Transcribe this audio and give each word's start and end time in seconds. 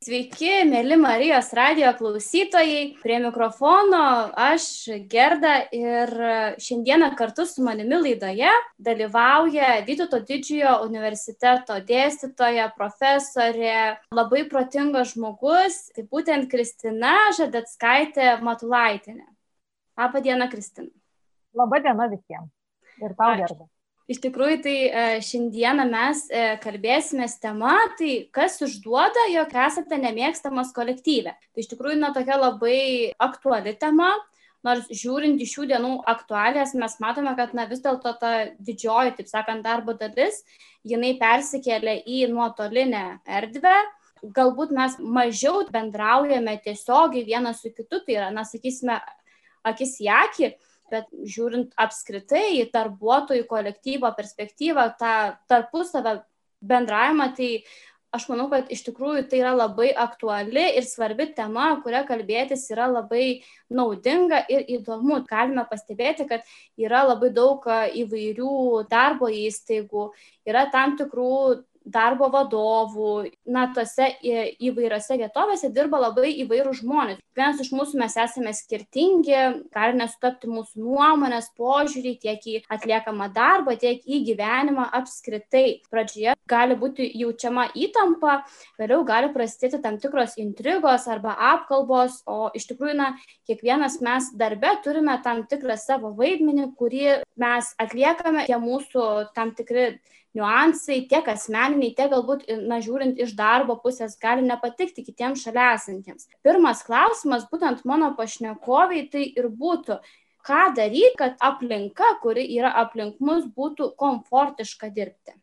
Sveiki, 0.00 0.48
mėly 0.64 0.96
Marijos 0.96 1.50
radio 1.52 1.90
klausytojai. 1.92 2.94
Prie 3.02 3.18
mikrofono 3.20 3.98
aš, 4.32 4.64
Gerda, 5.12 5.58
ir 5.76 6.08
šiandieną 6.56 7.10
kartu 7.18 7.44
su 7.44 7.60
manimi 7.60 7.98
laidoje 8.06 8.48
dalyvauja 8.80 9.74
Vytauto 9.84 10.22
didžiojo 10.24 10.78
universiteto 10.86 11.76
dėstytoja, 11.90 12.70
profesorė, 12.78 13.98
labai 14.16 14.46
protingas 14.48 15.12
žmogus, 15.12 15.76
tai 15.92 16.06
būtent 16.08 16.48
Kristina 16.48 17.12
Žadetskaitė 17.36 18.38
Matulaitinė. 18.40 19.26
Labą 20.00 20.24
dieną, 20.24 20.48
Kristina. 20.48 20.88
Labą 21.52 21.82
dieną 21.84 22.08
visiems. 22.14 22.48
Ir 23.04 23.12
tau, 23.20 23.36
Gerda. 23.44 23.68
Iš 24.10 24.18
tikrųjų, 24.24 24.56
tai 24.64 24.74
e, 24.88 25.02
šiandieną 25.22 25.84
mes 25.86 26.24
e, 26.34 26.56
kalbėsime 26.64 27.28
tema, 27.42 27.76
tai 27.98 28.24
kas 28.34 28.56
užduoda, 28.66 29.28
jog 29.30 29.52
esate 29.54 29.98
nemėgstamas 30.02 30.72
kolektyve. 30.74 31.36
Tai 31.38 31.62
iš 31.62 31.68
tikrųjų, 31.70 32.00
na, 32.00 32.10
tokia 32.16 32.40
labai 32.40 32.80
aktuali 33.22 33.76
tema, 33.78 34.08
nors 34.66 34.88
žiūrint 34.90 35.38
iš 35.38 35.52
šių 35.54 35.68
dienų 35.70 35.92
aktualės, 36.10 36.74
mes 36.74 36.98
matome, 36.98 37.36
kad, 37.38 37.54
na, 37.54 37.68
vis 37.70 37.84
dėlto 37.84 38.16
ta 38.18 38.32
didžioji, 38.58 39.14
taip 39.20 39.30
sakant, 39.30 39.62
darbo 39.62 39.94
dalis, 40.00 40.42
jinai 40.82 41.12
persikėlė 41.20 42.00
į 42.02 42.24
nuotolinę 42.34 43.04
erdvę. 43.30 43.76
Galbūt 44.36 44.74
mes 44.74 44.98
mažiau 44.98 45.62
bendraujame 45.70 46.58
tiesiogiai 46.66 47.22
vienas 47.30 47.62
su 47.62 47.70
kitu, 47.70 48.02
tai 48.02 48.18
yra, 48.18 48.34
na, 48.34 48.42
sakysime, 48.48 48.98
akis 49.70 49.94
į 50.02 50.10
akį, 50.18 50.50
bet 50.90 51.08
žiūrint 51.34 51.76
apskritai 51.80 52.60
į 52.60 52.70
darbuotojų 52.74 53.46
kolektyvo 53.50 54.10
perspektyvą, 54.16 54.90
tą 55.00 55.14
tarpusavę 55.50 56.20
bendravimą, 56.60 57.30
tai 57.36 57.50
aš 58.10 58.26
manau, 58.30 58.48
kad 58.50 58.70
iš 58.74 58.82
tikrųjų 58.88 59.24
tai 59.30 59.40
yra 59.42 59.52
labai 59.54 59.90
aktuali 60.04 60.64
ir 60.78 60.86
svarbi 60.86 61.28
tema, 61.36 61.68
kuria 61.84 62.02
kalbėtis 62.08 62.66
yra 62.74 62.88
labai 62.90 63.42
naudinga 63.70 64.42
ir 64.50 64.66
įdomu. 64.78 65.20
Galime 65.30 65.64
pastebėti, 65.70 66.26
kad 66.30 66.46
yra 66.80 67.04
labai 67.06 67.30
daug 67.34 67.66
įvairių 68.02 68.86
darbo 68.90 69.30
įstaigų, 69.30 70.08
yra 70.50 70.66
tam 70.74 70.96
tikrų 70.98 71.30
darbo 71.84 72.28
vadovų, 72.32 73.30
na, 73.50 73.66
tose 73.74 74.10
įvairiose 74.22 75.16
vietovėse 75.20 75.70
dirba 75.74 76.00
labai 76.02 76.32
įvairių 76.44 76.74
žmonės. 76.80 77.20
Vienas 77.36 77.60
iš 77.62 77.70
mūsų 77.72 78.00
mes 78.00 78.16
esame 78.20 78.52
skirtingi, 78.56 79.36
gali 79.72 79.96
nesutapti 79.98 80.50
mūsų 80.50 80.82
nuomonės, 80.82 81.50
požiūrį 81.58 82.14
tiek 82.20 82.46
į 82.46 82.56
atliekamą 82.74 83.30
darbą, 83.34 83.76
tiek 83.80 84.02
į 84.04 84.22
gyvenimą 84.28 84.88
apskritai. 85.00 85.80
Pradžioje 85.90 86.36
gali 86.50 86.76
būti 86.78 87.06
jaučiama 87.22 87.70
įtampa, 87.78 88.40
vėliau 88.80 89.04
gali 89.08 89.32
prasidėti 89.34 89.80
tam 89.82 89.98
tikros 90.02 90.36
intrigos 90.42 91.08
arba 91.10 91.36
apkalbos, 91.54 92.20
o 92.28 92.50
iš 92.56 92.68
tikrųjų, 92.70 92.96
na, 93.00 93.10
kiekvienas 93.48 94.00
mes 94.04 94.30
darbe 94.38 94.74
turime 94.84 95.16
tam 95.24 95.44
tikrą 95.50 95.78
savo 95.80 96.12
vaidmenį, 96.18 96.70
kurį 96.78 97.20
mes 97.40 97.74
atliekame, 97.80 98.46
tie 98.50 98.58
mūsų 98.60 99.06
tam 99.34 99.54
tikri 99.56 99.92
niuansai, 100.36 101.00
tiek 101.10 101.26
asmeniniai, 101.32 101.94
tiek 101.96 102.10
galbūt, 102.12 102.46
na, 102.70 102.78
žiūrint 102.84 103.18
iš 103.22 103.34
darbo 103.38 103.76
pusės, 103.82 104.16
gali 104.20 104.46
nepatikti 104.46 105.04
kitiems 105.06 105.44
šalia 105.46 105.72
esantiems. 105.76 106.28
Pirmas 106.46 106.84
klausimas, 106.86 107.48
būtent 107.50 107.82
mano 107.88 108.12
pašnekoviai, 108.18 109.08
tai 109.12 109.26
ir 109.28 109.50
būtų, 109.50 109.98
ką 110.46 110.62
daryti, 110.78 111.16
kad 111.18 111.36
aplinka, 111.50 112.14
kuri 112.22 112.46
yra 112.56 112.72
aplink 112.84 113.20
mus, 113.20 113.44
būtų 113.56 113.92
komfortiška 114.00 114.92
dirbti. 114.94 115.36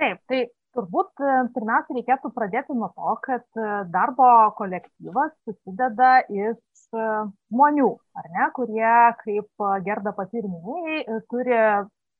Taip, 0.00 0.22
tai 0.30 0.46
turbūt 0.76 1.20
e, 1.20 1.32
pirmiausia 1.54 1.96
reikėtų 1.98 2.30
pradėti 2.32 2.76
nuo 2.78 2.88
to, 2.94 3.14
kad 3.26 3.44
e, 3.58 3.68
darbo 3.92 4.28
kolektyvas 4.56 5.34
susideda 5.44 6.20
iš 6.30 6.56
e, 6.94 7.06
žmonių, 7.50 7.90
ar 8.16 8.28
ne, 8.36 8.46
kurie, 8.56 8.92
kaip 9.24 9.66
Gerda 9.86 10.14
pati 10.16 10.40
ir 10.40 10.48
minėjai, 10.48 11.20
turi 11.28 11.58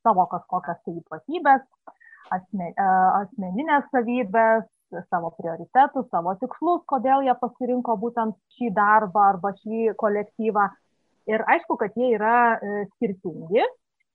savo 0.06 0.26
kažkokias 0.32 0.80
tai 0.84 0.96
ypatybės, 1.00 1.64
asme, 2.36 2.70
e, 2.70 2.90
asmeninės 3.22 3.88
savybės, 3.94 4.68
savo 5.10 5.30
prioritetus, 5.38 6.08
savo 6.10 6.34
tikslus, 6.40 6.82
kodėl 6.90 7.26
jie 7.26 7.34
pasirinko 7.40 7.96
būtent 8.00 8.38
šį 8.56 8.72
darbą 8.74 9.28
arba 9.34 9.52
šį 9.60 9.94
kolektyvą. 10.00 10.66
Ir 11.30 11.44
aišku, 11.54 11.76
kad 11.78 11.94
jie 11.98 12.14
yra 12.16 12.38
e, 12.56 12.86
skirtingi 12.96 13.62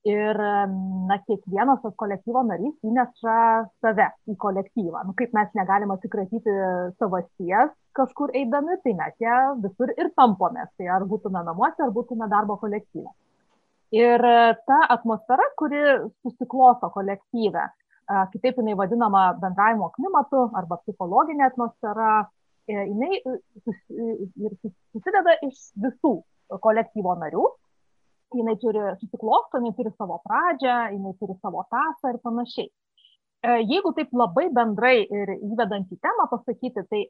ir 0.06 0.38
na, 0.38 1.16
kiekvienas 1.26 1.80
tas 1.82 1.94
kolektyvo 1.98 2.42
narys 2.46 2.74
įneša 2.86 3.38
save 3.82 4.06
į 4.30 4.36
kolektyvą. 4.42 5.02
Nu, 5.08 5.14
kaip 5.18 5.34
mes 5.34 5.50
negalime 5.58 5.96
atsikratyti 5.96 6.54
savasties 7.00 7.72
kažkur 7.96 8.34
eidami, 8.38 8.76
tai 8.84 8.94
mes 8.98 9.16
ją 9.22 9.38
visur 9.64 9.92
ir 9.96 10.12
tampomės. 10.18 10.70
Tai 10.78 10.90
ar 10.98 11.06
būtume 11.10 11.42
namuose, 11.48 11.80
ar 11.82 11.94
būtume 11.96 12.28
darbo 12.30 12.58
kolektyve. 12.62 13.08
Ir 13.94 14.24
e, 14.24 14.54
ta 14.66 14.78
atmosfera, 14.90 15.44
kuri 15.58 15.78
susiklosto 16.22 16.90
kolektyve, 16.90 17.66
kitaip 18.32 18.58
jinai 18.58 18.74
vadinama 18.78 19.28
bendravimo 19.42 19.90
klimatu 19.94 20.48
arba 20.58 20.78
psichologinė 20.82 21.46
atmosfera, 21.46 22.24
e, 22.66 22.74
jinai 22.74 23.20
e, 23.20 23.36
susideda 24.90 25.36
iš 25.46 25.70
visų 25.84 26.16
kolektyvo 26.66 27.14
narių. 27.22 27.46
Jinai 28.34 28.56
turi 28.58 28.82
susiklosto, 28.98 29.60
jinai 29.60 29.76
turi 29.78 29.94
savo 29.94 30.18
pradžią, 30.26 30.78
jinai 30.96 31.14
turi 31.20 31.38
savo 31.38 31.62
tasą 31.70 32.10
ir 32.10 32.18
panašiai. 32.26 32.68
Jeigu 33.46 33.92
taip 33.94 34.10
labai 34.16 34.48
bendrai 34.50 34.96
ir 35.04 35.30
įvedant 35.36 35.92
į 35.94 35.98
temą 36.02 36.24
pasakyti, 36.32 36.82
tai 36.90 37.04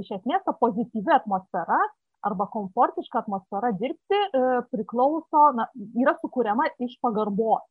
iš 0.00 0.08
esmės 0.16 0.42
ta 0.42 0.54
pozityvi 0.58 1.12
atmosfera 1.14 1.78
arba 2.28 2.46
komfortiška 2.52 3.22
atmosfera 3.22 3.72
dirbti 3.78 4.18
e, 4.18 4.42
priklauso, 4.72 5.44
na, 5.58 5.68
yra 5.98 6.14
sukūriama 6.22 6.68
iš 6.86 6.96
pagarbos, 7.02 7.64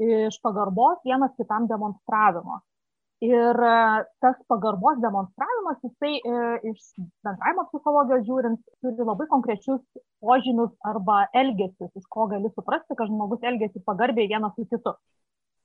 iš 0.00 0.40
pagarbos 0.44 1.00
vienas 1.06 1.34
kitam 1.38 1.68
demonstravimo. 1.70 2.60
Ir 3.20 3.58
e, 3.68 3.76
tas 4.24 4.36
pagarbos 4.48 5.00
demonstravimas, 5.02 5.80
jisai 5.84 6.14
e, 6.16 6.36
iš 6.70 6.80
bendravimo 7.26 7.66
psichologijos 7.68 8.24
žiūrint, 8.28 8.62
turi 8.80 9.06
labai 9.10 9.26
konkrečius 9.32 9.82
požymius 10.24 10.72
arba 10.88 11.26
elgesius, 11.36 11.92
iš 12.00 12.06
ko 12.08 12.30
gali 12.30 12.48
suprasti, 12.54 12.96
kad 12.96 13.10
žmogus 13.12 13.44
elgesi 13.44 13.82
pagarbiai 13.84 14.30
vienas 14.30 14.56
su 14.56 14.64
kitu. 14.70 14.94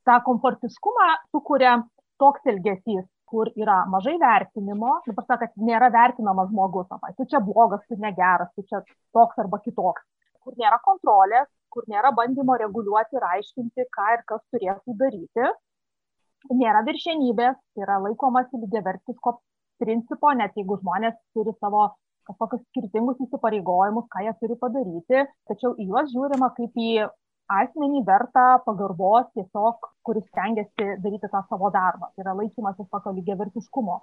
Ta 0.04 0.20
komfortiškumą 0.26 1.08
sukuria 1.32 1.78
toks 2.20 2.44
elgesys, 2.52 3.06
kur 3.30 3.50
yra 3.58 3.80
mažai 3.90 4.16
vertinimo, 4.22 4.92
nu, 5.06 5.14
sakant, 5.26 5.54
nėra 5.68 5.90
vertinamas 5.94 6.50
žmogus, 6.52 6.86
o, 6.94 7.12
tu 7.18 7.26
čia 7.32 7.40
blogas, 7.42 7.82
tu 7.90 7.98
negeras, 8.02 8.52
tu 8.54 8.64
čia 8.70 8.82
toks 9.16 9.42
arba 9.42 9.58
kitoks, 9.64 10.04
kur 10.44 10.54
nėra 10.60 10.78
kontrolės, 10.84 11.48
kur 11.74 11.86
nėra 11.92 12.12
bandymo 12.16 12.56
reguliuoti 12.62 13.18
ir 13.18 13.26
aiškinti, 13.32 13.88
ką 13.96 14.06
ir 14.14 14.24
kas 14.30 14.42
turėtų 14.54 14.96
daryti, 15.02 15.50
nėra 16.54 16.84
viršenybės, 16.86 17.58
tai 17.74 17.86
yra 17.86 17.98
laikomasi 18.06 18.62
lygiavertiško 18.62 19.36
principo, 19.82 20.32
net 20.38 20.54
jeigu 20.56 20.78
žmonės 20.80 21.18
turi 21.34 21.54
savo 21.60 21.88
kažkokius 22.26 22.62
skirtingus 22.70 23.20
įsipareigojimus, 23.26 24.06
ką 24.10 24.24
jie 24.26 24.34
turi 24.40 24.56
padaryti, 24.62 25.22
tačiau 25.50 25.74
į 25.78 25.90
juos 25.90 26.10
žiūrima 26.14 26.50
kaip 26.56 26.80
į 26.82 27.06
asmenį 27.52 28.02
vertą 28.06 28.44
pagarbos 28.66 29.30
tiesiog, 29.36 29.88
kuris 30.06 30.26
stengiasi 30.30 30.96
daryti 31.04 31.30
tą 31.32 31.42
savo 31.50 31.70
darbą. 31.74 32.10
Tai 32.14 32.24
yra 32.24 32.34
laikymasis 32.40 32.88
tokio 32.90 33.14
lygiavertiškumo 33.16 33.96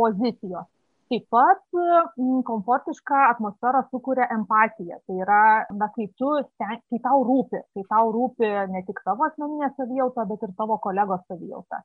pozicijos. 0.00 0.66
Taip 1.08 1.24
pat 1.32 1.62
m, 1.72 2.42
komfortišką 2.44 3.20
atmosferą 3.30 3.80
sukuria 3.88 4.26
empatija. 4.34 4.98
Tai 5.06 5.16
yra, 5.24 5.40
na, 5.80 5.88
kai, 5.94 6.10
tu, 6.20 6.34
kai 6.60 7.00
tau 7.06 7.22
rūpi, 7.28 7.62
kai 7.76 7.84
tau 7.92 8.12
rūpi 8.12 8.50
ne 8.74 8.82
tik 8.88 9.00
tavo 9.06 9.24
asmeninė 9.28 9.70
savijauta, 9.76 10.26
bet 10.28 10.44
ir 10.44 10.52
tavo 10.58 10.76
kolegos 10.84 11.24
savijauta. 11.30 11.80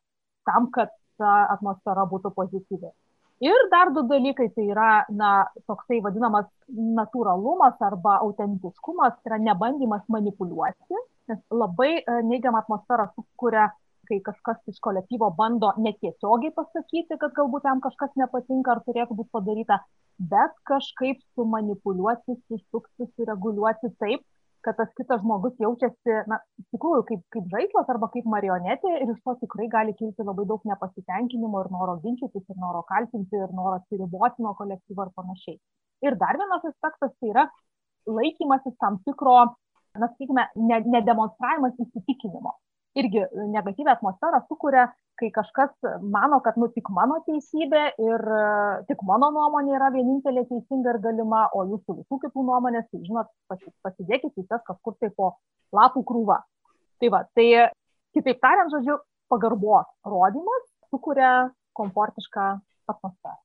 Tam, 0.50 0.68
kad 0.76 0.92
ta 1.22 1.38
atmosfera 1.56 2.04
būtų 2.12 2.34
pozityvi. 2.36 2.92
Ir 3.42 3.68
dar 3.72 3.90
du 3.92 4.04
dalykai, 4.08 4.50
tai 4.56 4.66
yra, 4.70 5.06
na, 5.10 5.30
toksai 5.68 6.00
vadinamas 6.06 6.46
natūralumas 6.70 7.82
arba 7.82 8.20
autentiškumas, 8.24 9.18
tai 9.22 9.34
yra 9.34 9.40
nebandymas 9.50 10.04
manipuliuoti, 10.08 11.00
nes 11.32 11.40
labai 11.52 11.96
e, 11.98 12.20
neigiamą 12.30 12.62
atmosferą 12.62 13.10
sukuria, 13.16 13.72
kai 14.08 14.20
kažkas 14.24 14.60
iš 14.68 14.80
kolektyvo 14.84 15.30
bando 15.38 15.72
netiesiogiai 15.80 16.54
pasakyti, 16.56 17.18
kad 17.20 17.36
galbūt 17.36 17.68
jam 17.68 17.82
kažkas 17.84 18.12
nepatinka 18.20 18.76
ar 18.76 18.84
turėtų 18.88 19.18
būti 19.20 19.32
padaryta, 19.36 19.80
bet 20.20 20.56
kažkaip 20.70 21.24
sumanipuliuoti, 21.34 22.38
susukti, 22.48 23.10
sureguliuoti 23.16 23.92
taip, 24.04 24.24
kad 24.64 24.78
tas 24.80 24.92
kitas 24.98 25.22
žmogus 25.22 25.56
jaučiasi, 25.62 26.16
na, 26.32 26.40
iš 26.62 26.68
tikrųjų, 26.76 27.04
kaip, 27.10 27.22
kaip 27.36 27.50
žaislas 27.52 27.90
arba 27.92 28.10
kaip 28.14 28.28
marionetė 28.34 28.94
ir 29.02 29.12
iš 29.14 29.20
to 29.28 29.36
tikrai 29.44 29.68
gali 29.72 29.96
kilti 30.00 30.26
labai 30.26 30.46
daug 30.50 30.64
nepasitenkinimo 30.70 31.64
ir 31.64 31.72
noro 31.76 31.98
ginčytis, 32.06 32.46
ir 32.48 32.60
noro 32.62 32.84
kaltinti, 32.90 33.40
ir 33.40 33.52
noro 33.56 33.78
atsiriboti 33.82 34.46
nuo 34.46 34.56
kolektyvo 34.60 35.08
ir 35.08 35.14
panašiai. 35.20 35.60
Ir 36.08 36.18
dar 36.24 36.40
vienas 36.40 36.68
aspektas 36.72 37.12
tai 37.20 37.32
yra 37.34 37.48
laikymasis 38.20 38.76
tam 38.84 39.00
tikro, 39.08 39.36
na, 40.00 40.10
sakykime, 40.10 40.48
nedemonstravimas 40.96 41.76
ne 41.80 41.90
įsitikinimo. 41.90 42.56
Irgi 43.00 43.24
negatyvę 43.54 43.92
atmosferą 43.96 44.42
sukuria, 44.48 44.88
kai 45.20 45.30
kažkas 45.34 45.72
mano, 46.02 46.40
kad 46.46 46.58
nu 46.58 46.68
tik 46.74 46.90
mano 46.94 47.20
teisybė 47.28 47.84
ir 48.02 48.26
tik 48.90 49.04
mano 49.08 49.30
nuomonė 49.36 49.76
yra 49.78 49.92
vienintelė 49.94 50.46
teisinga 50.50 50.96
ir 50.96 51.00
galima, 51.06 51.46
o 51.54 51.66
jūsų 51.70 52.00
visų 52.02 52.20
kitų 52.26 52.46
nuomonės, 52.50 52.90
tai 52.92 53.04
žinot, 53.06 53.32
pasidėkite 53.86 54.42
į 54.42 54.48
tas 54.50 54.66
kažkur 54.70 54.98
tai 55.00 55.12
po 55.18 55.36
lapų 55.74 56.06
krūvą. 56.10 56.40
Tai 57.02 57.14
va, 57.14 57.24
tai 57.38 57.48
kitaip 58.16 58.42
tariant, 58.42 58.74
žodžiu, 58.74 59.00
pagarbos 59.32 59.90
rodymas 60.06 60.70
sukuria 60.90 61.34
komfortišką 61.78 62.50
atmosferą. 62.94 63.38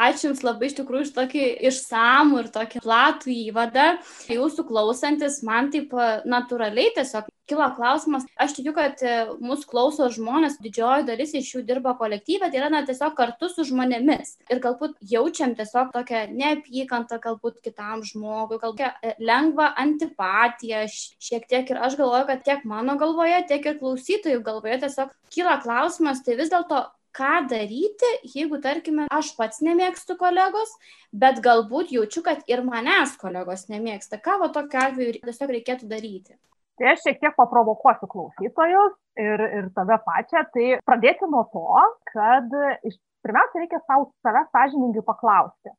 Ačiū 0.00 0.30
Jums 0.30 0.44
labai 0.46 0.70
iš 0.70 0.78
tikrųjų 0.78 1.08
iš 1.08 1.12
tokį 1.16 1.46
išsamų 1.70 2.44
ir 2.44 2.52
tokį 2.54 2.80
platų 2.84 3.34
įvadą. 3.50 3.88
Jūsų 4.32 4.64
klausantis, 4.70 5.42
man 5.46 5.68
taip 5.74 5.92
natūraliai 6.24 6.94
tiesiog 6.96 7.28
kilo 7.50 7.66
klausimas. 7.74 8.24
Aš 8.38 8.54
tikiu, 8.56 8.72
kad 8.76 9.00
e, 9.02 9.14
mūsų 9.42 9.66
klauso 9.70 10.06
žmonės, 10.14 10.58
didžioji 10.62 11.06
dalis 11.08 11.34
iš 11.34 11.48
jų 11.56 11.62
dirba 11.66 11.96
kolektyvė, 11.98 12.50
tai 12.50 12.60
yra 12.60 12.70
na, 12.72 12.84
tiesiog 12.86 13.16
kartu 13.18 13.50
su 13.50 13.66
žmonėmis. 13.68 14.36
Ir 14.52 14.62
galbūt 14.62 14.94
jaučiam 15.12 15.56
tiesiog 15.58 15.90
tokią 15.96 16.22
neapykantą 16.30 17.18
galbūt 17.24 17.58
kitam 17.66 18.04
žmogui, 18.06 18.60
galbūt 18.62 18.86
e, 18.86 19.16
lengvą 19.18 19.72
antipatiją 19.82 20.86
šiek 20.94 21.48
tiek. 21.50 21.74
Ir 21.74 21.82
aš 21.88 21.98
galvoju, 21.98 22.28
kad 22.30 22.46
tiek 22.46 22.64
mano 22.70 22.96
galvoje, 23.00 23.42
tiek 23.50 23.66
ir 23.66 23.82
klausytojų 23.82 24.44
galvoje 24.46 24.80
tiesiog 24.86 25.12
kyla 25.34 25.58
klausimas, 25.64 26.22
tai 26.26 26.38
vis 26.38 26.54
dėlto 26.54 26.86
ką 27.16 27.46
daryti, 27.50 28.10
jeigu, 28.34 28.60
tarkime, 28.62 29.06
aš 29.12 29.32
pats 29.38 29.62
nemėgstu 29.64 30.16
kolegos, 30.20 30.72
bet 31.12 31.40
galbūt 31.44 31.92
jaučiu, 31.94 32.22
kad 32.26 32.44
ir 32.50 32.62
manęs 32.66 33.16
kolegos 33.20 33.66
nemėgsta. 33.72 34.20
Ką 34.22 34.38
va 34.42 34.50
tokiu 34.54 34.80
atveju 34.84 35.18
tiesiog 35.24 35.52
reikėtų 35.56 35.90
daryti? 35.90 36.36
Tai 36.80 36.94
aš 36.94 37.02
šiek 37.04 37.18
tiek 37.20 37.34
paprovokuosiu 37.36 38.08
klausytojus 38.08 38.94
ir, 39.20 39.42
ir 39.58 39.66
tave 39.76 39.98
pačią. 40.06 40.46
Tai 40.54 40.68
pradėti 40.88 41.28
nuo 41.28 41.42
to, 41.52 41.66
kad 42.08 42.56
iš, 42.88 42.96
pirmiausia 43.26 43.60
reikia 43.60 43.82
savo 43.84 44.08
save 44.24 44.46
sąžiningai 44.48 45.04
paklausti, 45.04 45.74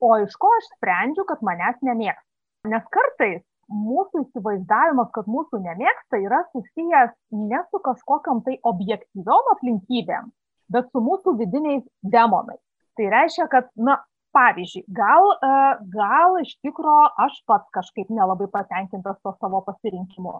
o 0.00 0.14
iš 0.24 0.38
ko 0.40 0.54
aš 0.56 0.70
sprendžiu, 0.78 1.26
kad 1.28 1.44
manęs 1.44 1.82
nemėgsta. 1.84 2.24
Nes 2.72 2.88
kartais 2.94 3.44
mūsų 3.68 4.24
įsivaizdavimas, 4.24 5.12
kad 5.12 5.28
mūsų 5.28 5.60
nemėgsta, 5.66 6.22
yra 6.24 6.40
susijęs 6.54 7.12
ne 7.36 7.60
su 7.68 7.80
kažkokiam 7.84 8.40
tai 8.46 8.56
objektyviom 8.72 9.52
aplinkybėm, 9.52 10.32
bet 10.72 10.90
su 10.92 11.02
mūsų 11.04 11.36
vidiniais 11.40 11.84
demonais. 12.02 12.60
Tai 12.98 13.08
reiškia, 13.14 13.46
kad, 13.52 13.70
na, 13.88 13.98
pavyzdžiui, 14.36 14.84
gal, 15.00 15.30
e, 15.48 15.54
gal 15.94 16.38
iš 16.42 16.54
tikro 16.64 16.98
aš 17.24 17.40
pats 17.48 17.70
kažkaip 17.76 18.10
nelabai 18.12 18.48
patenkintas 18.52 19.18
to 19.22 19.34
savo 19.38 19.62
pasirinkimu. 19.66 20.36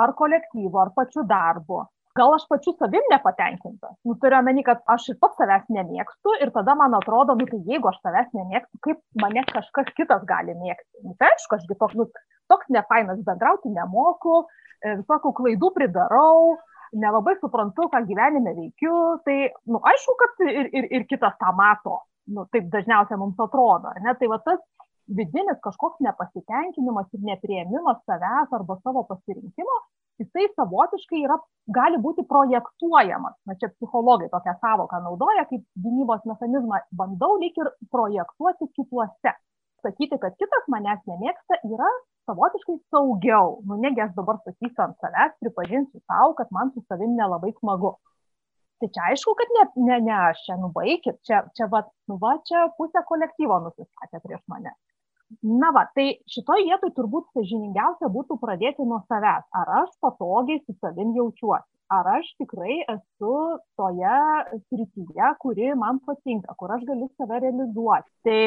Ar 0.00 0.12
kolektyvu, 0.18 0.76
ar 0.78 0.92
pačiu 0.96 1.24
darbu. 1.26 1.84
Gal 2.18 2.32
aš 2.34 2.44
pačiu 2.50 2.72
savim 2.78 3.04
nepatenkintas. 3.12 3.92
Nu, 4.06 4.16
turiu 4.22 4.40
omeny, 4.40 4.64
kad 4.66 4.80
aš 4.94 5.12
ir 5.12 5.18
pats 5.22 5.38
savęs 5.38 5.68
nemėgstu 5.70 6.34
ir 6.42 6.50
tada 6.56 6.74
man 6.78 6.96
atrodo, 6.98 7.36
nu, 7.38 7.46
tai 7.50 7.60
jeigu 7.68 7.90
aš 7.90 8.00
savęs 8.02 8.32
nemėgstu, 8.34 8.80
kaip 8.86 8.98
mane 9.22 9.44
kažkas 9.52 9.92
kitas 9.98 10.24
gali 10.26 10.56
mėgti. 10.58 11.04
Nu, 11.06 11.14
tai 11.20 11.30
aišku, 11.36 11.60
ašgi 11.60 11.78
toks, 11.78 11.94
nu, 12.00 12.08
toks 12.50 12.72
nefainas 12.74 13.22
bendrauti 13.28 13.70
nemoku, 13.76 14.42
e, 14.82 14.96
visokių 15.04 15.32
klaidų 15.38 15.70
pridarau, 15.78 16.56
nelabai 16.92 17.36
suprantu, 17.40 17.88
ką 17.92 18.02
gyvenime 18.08 18.54
veikiu, 18.56 18.94
tai, 19.26 19.50
nu, 19.70 19.80
aišku, 19.92 20.16
kad 20.22 20.44
ir, 20.46 20.70
ir, 20.74 20.88
ir 20.98 21.06
kitas 21.10 21.36
tą 21.40 21.52
mato, 21.56 22.00
nu, 22.34 22.46
taip 22.54 22.68
dažniausiai 22.72 23.18
mums 23.20 23.38
atrodo, 23.42 23.92
ne, 24.04 24.14
tai 24.18 24.30
va 24.32 24.40
tas 24.44 24.60
vidinis 25.10 25.58
kažkoks 25.64 26.02
nepasitenkinimas 26.06 27.08
ir 27.16 27.24
neprieimimas 27.26 28.02
savęs 28.06 28.52
arba 28.58 28.76
savo 28.84 29.02
pasirinkimo, 29.08 29.76
jisai 30.20 30.46
savotiškai 30.54 31.22
yra, 31.26 31.38
gali 31.74 31.98
būti 32.02 32.24
projektuojamas. 32.30 33.36
Na 33.48 33.56
čia 33.60 33.70
psichologai 33.74 34.30
tokią 34.32 34.56
savoką 34.60 35.00
naudoja, 35.06 35.46
kaip 35.50 35.64
gynybos 35.84 36.26
mechanizmą 36.28 36.82
bandau 36.96 37.38
lyg 37.42 37.56
ir 37.62 37.72
projektuoti 37.94 38.70
kituose. 38.76 39.34
Sakyti, 39.80 40.18
kad 40.20 40.36
kitas 40.36 40.66
manęs 40.68 41.00
nemėgsta, 41.08 41.62
yra 41.64 41.88
savotiškai 42.30 42.76
saugiau. 42.94 43.58
Nu, 43.66 43.78
negi 43.84 44.02
aš 44.04 44.14
dabar 44.18 44.38
sakysiu 44.44 44.84
ant 44.86 44.96
savęs, 45.02 45.34
pripažinsiu 45.42 46.02
savo, 46.06 46.36
kad 46.38 46.52
man 46.56 46.70
su 46.74 46.84
savim 46.88 47.16
nelabai 47.18 47.52
smagu. 47.58 47.96
Tai 48.80 48.88
čia 48.94 49.08
aišku, 49.10 49.34
kad 49.36 49.50
ne, 49.56 49.64
ne, 49.88 49.96
ne 50.06 50.14
aš 50.30 50.44
čia 50.46 50.56
nubaikit, 50.60 51.18
čia, 51.28 51.42
čia, 51.56 51.66
va, 51.72 51.82
nu, 52.08 52.16
va, 52.22 52.38
čia 52.48 52.68
pusė 52.78 53.02
kolektyvo 53.10 53.58
nusistatė 53.66 54.22
prieš 54.24 54.40
mane. 54.52 54.72
Na 55.46 55.68
va, 55.76 55.84
tai 55.94 56.06
šitoje 56.32 56.64
vietoje 56.66 56.94
turbūt 56.96 57.28
sažiningiausia 57.36 58.08
būtų 58.14 58.38
pradėti 58.40 58.86
nuo 58.86 59.02
savęs. 59.10 59.44
Ar 59.60 59.74
aš 59.82 59.92
patogiai 60.02 60.62
su 60.64 60.74
savim 60.80 61.12
jaučiuosi? 61.18 61.68
Ar 61.90 62.08
aš 62.16 62.26
tikrai 62.40 62.80
esu 62.94 63.36
toje 63.78 64.16
srityje, 64.64 65.30
kuri 65.42 65.72
man 65.78 66.00
patinka, 66.06 66.54
kur 66.58 66.72
aš 66.74 66.86
galiu 66.88 67.10
save 67.18 67.42
realizuoti? 67.44 68.10
Tai, 68.26 68.40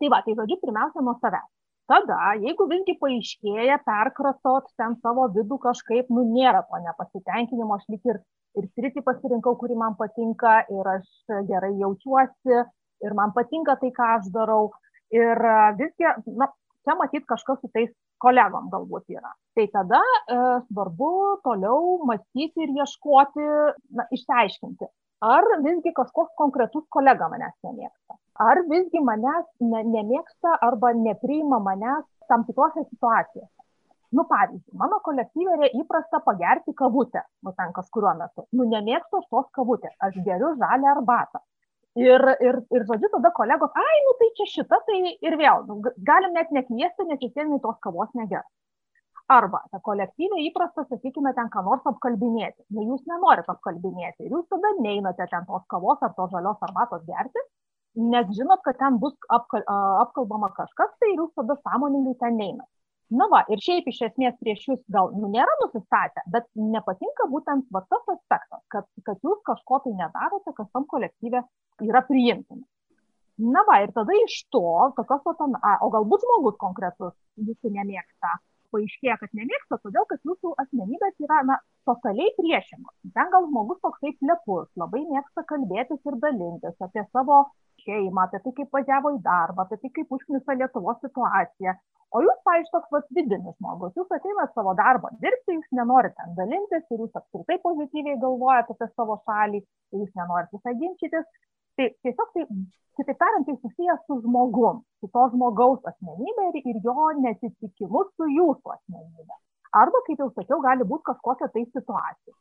tai 0.00 0.12
va, 0.12 0.22
tai 0.26 0.36
žodžiu, 0.40 0.58
pirmiausia 0.64 1.04
nuo 1.04 1.16
savęs 1.22 1.55
tada 1.90 2.34
jeigu 2.42 2.66
visgi 2.70 2.96
paaiškėja 3.02 3.78
perkratot 3.86 4.66
ten 4.80 4.96
savo 5.02 5.28
vidų 5.36 5.58
kažkaip 5.66 6.10
nu 6.14 6.24
nėra 6.32 6.64
to 6.70 6.80
nepasitenkinimo 6.86 7.78
aš 7.78 7.86
lyg 7.94 8.10
ir 8.12 8.20
ir 8.56 8.66
sritį 8.72 9.04
pasirinkau 9.06 9.54
kuri 9.60 9.76
man 9.78 9.96
patinka 10.00 10.58
ir 10.72 10.90
aš 10.96 11.06
gerai 11.50 11.74
jaučiuosi 11.82 12.60
ir 13.04 13.16
man 13.20 13.34
patinka 13.36 13.76
tai 13.80 13.92
ką 13.98 14.10
aš 14.18 14.30
darau. 14.34 14.70
Ir 15.14 15.38
visgi 15.78 16.12
na 16.40 16.48
čia 16.84 16.96
matyt 16.98 17.26
kažkas 17.28 17.60
su 17.60 17.70
tais 17.74 17.92
kolegom 18.24 18.70
galbūt 18.72 19.12
yra. 19.12 19.32
Tai 19.54 19.66
tada 19.74 20.00
e, 20.02 20.38
svarbu 20.70 21.10
toliau 21.44 21.98
mąstyti 22.08 22.64
ir 22.64 22.72
ieškoti 22.80 23.48
na 23.98 24.08
išsiaiškinti 24.16 24.88
ar 25.24 25.44
visgi 25.64 25.92
kažkoks 25.96 26.34
konkretus 26.36 26.84
kolega 26.90 27.28
manęs 27.32 27.54
nemėgsta 27.64 28.18
ar 28.38 28.62
visgi 28.70 29.00
manęs 29.04 29.46
ne, 29.60 29.82
nemėgsta 29.96 30.56
arba 30.68 30.92
nepriima 30.96 31.58
manęs 31.62 32.04
tam 32.30 32.44
tikrose 32.48 32.84
situacijose. 32.88 33.52
Nu, 34.16 34.22
pavyzdžiui, 34.30 34.76
mano 34.80 35.00
kolektyvė 35.04 35.56
yra 35.56 35.68
įprasta 35.80 36.20
pagerti 36.24 36.72
kavutę, 36.78 37.24
nu 37.42 37.52
ten 37.58 37.72
kažkuriuo 37.76 38.14
metu. 38.20 38.46
Nu, 38.54 38.66
nemėgstu 38.70 39.20
aš 39.20 39.26
tos 39.34 39.48
kavutės, 39.58 39.94
aš 40.06 40.20
geriu 40.28 40.52
žalę 40.60 40.92
arbatą. 40.92 41.42
Ir, 41.96 42.22
ir, 42.44 42.60
ir 42.76 42.84
žodžiu, 42.86 43.08
tada 43.14 43.32
kolegos, 43.36 43.72
ai, 43.80 43.96
nu 44.06 44.12
tai 44.20 44.28
čia 44.38 44.46
šita, 44.52 44.78
tai 44.86 44.98
ir 45.26 45.36
vėl, 45.40 45.64
nu, 45.68 45.78
galim 46.10 46.36
net 46.36 46.52
nekviesti, 46.52 47.08
nes 47.08 47.34
ten 47.34 47.54
tos 47.64 47.78
kavos 47.82 48.12
negeria. 48.14 48.44
Arba 49.32 49.64
ta 49.72 49.80
kolektyvė 49.82 50.38
įprasta, 50.44 50.84
sakykime, 50.86 51.32
ten 51.34 51.48
ką 51.50 51.64
nors 51.66 51.88
apkalbinėti. 51.90 52.62
Nu, 52.76 52.84
jūs 52.92 53.02
nenorite 53.10 53.50
apkalbinėti 53.50 54.28
ir 54.28 54.36
jūs 54.36 54.44
tada 54.52 54.70
neinate 54.78 55.26
ten 55.32 55.48
tos 55.48 55.64
kavos 55.72 56.04
ar 56.06 56.12
tos 56.14 56.30
žalios 56.30 56.62
arbatos 56.62 57.02
gerti, 57.08 57.42
nes 57.96 58.30
žinot, 58.36 58.62
kad 58.64 58.78
ten 58.80 58.98
bus 59.02 59.14
apkal, 59.32 59.62
apkalbama 60.04 60.50
kažkas, 60.56 60.92
tai 61.00 61.12
jūs 61.14 61.32
tada 61.38 61.56
sąmoningai 61.62 62.16
ten 62.20 62.36
neinat. 62.40 62.68
Na 63.16 63.28
va, 63.30 63.44
ir 63.54 63.60
šiaip 63.62 63.86
iš 63.86 64.00
esmės 64.08 64.34
prieš 64.42 64.64
jūs 64.66 64.80
gal 64.90 65.12
nu, 65.14 65.28
nėra 65.30 65.52
nusistatę, 65.60 66.24
bet 66.34 66.48
nepatinka 66.58 67.28
būtent 67.30 67.68
va, 67.70 67.84
tas 67.86 68.02
aspektas, 68.16 68.62
kad, 68.74 68.88
kad 69.06 69.20
jūs 69.22 69.44
kažko 69.46 69.78
tai 69.84 69.92
nedarote, 69.94 70.54
kas 70.56 70.66
tam 70.74 70.88
kolektyve 70.90 71.44
yra 71.86 72.02
priimtina. 72.08 72.64
Na 73.54 73.62
va, 73.68 73.78
ir 73.84 73.92
tada 73.94 74.16
iš 74.24 74.40
to, 74.50 74.64
tokios, 74.96 75.22
o 75.28 75.90
galbūt 75.94 76.24
žmogus 76.24 76.58
konkretus 76.58 77.14
jūsų 77.38 77.72
nemėgsta, 77.76 78.32
paaiškėja, 78.74 79.16
kad 79.22 79.34
nemėgsta, 79.38 79.78
todėl 79.84 80.06
kad 80.10 80.22
jūsų 80.28 80.52
asmenybės 80.62 81.24
yra, 81.24 81.42
na, 81.50 81.58
totaliai 81.88 82.32
priešingos. 82.38 82.94
Ten 83.16 83.32
gal 83.34 83.48
žmogus 83.48 83.80
toksai 83.84 84.12
plepus, 84.20 84.68
labai 84.82 85.02
mėgsta 85.10 85.44
kalbėtis 85.50 86.00
ir 86.10 86.18
dalintis 86.24 86.86
apie 86.88 87.04
savo 87.10 87.42
šeimą, 87.84 88.26
apie 88.26 88.40
tai, 88.44 88.54
kaip 88.60 88.78
važiavo 88.78 89.14
į 89.16 89.20
darbą, 89.26 89.66
apie 89.66 89.78
tai, 89.82 89.92
kaip 89.98 90.16
užknisa 90.18 90.58
Lietuvos 90.60 90.98
situacija. 91.04 91.76
O 92.14 92.22
jūs, 92.22 92.36
paaiškiai, 92.46 92.72
toks 92.72 92.92
pats 92.94 93.16
vidinis 93.16 93.56
žmogus, 93.58 93.96
jūs 93.98 94.12
ateinate 94.14 94.54
savo 94.54 94.72
darbą 94.78 95.10
dirbti, 95.22 95.56
jūs 95.56 95.72
nenorite 95.78 96.14
ten 96.20 96.36
dalintis 96.38 96.86
ir 96.94 97.02
jūs 97.02 97.18
apskritai 97.18 97.58
pozityviai 97.64 98.20
galvojate 98.22 98.76
apie 98.76 98.88
savo 98.92 99.18
šalį, 99.26 99.60
ir 99.92 100.04
jūs 100.04 100.12
nenorite 100.20 100.56
visai 100.56 100.76
ginčytis. 100.82 101.26
Tai 101.76 101.86
tiesiog 102.02 102.28
tai, 102.34 102.44
kitaip 102.96 103.18
tariant, 103.20 103.46
tai 103.48 103.56
susijęs 103.60 104.04
su 104.08 104.20
žmogum, 104.24 104.80
su 105.00 105.10
to 105.12 105.24
žmogaus 105.34 105.82
asmenybė 105.90 106.46
ir, 106.50 106.62
ir 106.72 106.78
jo 106.86 107.08
netitikimu 107.20 108.04
su 108.14 108.28
jūsų 108.32 108.72
asmenybė. 108.76 109.36
Arba, 109.76 110.00
kaip 110.06 110.22
jau 110.22 110.30
sakiau, 110.32 110.62
gali 110.64 110.86
būti 110.88 111.04
kažkokia 111.10 111.50
tai 111.52 111.66
situacija. 111.66 112.36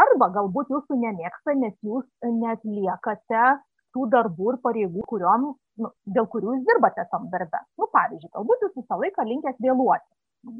Arba 0.00 0.28
galbūt 0.34 0.72
jūsų 0.74 0.98
nemėgsta, 1.00 1.54
nes 1.56 1.72
jūs 1.86 2.04
netliekate 2.42 3.46
tų 3.96 4.08
darbų 4.12 4.52
ir 4.52 4.60
pareigų, 4.66 5.06
kuriuom, 5.08 5.48
nu, 5.80 5.90
dėl 6.18 6.28
kurių 6.32 6.56
jūs 6.56 6.68
dirbate 6.68 7.06
tam 7.12 7.30
darbe. 7.32 7.62
Nu, 7.80 7.88
pavyzdžiui, 7.96 8.32
galbūt 8.36 8.66
jūs 8.66 8.76
visą 8.82 9.00
laiką 9.00 9.24
linkęs 9.30 9.62
vėluoti. 9.64 10.08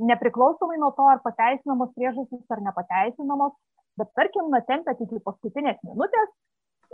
Nepriklausomai 0.08 0.78
nuo 0.80 0.92
to, 0.96 1.04
ar 1.10 1.20
pateisinamos 1.26 1.92
priežastys 1.98 2.54
ar 2.54 2.62
nepateisinamos, 2.64 3.52
bet 4.00 4.14
tarkim, 4.18 4.48
natempėt 4.54 5.02
iki 5.04 5.20
paskutinės 5.26 5.82
minutės 5.84 6.32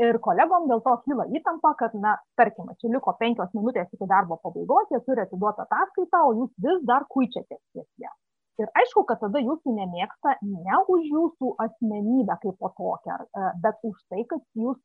ir 0.00 0.18
kolegom 0.25 0.68
dėl 0.70 0.82
to 0.84 0.96
kyla 1.04 1.26
įtampa, 1.38 1.75
kad, 1.80 1.94
na, 1.99 2.16
tarkim, 2.40 2.70
čia 2.80 2.90
liko 2.94 3.14
penkios 3.20 3.52
minutės 3.56 3.90
iki 3.92 4.08
darbo 4.11 4.38
pabaigos, 4.42 4.90
jie 4.92 5.00
turi 5.06 5.25
atiduoti 5.25 5.64
ataskaitą, 5.66 6.22
o 6.28 6.37
jūs 6.40 6.52
vis 6.66 6.84
dar 6.88 7.06
kuičiate 7.12 7.58
ties 7.58 7.88
ją. 8.02 8.12
Ir 8.61 8.68
aišku, 8.78 9.04
kad 9.08 9.20
tada 9.22 9.40
jūsų 9.40 9.75
nemėgsta 9.75 10.37
ne 10.44 10.80
už 10.92 11.04
jūsų 11.08 11.54
asmenybę 11.64 12.37
kaip 12.42 12.58
po 12.61 12.72
tokią, 12.76 13.18
bet 13.64 13.78
už 13.88 13.96
tai, 14.12 14.25
kad 14.28 14.42
jūs 14.54 14.76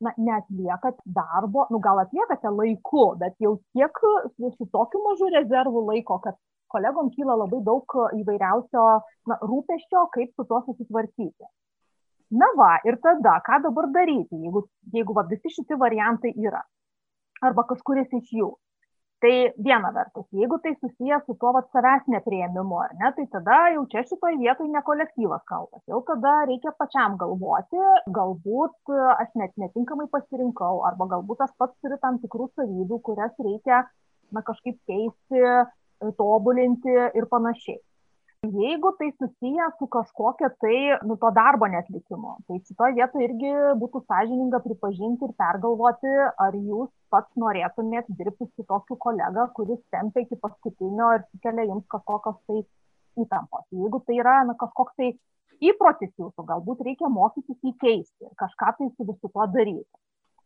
na, 0.00 0.12
neatliekat 0.16 1.00
darbo, 1.04 1.66
nu 1.72 1.80
gal 1.82 1.98
atliekate 2.04 2.52
laiku, 2.54 3.08
bet 3.20 3.34
jau 3.42 3.56
tiek 3.74 4.02
su 4.38 4.68
tokiu 4.72 5.02
mažu 5.06 5.30
rezervu 5.34 5.82
laiko, 5.90 6.20
kad 6.22 6.38
kolegom 6.72 7.10
kyla 7.16 7.36
labai 7.42 7.60
daug 7.66 7.98
įvairiausio 8.20 8.84
na, 9.30 9.38
rūpeščio, 9.50 10.04
kaip 10.14 10.34
su 10.36 10.46
tuo 10.48 10.62
susitvarkyti. 10.68 11.50
Na 12.30 12.48
va, 12.56 12.76
ir 12.84 12.98
tada, 13.00 13.38
ką 13.44 13.62
dabar 13.64 13.86
daryti, 13.92 14.36
jeigu, 14.36 14.66
jeigu 14.92 15.14
va, 15.16 15.24
visi 15.30 15.48
šitie 15.54 15.78
variantai 15.80 16.34
yra, 16.36 16.60
arba 17.40 17.64
kažkuris 17.70 18.12
iš 18.20 18.32
jų. 18.40 18.48
Tai 19.18 19.30
viena 19.66 19.88
vertus, 19.90 20.26
jeigu 20.30 20.60
tai 20.62 20.74
susijęs 20.76 21.24
su 21.26 21.34
tuo 21.40 21.50
vat, 21.56 21.66
savęs 21.74 22.04
neprieimimu, 22.12 22.76
ar 22.84 22.92
ne, 23.00 23.08
tai 23.16 23.24
tada 23.32 23.56
jau 23.74 23.80
čia 23.90 24.04
šitoje 24.06 24.36
vietoje 24.38 24.70
ne 24.70 24.82
kolektyvas 24.86 25.42
kaltas, 25.48 25.82
jau 25.90 25.98
tada 26.06 26.34
reikia 26.50 26.70
pačiam 26.78 27.16
galvoti, 27.18 27.80
galbūt 28.20 28.94
aš 29.16 29.32
net 29.40 29.56
netinkamai 29.64 30.06
pasirinkau, 30.12 30.84
arba 30.86 31.08
galbūt 31.16 31.42
aš 31.48 31.56
pats 31.58 31.74
turiu 31.82 31.98
tam 32.04 32.20
tikrų 32.22 32.46
savybių, 32.52 33.00
kurias 33.08 33.34
reikia 33.48 33.82
na, 34.30 34.44
kažkaip 34.46 34.78
keisti, 34.86 35.42
tobulinti 36.20 36.94
ir 37.18 37.26
panašiai. 37.32 37.80
Jeigu 38.46 38.92
tai 38.98 39.12
susiję 39.18 39.64
su 39.78 39.86
kažkokia 39.86 40.48
tai, 40.60 40.98
nu, 41.06 41.16
to 41.16 41.30
darbo 41.30 41.66
netlikimu, 41.66 42.36
tai 42.46 42.58
šitoje 42.68 42.94
vietoje 42.94 43.24
irgi 43.26 43.50
būtų 43.80 44.02
sąžininga 44.04 44.60
pripažinti 44.62 45.26
ir 45.26 45.32
pergalvoti, 45.42 46.12
ar 46.44 46.54
jūs 46.54 46.92
pats 47.10 47.40
norėtumėt 47.42 48.06
dirbti 48.20 48.46
su 48.46 48.66
tokiu 48.68 48.94
kolega, 49.06 49.48
kuris 49.58 49.80
tempia 49.90 50.22
iki 50.22 50.38
paskutinio 50.44 51.10
ir 51.16 51.26
sukelia 51.32 51.66
jums 51.66 51.90
kažkokios 51.96 52.38
tai 52.46 52.62
įtampos. 53.24 53.66
Jeigu 53.74 54.02
tai 54.06 54.20
yra 54.22 54.36
na, 54.46 54.54
kažkoks 54.62 54.94
tai 54.94 55.10
įprotis 55.72 56.14
jūsų, 56.14 56.46
galbūt 56.52 56.86
reikia 56.86 57.10
mokytis 57.10 57.58
jį 57.58 57.74
keisti 57.82 58.30
kažką 58.38 58.74
tai 58.78 58.92
su 58.94 59.08
visu 59.10 59.34
tuo 59.34 59.50
daryti. 59.50 59.98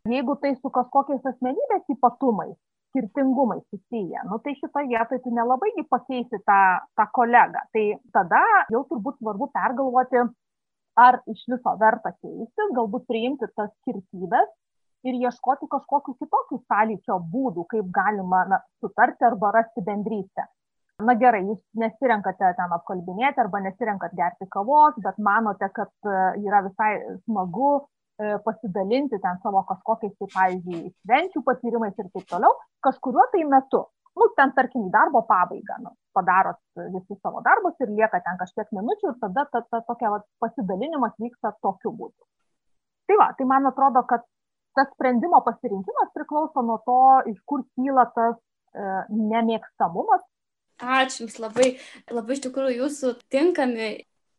Jeigu 0.09 0.41
tai 0.41 0.57
su 0.57 0.73
kažkokiais 0.81 1.29
asmenybės 1.35 1.93
ypatumais, 1.93 2.57
skirtingumais 2.93 3.65
susiję, 3.73 4.21
nu, 4.29 4.39
tai 4.45 4.55
šitoje 4.61 4.87
vietoje 4.93 5.25
tu 5.25 5.33
nelabai 5.33 5.73
pakeisi 5.91 6.39
tą, 6.45 6.61
tą 6.97 7.09
kolegą. 7.19 7.65
Tai 7.73 7.85
tada 8.13 8.43
jau 8.71 8.85
turbūt 8.91 9.19
svarbu 9.19 9.49
pergalvoti, 9.57 10.25
ar 11.01 11.23
iš 11.33 11.45
viso 11.49 11.77
verta 11.81 12.13
keistis, 12.21 12.75
galbūt 12.77 13.07
priimti 13.09 13.49
tas 13.57 13.71
skirtybės 13.81 14.51
ir 15.09 15.19
ieškoti 15.19 15.69
kažkokių 15.73 16.15
kitokių 16.21 16.59
sąlyčio 16.69 17.17
būdų, 17.33 17.65
kaip 17.73 17.89
galima 17.95 18.45
na, 18.51 18.61
sutarti 18.83 19.27
arba 19.27 19.55
rasti 19.57 19.85
bendrystę. 19.87 20.47
Na 21.03 21.17
gerai, 21.19 21.41
jūs 21.49 21.59
nesirenkate 21.81 22.53
ten 22.59 22.75
apkalbinėti 22.77 23.41
arba 23.43 23.63
nesirenkat 23.65 24.13
gerti 24.15 24.47
kavos, 24.53 24.95
bet 25.03 25.17
manote, 25.19 25.67
kad 25.75 25.91
e, 26.07 26.19
yra 26.45 26.61
visai 26.69 26.93
smagu 27.25 27.73
pasidalinti 28.45 29.19
ten 29.23 29.41
savo 29.43 29.65
kažkokiais, 29.71 30.15
tai 30.19 30.29
pavyzdžiui, 30.37 30.93
švenčių 31.03 31.43
patyrimais 31.49 31.99
ir 31.99 32.09
taip 32.15 32.29
toliau, 32.31 32.55
kažkuriuo 32.87 33.27
tai 33.35 33.45
metu. 33.55 33.85
Nu, 34.13 34.27
ten, 34.37 34.51
tarkim, 34.53 34.91
darbo 34.93 35.23
pabaigą, 35.25 35.79
nu, 35.81 35.95
padarot 36.13 36.59
visus 36.93 37.17
savo 37.25 37.41
darbus 37.47 37.79
ir 37.81 37.95
lieka 37.97 38.21
ten 38.21 38.37
kažkiek 38.41 38.69
minučių 38.77 39.09
ir 39.09 39.17
tada 39.23 39.47
ta, 39.49 39.63
ta, 39.73 39.81
tokia 39.89 40.11
va, 40.13 40.19
pasidalinimas 40.45 41.15
vyksta 41.23 41.55
tokiu 41.65 41.95
būdu. 41.97 42.29
Tai 43.09 43.17
va, 43.23 43.31
tai 43.39 43.47
man 43.49 43.71
atrodo, 43.71 44.05
kad 44.11 44.27
tas 44.77 44.91
sprendimo 44.93 45.41
pasirinkimas 45.47 46.13
priklauso 46.17 46.65
nuo 46.67 46.79
to, 46.85 46.99
iš 47.33 47.41
kur 47.49 47.65
kyla 47.73 48.05
tas 48.13 48.37
e, 48.37 48.85
nemėgstamumas. 49.33 50.29
Ačiū 50.83 51.25
Jums 51.25 51.41
labai, 51.41 51.69
labai 52.11 52.37
iš 52.37 52.45
tikrųjų 52.47 52.79
Jūsų 52.83 53.15
tinkami 53.33 53.91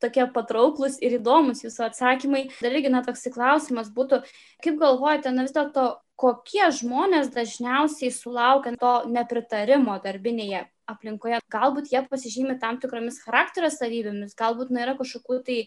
tokie 0.03 0.27
patrauklus 0.35 0.99
ir 1.01 1.17
įdomus 1.17 1.63
jūsų 1.65 1.87
atsakymai. 1.87 2.43
Dar 2.59 2.75
irgi, 2.75 2.91
na, 2.93 3.03
toks 3.05 3.25
klausimas 3.33 3.91
būtų, 3.95 4.21
kaip 4.63 4.79
galvojate, 4.81 5.31
na 5.33 5.47
vis 5.47 5.55
dėlto, 5.55 5.87
kokie 6.19 6.67
žmonės 6.77 7.31
dažniausiai 7.33 8.11
sulaukia 8.13 8.75
to 8.79 8.93
nepritarimo 9.09 9.97
darbinėje 10.03 10.67
aplinkoje. 10.89 11.39
Galbūt 11.51 11.89
jie 11.93 12.03
pasižymė 12.09 12.59
tam 12.61 12.77
tikromis 12.83 13.21
charakterio 13.23 13.71
savybėmis, 13.73 14.37
galbūt 14.39 14.73
na, 14.73 14.83
yra 14.85 14.97
kažkokių 14.99 15.39
tai 15.47 15.57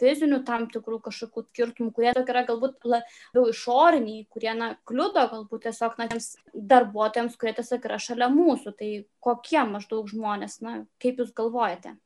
fizinių 0.00 0.40
tam 0.46 0.66
tikrų 0.72 0.98
kažkokių 1.04 1.44
skirtumų, 1.48 1.92
kurie 1.94 2.12
tokie 2.16 2.32
yra 2.34 2.44
galbūt 2.48 2.86
labiau 2.88 3.44
išoriniai, 3.52 4.24
kurie 4.32 4.54
na, 4.58 4.72
kliudo 4.88 5.26
galbūt 5.30 5.68
tiesiog 5.68 5.98
na, 6.00 6.08
tiems 6.10 6.32
darbuotojams, 6.72 7.36
kurie 7.38 7.54
tiesiog 7.58 7.90
yra 7.90 8.00
šalia 8.02 8.30
mūsų. 8.32 8.74
Tai 8.78 8.90
kokie 9.22 9.60
maždaug 9.68 10.08
žmonės, 10.10 10.60
na, 10.64 10.80
kaip 11.02 11.22
jūs 11.22 11.34
galvojate? 11.36 11.96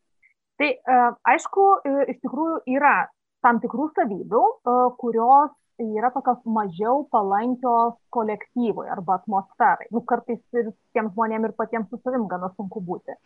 Tai 0.61 0.69
e, 0.73 0.99
aišku, 1.33 1.65
iš 2.13 2.19
tikrųjų 2.25 2.61
yra 2.79 2.97
tam 3.45 3.61
tikrų 3.63 3.91
savybių, 3.97 4.43
e, 4.43 4.77
kurios 5.01 5.53
yra 5.83 6.11
tokios 6.15 6.39
mažiau 6.49 7.03
palankios 7.13 7.97
kolektyvui 8.17 8.87
arba 8.89 9.19
atmosferai. 9.21 9.89
Nu, 9.93 10.01
kartais 10.01 10.41
ir 10.57 10.71
tiem 10.97 11.11
žmonėm 11.13 11.45
ir 11.49 11.53
patiems 11.59 11.91
su 11.91 12.01
savim 12.01 12.25
gana 12.31 12.49
sunku 12.57 12.81
būti. 12.81 13.17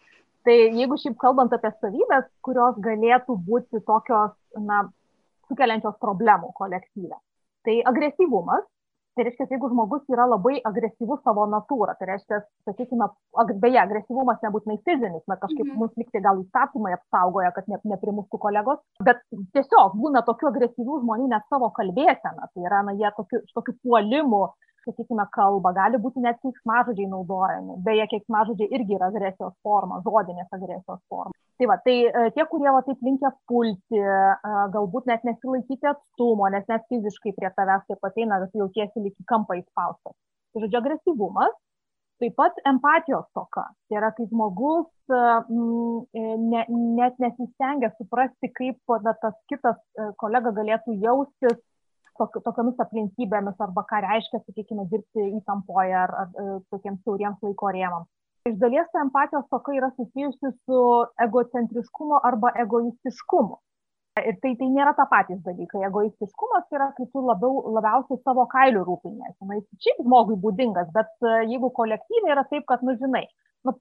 Tai 0.44 0.56
jeigu 0.56 0.99
šiaip 0.99 1.18
kalbant 1.20 1.52
apie 1.54 1.70
savybės, 1.76 2.26
kurios 2.42 2.78
galėtų 2.82 3.37
būti 3.46 3.82
tokios, 3.87 4.34
na, 4.58 4.82
sukeliančios 5.50 5.99
problemų 6.02 6.52
kolektyvę, 6.58 7.18
tai 7.66 7.80
agresyvumas, 7.90 8.64
tai 9.21 9.27
reiškia, 9.29 9.47
jeigu 9.53 9.69
žmogus 9.69 10.07
yra 10.09 10.25
labai 10.29 10.55
agresyvus 10.65 11.21
savo 11.27 11.45
natūrą, 11.53 11.93
tai 11.99 12.09
reiškia, 12.09 12.39
sakykime, 12.69 13.09
ag, 13.43 13.53
beje, 13.61 13.77
agresyvumas 13.83 14.41
nebūtinai 14.45 14.79
fizinis, 14.89 15.25
bet 15.29 15.43
kažkaip 15.43 15.67
mm 15.67 15.73
-hmm. 15.75 15.83
mus 15.83 16.00
liktai 16.00 16.23
gal 16.25 16.41
įstatymai 16.41 16.95
apsaugoja, 16.97 17.53
kad 17.53 17.69
ne, 17.69 17.81
neprimustų 17.93 18.41
kolegos, 18.41 18.81
bet 19.05 19.21
tiesiog 19.57 19.99
būna 20.00 20.25
tokių 20.25 20.49
agresyvių 20.53 21.00
žmonių 21.05 21.29
net 21.35 21.45
savo 21.53 21.69
kalbėsena, 21.77 22.49
tai 22.55 22.65
yra, 22.65 22.83
na, 22.83 22.97
jie 22.97 23.12
tokiu, 23.17 23.43
tokiu 23.55 23.77
puolimu 23.83 24.43
sakykime, 24.87 25.26
kalbą, 25.34 25.72
gali 25.76 26.00
būti 26.02 26.22
net 26.25 26.40
keiksmažodžiai 26.44 27.10
naudojami. 27.10 27.78
Beje, 27.87 28.06
keiksmažodžiai 28.14 28.72
irgi 28.76 28.96
yra 28.99 29.10
agresijos 29.12 29.54
forma, 29.66 30.00
žodinės 30.06 30.50
agresijos 30.56 31.00
forma. 31.12 31.37
Tai 31.60 31.68
va, 31.68 31.76
tai 31.84 31.96
e, 32.08 32.28
tie, 32.37 32.44
kurie 32.49 32.70
va 32.72 32.80
taip 32.87 33.02
linkia 33.04 33.30
pulti, 33.50 34.00
e, 34.00 34.20
galbūt 34.75 35.08
net 35.10 35.26
nesilaikyti 35.28 35.90
atstumo, 35.90 36.49
nes 36.54 36.64
net 36.72 36.87
fiziškai 36.92 37.34
prie 37.37 37.50
tavęs 37.56 37.84
taip 37.90 38.06
ateina, 38.08 38.38
bet 38.40 38.56
jautiesi 38.56 39.02
lyg 39.04 39.18
kampą 39.28 39.58
įspaustas. 39.60 40.16
Tai 40.52 40.62
žodžiu, 40.64 40.80
agresyvumas. 40.80 41.58
Taip 42.20 42.34
pat 42.37 42.56
empatijos 42.68 43.28
toka. 43.37 43.62
Tai 43.88 43.96
yra, 43.96 44.10
kai 44.16 44.26
žmogus 44.28 44.88
mm, 45.08 46.16
ne, 46.52 46.64
net 46.99 47.20
nesistengia 47.22 47.88
suprasti, 47.94 48.50
kaip 48.56 48.92
na, 49.04 49.14
tas 49.22 49.37
kitas 49.49 49.78
kolega 50.20 50.52
galėtų 50.56 50.99
jaustis 51.00 51.56
tokiomis 52.21 52.81
aplinkybėmis 52.85 53.62
arba 53.67 53.85
ką 53.91 54.03
reiškia, 54.05 54.43
sakykime, 54.45 54.87
dirbti 54.93 55.27
įtampoje 55.41 55.97
ar, 56.05 56.12
ar, 56.23 56.31
e, 56.35 56.59
tokiems 56.75 57.00
siauriems 57.05 57.41
laiko 57.47 57.73
rėmams. 57.77 58.09
Iš 58.49 58.55
dalies 58.61 58.87
ta 58.93 59.03
empatijos 59.05 59.49
toka 59.53 59.75
yra 59.77 59.91
susijusi 59.97 60.53
su 60.65 60.85
egocentriškumu 61.27 62.23
arba 62.25 62.55
egoistiškumu. 62.62 63.59
Ir 64.21 64.37
tai, 64.43 64.55
tai 64.59 64.69
nėra 64.73 64.95
ta 64.97 65.07
patys 65.11 65.39
dalykai. 65.45 65.85
Egoistiškumas 65.87 66.73
yra, 66.75 66.89
kai 66.97 67.07
tu 67.12 67.23
labiau, 67.25 67.61
labiausiai 67.77 68.19
savo 68.25 68.47
kailių 68.53 68.83
rūpinėsi. 68.89 69.39
Na, 69.49 69.61
jis 69.61 69.85
šiaip 69.85 70.03
žmogui 70.07 70.41
būdingas, 70.41 70.91
bet 70.97 71.12
e, 71.23 71.37
jeigu 71.53 71.71
kolektyviai 71.77 72.35
yra 72.35 72.45
taip, 72.50 72.67
kad, 72.69 72.83
nu, 72.87 72.97
žinai, 73.00 73.23
nu, 73.69 73.77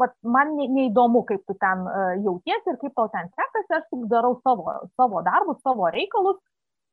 vat, 0.00 0.16
man 0.36 0.56
ne, 0.56 0.66
neįdomu, 0.72 1.22
kaip 1.28 1.44
tu 1.46 1.56
ten 1.62 1.84
uh, 1.86 2.12
jautiesi 2.24 2.72
ir 2.72 2.78
kaip 2.82 2.94
tau 2.96 3.08
ten 3.12 3.28
sekasi, 3.36 3.74
aš 3.78 3.86
tik 3.92 4.06
darau 4.12 4.38
savo, 4.42 4.72
savo 4.96 5.22
darbus, 5.26 5.60
savo 5.64 5.90
reikalus 5.94 6.40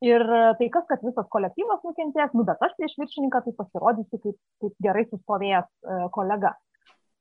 Ir 0.04 0.24
tai 0.60 0.68
kas, 0.74 0.84
kad 0.90 1.04
visas 1.06 1.28
kolektyvas 1.32 1.84
nukentės, 1.88 2.34
nu, 2.36 2.44
bet 2.48 2.60
aš 2.66 2.74
prieš 2.75 2.98
viršininką 3.00 3.42
tai 3.46 3.54
pasirodysiu 3.56 4.20
kaip, 4.20 4.38
kaip 4.64 4.74
gerai 4.84 5.06
sustovėjęs 5.08 5.70
e, 5.72 6.00
kolega. 6.12 6.52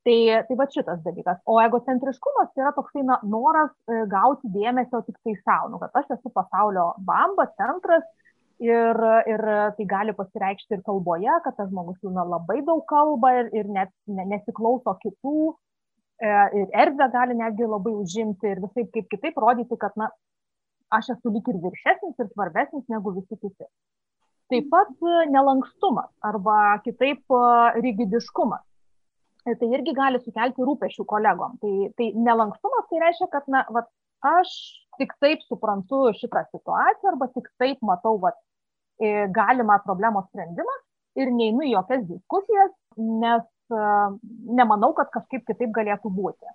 Tai, 0.05 0.17
tai 0.45 0.57
va 0.59 0.67
šitas 0.69 0.99
dalykas. 1.05 1.39
O 1.49 1.55
egocentriškumas 1.63 2.51
tai 2.53 2.65
yra 2.65 2.73
toksai 2.75 3.05
na, 3.07 3.17
noras 3.25 3.71
e, 3.87 4.03
gauti 4.11 4.51
dėmesio 4.53 5.01
tik 5.07 5.15
tai 5.23 5.37
savo, 5.39 5.71
nu, 5.71 5.79
kad 5.81 5.95
aš 6.01 6.17
esu 6.17 6.33
pasaulio 6.35 6.91
bamba, 7.07 7.47
centras 7.55 8.03
ir, 8.59 9.01
ir 9.31 9.45
tai 9.77 9.87
gali 9.89 10.13
pasireikšti 10.19 10.77
ir 10.77 10.83
kalboje, 10.85 11.31
kad 11.47 11.55
tas 11.57 11.71
žmogus 11.71 11.97
jau 12.03 12.11
labai 12.11 12.59
daug 12.67 12.83
kalba 12.91 13.33
ir, 13.39 13.49
ir 13.55 13.71
net 13.71 13.95
ne, 14.05 14.27
nesiklauso 14.35 14.97
kitų, 14.99 15.55
e, 16.19 16.35
ir 16.59 16.77
erdvę 16.85 17.09
gali 17.15 17.39
netgi 17.39 17.71
labai 17.71 17.95
užimti 18.03 18.51
ir 18.51 18.61
visai 18.67 18.85
kaip 18.91 19.09
kitaip 19.15 19.39
rodyti, 19.41 19.79
kad 19.79 19.95
na, 19.95 20.11
aš 20.93 21.11
esu 21.15 21.33
lyg 21.33 21.49
ir 21.51 21.59
viršesnis 21.63 22.21
ir 22.21 22.31
svarbesnis 22.31 22.85
negu 22.91 23.13
visi 23.15 23.37
kiti. 23.41 23.67
Taip 24.53 24.67
pat 24.69 24.91
e, 25.01 25.25
nelankstumas 25.33 26.11
arba 26.29 26.77
kitaip 26.85 27.33
e, 27.33 27.43
rigidiškumas. 27.81 28.63
E, 29.45 29.55
tai 29.57 29.69
irgi 29.73 29.93
gali 29.97 30.21
sukelti 30.21 30.65
rūpešių 30.67 31.05
kolegom. 31.09 31.57
Tai, 31.61 31.73
tai 31.97 32.11
nelankstumas 32.27 32.85
tai 32.91 33.01
reiškia, 33.01 33.29
kad 33.33 33.49
na, 33.49 33.63
vat, 33.73 33.89
aš 34.25 34.53
tik 34.99 35.15
taip 35.21 35.41
suprantu 35.49 36.05
šitą 36.19 36.45
situaciją 36.51 37.13
arba 37.13 37.29
tik 37.33 37.49
taip 37.61 37.81
matau 37.85 38.19
vat, 38.21 38.37
galimą 39.35 39.75
problemos 39.83 40.23
sprendimą 40.29 40.73
ir 41.19 41.27
neinu 41.35 41.65
į 41.67 41.73
jokias 41.73 42.05
diskusijas, 42.07 42.69
nes 42.95 43.73
nemanau, 44.55 44.93
kad 44.95 45.09
kažkaip 45.11 45.43
kitaip 45.49 45.73
galėtų 45.75 46.13
būti. 46.15 46.53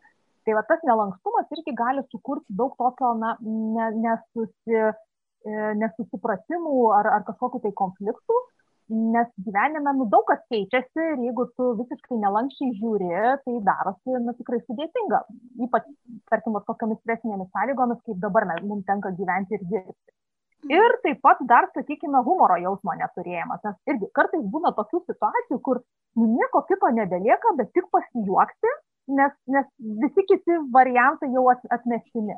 Tai 0.51 0.57
va 0.59 0.63
tas 0.67 0.81
nelankstumas 0.83 1.53
irgi 1.55 1.73
gali 1.79 2.03
sukurti 2.11 2.55
daug 2.59 2.73
tokio 2.81 3.13
na, 3.19 3.37
ne, 3.75 3.85
nesusi, 4.03 4.81
nesusipratimų 5.79 6.73
ar, 6.97 7.09
ar 7.19 7.23
kažkokiu 7.29 7.61
tai 7.63 7.71
konfliktų, 7.81 8.39
nes 9.13 9.31
gyvenime 9.47 9.93
nu, 10.01 10.09
daug 10.11 10.27
kas 10.27 10.43
keičiasi 10.51 11.07
ir 11.13 11.23
jeigu 11.29 11.47
tu 11.55 11.69
visiškai 11.85 12.19
nelankščiai 12.25 12.75
žiūri, 12.81 13.13
tai 13.45 13.57
darosi 13.71 14.19
nu, 14.27 14.35
tikrai 14.41 14.59
sudėtinga. 14.65 15.23
Ypač, 15.69 15.87
tarkim, 16.35 16.59
kokiamis 16.73 16.99
stresinėmis 17.05 17.55
sąlygomis, 17.55 18.03
kaip 18.11 18.19
dabar 18.27 18.51
mes, 18.51 18.67
mums 18.67 18.91
tenka 18.91 19.15
gyventi 19.23 19.55
ir 19.55 19.65
dirbti. 19.71 20.15
Ir 20.75 20.99
taip 21.07 21.23
pat 21.23 21.47
dar, 21.55 21.71
sakykime, 21.79 22.27
humoro 22.27 22.59
jausmo 22.67 22.99
neturėjimas. 22.99 23.63
Nes 23.71 23.95
irgi 23.95 24.11
kartais 24.19 24.51
būna 24.51 24.75
tokių 24.83 25.07
situacijų, 25.07 25.63
kur 25.63 25.85
nu, 26.19 26.33
nieko 26.35 26.67
kito 26.67 26.91
nebelieka, 26.99 27.55
bet 27.63 27.71
tik 27.79 27.87
pasijuokti, 27.95 28.79
nes, 29.19 29.35
nes 29.55 29.67
visi 30.05 30.27
kiti 30.29 30.61
variantai 30.75 31.31
jau 31.35 31.47
atmestini. 31.51 32.37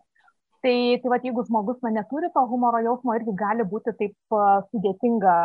Tai, 0.63 0.75
tai 1.03 1.11
va, 1.11 1.19
jeigu 1.19 1.43
žmogus 1.49 1.81
na, 1.83 1.91
neturi 1.91 2.29
to 2.35 2.43
humoro 2.47 2.79
jausmo, 2.85 3.17
irgi 3.19 3.35
gali 3.39 3.67
būti 3.67 3.95
taip 3.99 4.37
sudėtinga 4.71 5.37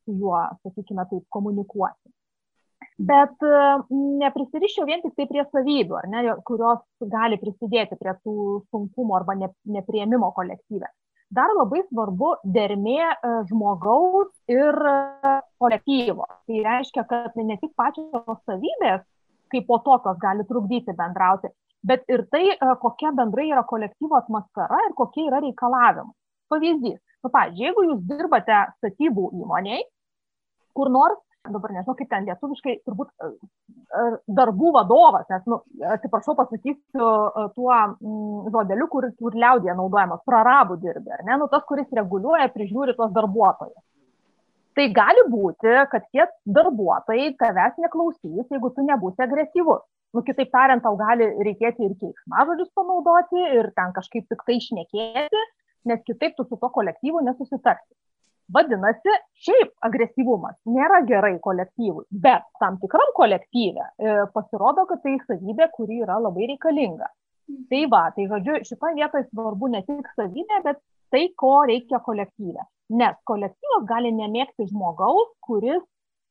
su 0.00 0.16
juo, 0.18 0.40
sakykime, 0.66 1.04
taip 1.10 1.22
komunikuoti. 1.30 2.10
Bet 2.98 3.44
neprisiriščiau 4.22 4.86
vien 4.88 5.02
tik 5.04 5.14
tai 5.18 5.26
prie 5.30 5.44
savybių, 5.52 6.00
ne, 6.10 6.22
kurios 6.48 6.82
gali 7.12 7.38
prisidėti 7.38 7.98
prie 8.00 8.14
tų 8.24 8.36
sunkumų 8.72 9.18
arba 9.20 9.36
ne, 9.38 9.52
neprieimimo 9.76 10.32
kolektyve. 10.34 10.88
Dar 11.36 11.50
labai 11.58 11.82
svarbu 11.88 12.36
dermė 12.54 13.00
žmogaus 13.50 14.30
ir 14.50 14.76
kolektyvo. 15.62 16.26
Tai 16.46 16.62
reiškia, 16.68 17.04
kad 17.10 17.38
ne 17.38 17.58
tik 17.62 17.74
pačios 17.78 18.42
savybės 18.46 19.02
kaip 19.52 19.66
po 19.68 19.78
tokios 19.84 20.18
gali 20.22 20.46
trukdyti 20.48 20.94
bendrauti, 20.96 21.50
bet 21.86 22.06
ir 22.12 22.24
tai, 22.32 22.44
e, 22.54 22.70
kokia 22.82 23.12
bendrai 23.16 23.50
yra 23.50 23.64
kolektyvo 23.66 24.18
atmosfera 24.18 24.80
ir 24.88 24.94
kokie 24.98 25.26
yra 25.28 25.42
reikalavimai. 25.44 26.14
Pavyzdys. 26.52 26.98
Nu, 27.24 27.30
pavyzdžiui, 27.34 27.66
jeigu 27.66 27.84
jūs 27.88 28.02
dirbate 28.06 28.58
statybų 28.78 29.30
įmoniai, 29.42 29.80
kur 30.76 30.90
nors, 30.94 31.18
dabar 31.46 31.72
nežinau 31.74 31.94
kaip 31.98 32.10
ten 32.10 32.26
lietuviškai, 32.26 32.76
turbūt 32.86 33.10
e, 33.22 33.30
e, 33.30 34.04
darbų 34.38 34.72
vadovas, 34.76 35.26
nes, 35.30 35.44
nu, 35.50 35.60
atsiprašau, 35.94 36.36
pasakysiu 36.38 37.10
tuo 37.56 37.72
mm, 37.72 38.52
žodeliu, 38.54 38.88
kur, 38.92 39.08
kur 39.18 39.38
liaudėje 39.38 39.76
naudojamas, 39.78 40.22
prarabų 40.26 40.78
dirbė, 40.82 41.18
ar 41.18 41.26
ne, 41.28 41.38
nu, 41.42 41.50
tas, 41.52 41.64
kuris 41.68 41.90
reguliuoja, 41.98 42.50
prižiūri 42.54 42.96
tuos 42.98 43.14
darbuotojus. 43.14 43.82
Tai 44.76 44.84
gali 44.92 45.22
būti, 45.32 45.72
kad 45.92 46.04
tie 46.12 46.26
darbuotojai 46.58 47.30
tavęs 47.40 47.78
neklausys, 47.80 48.48
jeigu 48.52 48.70
tu 48.76 48.84
nebūsi 48.84 49.24
agresyvus 49.24 49.84
nu, 50.16 50.22
kitaip 50.24 50.50
tariant, 50.54 50.82
tau 50.84 50.96
gali 50.98 51.28
reikėti 51.44 51.84
ir 51.84 51.94
keiksmažodžius 52.00 52.72
panaudoti, 52.78 53.42
ir 53.58 53.70
ten 53.76 53.92
kažkaip 53.96 54.26
tik 54.30 54.42
tai 54.46 54.58
išnekėti, 54.60 55.44
nes 55.90 56.02
kitaip 56.08 56.36
tu 56.38 56.46
su 56.48 56.58
to 56.60 56.70
kolektyvu 56.72 57.22
nesusitarsi. 57.26 57.92
Vadinasi, 58.54 59.12
šiaip 59.42 59.72
agresyvumas 59.88 60.54
nėra 60.70 61.00
gerai 61.08 61.34
kolektyvui, 61.42 62.04
bet 62.26 62.46
tam 62.62 62.76
tikram 62.82 63.10
kolektyve 63.16 63.82
e, 63.82 64.12
pasirodo, 64.34 64.84
kad 64.86 65.02
tai 65.02 65.16
savybė, 65.24 65.66
kuri 65.74 65.98
yra 66.04 66.20
labai 66.22 66.46
reikalinga. 66.52 67.10
Tai 67.70 67.82
va, 67.90 68.04
tai 68.14 68.28
žodžiu, 68.30 68.60
šitoje 68.68 68.94
vietoje 69.00 69.26
svarbu 69.32 69.72
ne 69.74 69.82
tik 69.86 70.06
savybė, 70.14 70.62
bet 70.62 70.78
tai, 71.10 71.26
ko 71.42 71.56
reikia 71.66 71.98
kolektyve. 72.06 72.62
Nes 72.94 73.16
kolektyvas 73.26 73.86
gali 73.88 74.12
nemėgti 74.14 74.68
žmogaus, 74.70 75.32
kuris 75.42 75.82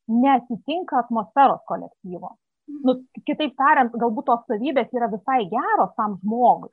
nesitinka 0.07 1.01
atmosferos 1.03 1.63
kolektyvo 1.67 2.35
nu, 2.67 2.95
kitaip 3.27 3.55
tariant, 3.59 3.95
galbūt 3.99 4.27
tos 4.29 4.45
savybės 4.49 4.93
yra 4.95 5.09
visai 5.11 5.43
geros 5.51 5.93
tam 5.99 6.17
žmogui, 6.21 6.71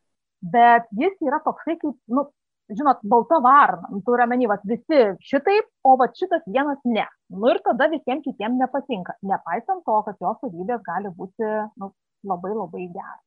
bet 0.55 0.89
jis 0.99 1.17
yra 1.25 1.41
toksai 1.45 1.77
kaip, 1.81 1.97
nu, 2.13 2.27
žinot, 2.73 3.03
balta 3.09 3.41
varna, 3.45 3.91
nu, 3.93 4.01
turiu 4.07 4.29
menį, 4.31 4.49
va, 4.53 4.59
visi 4.69 5.03
šitaip, 5.29 5.69
o 5.85 5.97
va 6.01 6.09
šitas 6.17 6.45
vienas 6.47 6.81
ne. 6.89 7.05
Nu 7.33 7.51
ir 7.53 7.61
tada 7.67 7.91
visiems 7.93 8.25
kitiems 8.25 8.61
nepatinka, 8.61 9.19
nepaisant 9.29 9.85
to, 9.89 9.99
kad 10.07 10.25
jo 10.25 10.33
savybės 10.41 10.81
gali 10.87 11.13
būti 11.19 11.51
nu, 11.83 11.93
labai 12.29 12.55
labai 12.55 12.89
geras. 12.95 13.21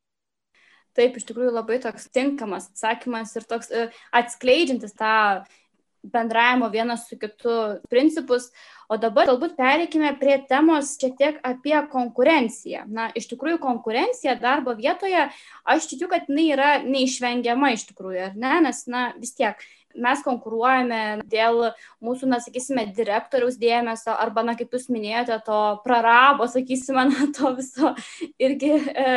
Taip, 0.95 1.17
iš 1.19 1.25
tikrųjų 1.27 1.51
labai 1.51 1.75
toks 1.83 2.07
tinkamas 2.15 2.69
atsakymas 2.71 3.33
ir 3.35 3.43
toks 3.49 3.67
e, 3.67 3.89
atskleidžiantis 4.15 4.95
tą 4.95 5.43
bendravimo 6.13 6.69
vienas 6.69 7.07
su 7.09 7.17
kitu 7.19 7.55
principus. 7.89 8.49
O 8.85 8.99
dabar 9.01 9.25
galbūt 9.25 9.55
pereikime 9.57 10.11
prie 10.19 10.35
temos 10.49 10.91
šiek 11.01 11.15
tiek 11.17 11.39
apie 11.47 11.73
konkurenciją. 11.89 12.83
Na, 12.85 13.07
iš 13.17 13.25
tikrųjų, 13.31 13.57
konkurencija 13.63 14.35
darbo 14.37 14.75
vietoje, 14.77 15.23
aš 15.65 15.87
tikiu, 15.89 16.09
kad 16.11 16.29
jinai 16.29 16.45
yra 16.53 16.69
neišvengiama 16.85 17.73
iš 17.73 17.87
tikrųjų, 17.89 18.27
ar 18.27 18.37
ne? 18.37 18.53
Nes, 18.67 18.83
na, 18.91 19.07
vis 19.17 19.33
tiek 19.37 19.63
mes 19.95 20.21
konkuruojame 20.25 21.01
dėl 21.31 21.71
mūsų, 22.03 22.29
na, 22.29 22.39
sakysime, 22.43 22.85
direktoriaus 22.93 23.57
dėmesio 23.61 24.13
arba, 24.13 24.45
na, 24.45 24.55
kaip 24.59 24.73
jūs 24.75 24.89
minėjote, 24.93 25.39
to 25.47 25.59
prarabo, 25.85 26.45
sakysime, 26.51 27.07
na, 27.09 27.29
to 27.35 27.55
viso 27.57 27.95
irgi 28.37 28.75
e, 28.75 29.13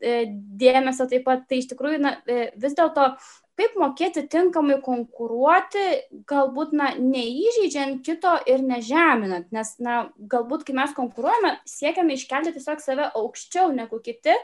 e, 0.00 0.16
dėmesio 0.64 1.06
taip 1.10 1.26
pat. 1.28 1.46
Tai 1.46 1.60
iš 1.62 1.70
tikrųjų, 1.70 2.02
na, 2.02 2.16
e, 2.26 2.48
vis 2.58 2.74
dėlto 2.78 3.12
kaip 3.58 3.74
mokėti 3.80 4.24
tinkamai 4.30 4.78
konkuruoti, 4.84 5.84
galbūt, 6.30 6.72
na, 6.78 6.92
neįžeidžiant 7.02 8.00
kito 8.06 8.36
ir 8.50 8.62
nežeminant, 8.64 9.50
nes, 9.54 9.74
na, 9.82 10.00
galbūt, 10.30 10.64
kai 10.68 10.76
mes 10.78 10.94
konkuruojame, 10.96 11.56
siekiame 11.68 12.14
iškelti 12.14 12.54
tiesiog 12.54 12.82
save 12.84 13.08
aukščiau 13.18 13.72
negu 13.74 14.00
kiti. 14.04 14.36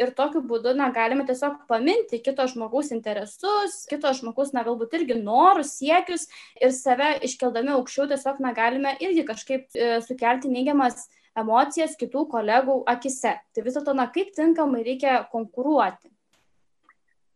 Ir 0.00 0.14
tokiu 0.16 0.40
būdu, 0.48 0.72
na, 0.78 0.86
galime 0.94 1.26
tiesiog 1.28 1.66
paminti 1.68 2.22
kito 2.24 2.46
žmogaus 2.48 2.94
interesus, 2.94 3.82
kito 3.90 4.12
žmogaus, 4.16 4.54
na, 4.56 4.62
galbūt 4.64 4.94
irgi 4.96 5.18
norus, 5.18 5.74
siekius 5.82 6.30
ir 6.62 6.72
save 6.72 7.10
iškeldami 7.28 7.74
aukščiau 7.74 8.08
tiesiog, 8.14 8.40
na, 8.40 8.54
galime 8.56 8.94
irgi 9.04 9.26
kažkaip 9.28 9.76
e, 9.76 9.90
sukelti 10.06 10.48
neigiamas 10.54 11.10
emocijas 11.36 11.98
kitų 12.00 12.24
kolegų 12.32 12.78
akise. 12.88 13.36
Tai 13.52 13.66
vis 13.66 13.76
dėlto, 13.76 13.98
na, 13.98 14.08
kaip 14.14 14.32
tinkamai 14.38 14.80
reikia 14.86 15.20
konkuruoti. 15.34 16.08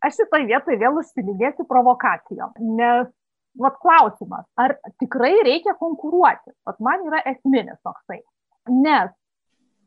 Aš 0.05 0.19
šitoj 0.21 0.45
vietoj 0.49 0.77
vėl 0.81 0.99
užsiminėsiu 1.01 1.65
provokacijom, 1.69 2.53
nes 2.79 3.09
vat 3.61 3.79
klausimas, 3.81 4.45
ar 4.61 4.77
tikrai 5.01 5.33
reikia 5.47 5.77
konkuruoti? 5.81 6.53
Vat 6.69 6.83
man 6.85 7.07
yra 7.09 7.23
esminis 7.33 7.79
toksai. 7.87 8.21
Nes 8.69 9.15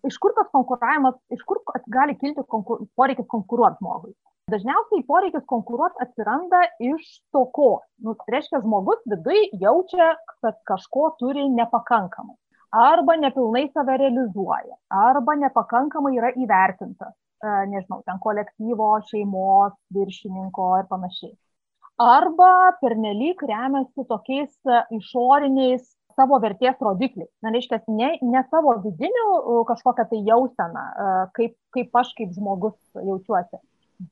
iš 0.08 0.18
kur 0.24 0.34
tas 0.34 0.50
konkuravimas, 0.56 1.20
iš 1.36 1.44
kur 1.46 1.62
gali 1.94 2.16
kilti 2.18 2.46
konkur, 2.50 2.82
poreikis 2.98 3.28
konkuruoti 3.30 3.84
žmogui? 3.84 4.14
Dažniausiai 4.50 5.06
poreikis 5.06 5.46
konkuruoti 5.46 6.02
atsiranda 6.02 6.64
iš 6.82 7.06
toko. 7.36 7.84
Nu, 8.02 8.16
tai 8.18 8.40
reiškia, 8.40 8.64
žmogus 8.64 9.04
vidui 9.12 9.44
jaučia, 9.62 10.16
kad 10.42 10.58
kažko 10.66 11.12
turi 11.20 11.46
nepakankamai. 11.54 12.34
Arba 12.74 13.16
nepilnai 13.18 13.68
save 13.74 13.98
realizuoja, 14.02 14.78
arba 14.94 15.36
nepakankamai 15.44 16.16
yra 16.18 16.34
įvertintas 16.38 17.14
nežinau, 17.44 18.02
ten 18.08 18.20
kolektyvo, 18.24 18.90
šeimos, 19.10 19.78
viršininko 19.96 20.72
ir 20.82 20.90
panašiai. 20.90 21.36
Arba 22.00 22.78
pernelyg 22.80 23.42
remiasi 23.44 24.06
tokiais 24.08 24.54
e, 24.64 24.78
išoriniais 24.96 25.84
savo 26.16 26.38
vertės 26.40 26.80
rodikliais. 26.84 27.32
Na, 27.44 27.52
reiškia, 27.52 27.82
ne, 27.92 28.14
ne 28.24 28.44
savo 28.48 28.78
vidinių 28.86 29.26
e, 29.36 29.58
kažkokią 29.68 30.06
tai 30.12 30.22
jauseną, 30.30 30.86
kaip, 31.36 31.58
kaip 31.76 32.00
aš 32.02 32.14
kaip 32.16 32.32
žmogus 32.38 32.78
jaučiuosi, 32.96 33.60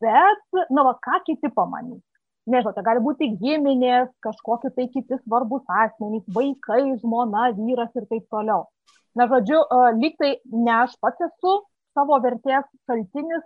bet, 0.04 0.44
na, 0.68 0.84
va, 0.84 0.98
ką 1.00 1.22
kiti 1.30 1.52
pamanys. 1.56 2.04
Nežinau, 2.48 2.76
tai 2.76 2.84
gali 2.84 3.04
būti 3.04 3.32
giminės, 3.40 4.12
kažkokie 4.24 4.72
tai 4.76 4.90
kiti 4.92 5.20
svarbus 5.24 5.64
asmenys, 5.68 6.28
vaikai, 6.36 6.84
žmona, 7.00 7.50
vyras 7.56 7.96
ir 7.96 8.08
taip 8.12 8.28
toliau. 8.32 8.68
Na, 9.16 9.28
žodžiu, 9.32 9.64
lyg 9.96 10.20
tai 10.20 10.36
ne 10.52 10.76
aš 10.84 11.00
pats 11.04 11.24
esu 11.28 11.58
savo 11.98 12.20
vertės 12.24 12.68
šaltinis 12.86 13.46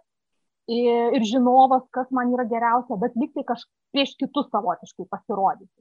ir, 0.71 1.15
ir 1.17 1.27
žinovas, 1.27 1.85
kas 1.95 2.09
man 2.15 2.33
yra 2.35 2.45
geriausia, 2.49 2.99
bet 3.01 3.15
liktai 3.19 3.45
kažkaip 3.47 3.77
prieš 3.91 4.15
kitus 4.19 4.49
savotiškai 4.51 5.07
pasirodyti. 5.11 5.73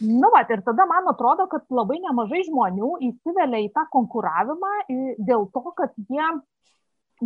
Na, 0.00 0.30
va, 0.32 0.40
ir 0.48 0.62
tada 0.64 0.86
man 0.88 1.08
atrodo, 1.10 1.46
kad 1.52 1.66
labai 1.72 1.98
nemažai 2.00 2.46
žmonių 2.46 2.94
įsivelia 3.10 3.60
į 3.66 3.68
tą 3.74 3.84
konkuravimą 3.92 4.72
dėl 5.20 5.44
to, 5.52 5.62
kad 5.76 5.92
jie, 6.08 6.28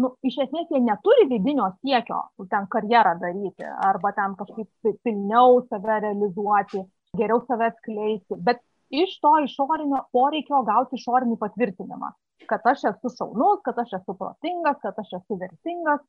nu, 0.02 0.10
iš 0.26 0.40
esmės, 0.46 0.66
jie 0.74 0.80
neturi 0.82 1.28
vidinio 1.30 1.68
siekio 1.78 2.24
ten 2.50 2.66
karjerą 2.72 3.14
daryti 3.22 3.70
arba 3.90 4.10
ten 4.18 4.34
kažkaip 4.40 4.98
pilniau 5.06 5.62
save 5.70 6.00
realizuoti, 6.08 6.82
geriau 7.14 7.44
save 7.46 7.70
atskleisti, 7.70 8.40
bet 8.48 8.62
iš 8.90 9.14
to 9.22 9.36
išorinio 9.46 10.02
poreikio 10.14 10.64
gauti 10.66 10.98
išorinį 10.98 11.38
patvirtinimą 11.38 12.10
kad 12.50 12.66
aš 12.72 12.84
esu 12.92 13.12
šaunus, 13.18 13.62
kad 13.66 13.78
aš 13.82 13.96
esu 14.00 14.16
protingas, 14.18 14.80
kad 14.82 14.98
aš 15.02 15.14
esu 15.20 15.38
vertingas 15.40 16.02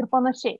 ir 0.00 0.08
panašiai. 0.12 0.58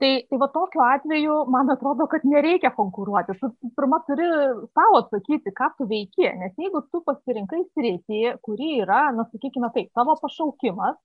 Tai, 0.00 0.10
tai 0.30 0.36
va 0.40 0.46
tokiu 0.48 0.80
atveju, 0.80 1.34
man 1.52 1.68
atrodo, 1.74 2.06
kad 2.08 2.22
nereikia 2.24 2.70
konkuruoti. 2.72 3.34
Tu 3.40 3.70
pirmą 3.76 3.98
turi 4.06 4.28
savo 4.72 5.02
atsakyti, 5.02 5.52
ką 5.58 5.68
tu 5.76 5.88
veiki, 5.90 6.24
nes 6.40 6.56
jeigu 6.56 6.80
tu 6.88 7.02
pasirinkai 7.04 7.66
sritį, 7.74 8.22
kuri 8.46 8.78
yra, 8.80 9.02
na, 9.16 9.26
sakykime 9.28 9.68
taip, 9.74 9.90
tavo 9.96 10.16
pašaukimas, 10.22 10.96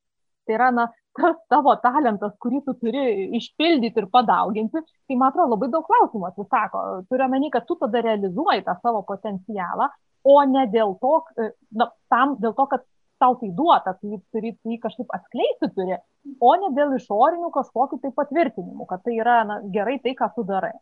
Tai 0.46 0.54
yra, 0.54 0.70
na, 0.72 0.86
tas 1.18 1.38
tavo 1.50 1.74
talentas, 1.82 2.34
kurį 2.44 2.62
tu 2.66 2.76
turi 2.82 3.04
išpildyti 3.40 4.02
ir 4.02 4.08
padauginti, 4.14 4.82
tai 5.10 5.18
man 5.18 5.32
atrodo 5.32 5.56
labai 5.56 5.70
daug 5.74 5.86
klausimų 5.88 6.28
atsisako. 6.30 6.82
Turiu 7.10 7.26
omeny, 7.26 7.50
kad 7.54 7.66
tu 7.70 7.78
tada 7.82 8.04
realizuoji 8.06 8.66
tą 8.68 8.76
savo 8.82 9.02
potencialą, 9.10 9.90
o 10.26 10.36
ne 10.50 10.66
dėl 10.74 10.96
to, 11.02 11.16
na, 11.82 11.90
tam, 12.14 12.38
dėl 12.42 12.54
to, 12.58 12.68
kad 12.74 12.86
tau 13.26 13.36
tai 13.42 13.50
duota, 13.50 13.98
tai 13.98 14.20
turi 14.32 14.54
tai 14.62 14.78
kažkaip 14.82 15.14
atskleisti 15.18 15.72
turi, 15.76 15.98
o 16.40 16.52
ne 16.62 16.72
dėl 16.78 16.94
išorinių 17.00 17.50
kažkokių 17.54 18.02
tai 18.04 18.12
patvirtinimų, 18.20 18.86
kad 18.90 19.02
tai 19.06 19.18
yra 19.18 19.40
na, 19.50 19.62
gerai 19.74 19.98
tai, 20.04 20.14
ką 20.18 20.30
tu 20.36 20.46
darai. 20.46 20.76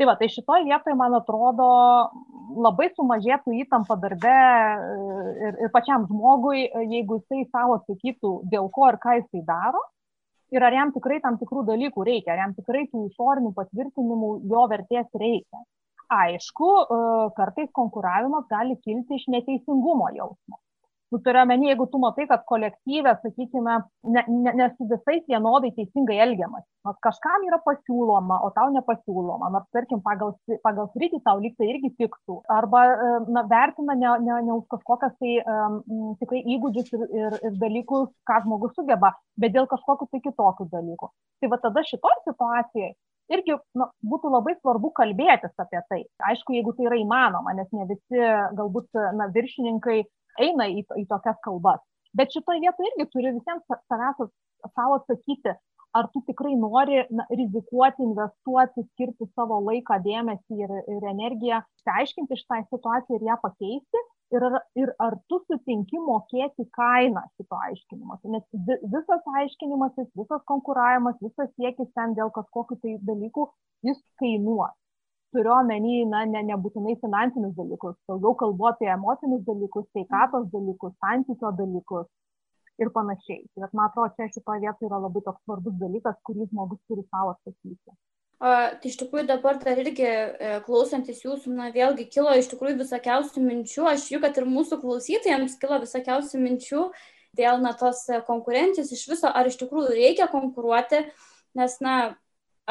Tai 0.00 0.08
va, 0.08 0.16
tai 0.16 0.30
šitoje 0.32 0.64
vietoje, 0.64 0.96
man 0.96 1.16
atrodo, 1.18 1.68
labai 2.56 2.88
sumažėtų 2.96 3.56
įtampa 3.64 3.98
darbe 4.00 4.36
ir, 5.48 5.58
ir 5.66 5.72
pačiam 5.74 6.06
žmogui, 6.08 6.66
jeigu 6.88 7.20
jisai 7.20 7.44
savo 7.50 7.80
atsakytų, 7.80 8.30
dėl 8.52 8.70
ko 8.72 8.88
ir 8.92 9.00
ką 9.02 9.18
jisai 9.18 9.44
daro, 9.48 9.82
ir 10.56 10.64
ar 10.64 10.76
jam 10.76 10.94
tikrai 10.94 11.20
tam 11.24 11.36
tikrų 11.40 11.66
dalykų 11.68 12.06
reikia, 12.08 12.32
ar 12.32 12.46
jam 12.46 12.56
tikrai 12.56 12.86
tų 12.88 13.04
išorinių 13.10 13.52
patvirtinimų 13.58 14.32
jo 14.52 14.64
vertės 14.72 15.20
reikia. 15.20 15.62
Aišku, 16.10 16.70
kartais 17.36 17.68
konkuravimas 17.76 18.48
gali 18.50 18.74
kilti 18.82 19.20
iš 19.20 19.28
neteisingumo 19.30 20.08
jausmo 20.16 20.58
nu 21.10 21.18
turiu 21.24 21.42
omeny 21.42 21.66
jeigu 21.70 21.86
tu 21.92 21.98
matai 22.02 22.26
kad 22.30 22.44
kolektyve 22.52 23.14
sakykime 23.22 23.74
ne 24.14 24.22
ne 24.28 24.52
ne 24.60 24.68
su 24.76 24.86
visais 24.92 25.24
vienodai 25.32 25.72
teisingai 25.78 26.18
elgiamasi. 26.26 26.68
Nors 26.86 27.00
kažkam 27.06 27.46
yra 27.48 27.58
pasiūloma 27.66 28.38
o 28.46 28.50
tau 28.58 28.70
nepasiūloma. 28.76 29.50
Nors 29.56 29.68
tarkim 29.76 30.02
pagal 30.06 30.34
pagal 30.66 30.90
sritį 30.94 31.22
tau 31.26 31.42
lyg 31.42 31.56
tai 31.58 31.70
irgi 31.72 31.92
tiktų. 32.02 32.38
Arba 32.58 32.84
na 33.36 33.44
vertina 33.54 33.98
ne 34.02 34.14
ne 34.28 34.40
ne 34.46 34.56
už 34.58 34.64
kažkokias 34.76 35.18
tai 35.18 35.36
um, 35.42 35.82
tikrai 36.22 36.44
įgūdžius 36.56 36.94
ir, 36.96 37.06
ir, 37.22 37.38
ir 37.50 37.60
dalykus 37.66 38.08
ką 38.30 38.42
žmogus 38.46 38.74
sugeba 38.78 39.14
bet 39.40 39.54
dėl 39.56 39.70
kažkokių 39.70 40.10
tai 40.10 40.24
kitokių 40.26 40.70
dalykų. 40.74 41.12
Tai 41.40 41.54
va 41.54 41.62
tada 41.66 41.86
šitoj 41.92 42.18
situacijoj 42.28 42.92
irgi 43.30 43.56
nu, 43.78 43.86
būtų 44.12 44.30
labai 44.32 44.56
svarbu 44.58 44.90
kalbėtis 44.96 45.52
apie 45.62 45.80
tai. 45.90 46.00
Aišku, 46.30 46.54
jeigu 46.56 46.74
tai 46.76 46.88
yra 46.88 46.98
įmanoma, 47.00 47.54
nes 47.56 47.68
ne 47.76 47.86
visi 47.90 48.24
galbūt 48.58 49.00
na, 49.18 49.28
viršininkai 49.34 50.02
eina 50.38 50.68
į, 50.70 50.84
į 51.02 51.06
tokias 51.10 51.40
kalbas. 51.46 51.82
Bet 52.16 52.32
šitoje 52.34 52.62
vietoje 52.64 52.90
irgi 52.90 53.10
turi 53.12 53.34
visiems 53.36 53.66
savęs 53.90 54.30
savo 54.74 54.96
atsakyti, 54.98 55.54
ar 55.94 56.06
tu 56.14 56.22
tikrai 56.26 56.54
nori 56.58 57.02
na, 57.10 57.26
rizikuoti, 57.30 58.04
investuoti, 58.06 58.84
skirti 58.92 59.26
savo 59.34 59.58
laiką, 59.66 59.98
dėmesį 60.06 60.58
ir, 60.64 60.74
ir 60.94 61.06
energiją, 61.12 61.60
aiškinti 61.90 62.38
šitą 62.38 62.60
situaciją 62.70 63.18
ir 63.18 63.28
ją 63.30 63.38
pakeisti. 63.42 64.02
Ir, 64.30 64.44
ir 64.78 64.92
ar 65.02 65.16
tu 65.26 65.40
sutinki 65.48 65.98
mokėti 65.98 66.62
kainą 66.76 67.24
šito 67.34 67.56
aiškinimas. 67.66 68.20
Nes 68.30 68.44
visas 68.92 69.24
aiškinimasis, 69.40 70.06
visas 70.20 70.44
konkuravimas, 70.46 71.16
visas 71.24 71.50
siekis 71.56 71.90
ten 71.98 72.14
dėl 72.14 72.30
kažkokių 72.36 72.78
tai 72.84 72.94
dalykų, 73.08 73.48
jis 73.90 73.98
kainuos 74.22 74.76
turiu 75.34 75.54
omeny 75.56 76.04
na 76.10 76.24
ne 76.28 76.42
nebūtinai 76.50 76.96
finansinius 77.02 77.56
dalykus 77.58 77.96
daugiau 78.10 78.36
kalbu 78.42 78.70
apie 78.70 78.90
emocinius 78.94 79.44
dalykus 79.48 79.86
sveikatos 79.90 80.48
dalykus 80.54 80.94
santykio 81.04 81.52
dalykus 81.60 82.08
ir 82.80 82.90
panašiai. 82.94 83.42
Tai 83.54 83.64
vat 83.64 83.74
man 83.76 83.90
atrodo 83.90 84.14
čia 84.16 84.30
šitoj 84.34 84.62
vietoj 84.64 84.88
yra 84.88 85.02
labai 85.06 85.22
toks 85.26 85.42
svarbus 85.44 85.76
dalykas 85.82 86.16
kurį 86.28 86.48
žmogus 86.48 86.80
turi 86.88 87.04
sau 87.08 87.32
atsakyti. 87.34 87.96
A, 88.40 88.52
tai 88.80 88.88
iš 88.88 88.96
tikrųjų 89.02 89.26
dabar 89.28 89.58
dar 89.60 89.78
irgi 89.82 90.06
e, 90.08 90.52
klausantis 90.64 91.20
jūsų, 91.26 91.52
na 91.58 91.68
vėlgi 91.74 92.06
kilo 92.08 92.32
iš 92.40 92.48
tikrųjų 92.54 92.78
visokiausių 92.78 93.42
minčių, 93.44 93.84
aš 93.90 94.06
jų, 94.14 94.20
kad 94.22 94.38
ir 94.40 94.48
mūsų 94.48 94.78
klausytojams 94.80 95.58
kilo 95.60 95.76
visokiausių 95.82 96.40
minčių 96.40 96.86
dėl 97.36 97.60
na 97.60 97.74
tos 97.76 98.06
konkurencijos. 98.24 98.94
Iš 98.96 99.04
viso, 99.12 99.28
ar 99.28 99.50
iš 99.50 99.60
tikrųjų 99.60 99.92
reikia 99.92 100.30
konkuruoti, 100.32 101.02
nes, 101.60 101.76
na, 101.84 101.98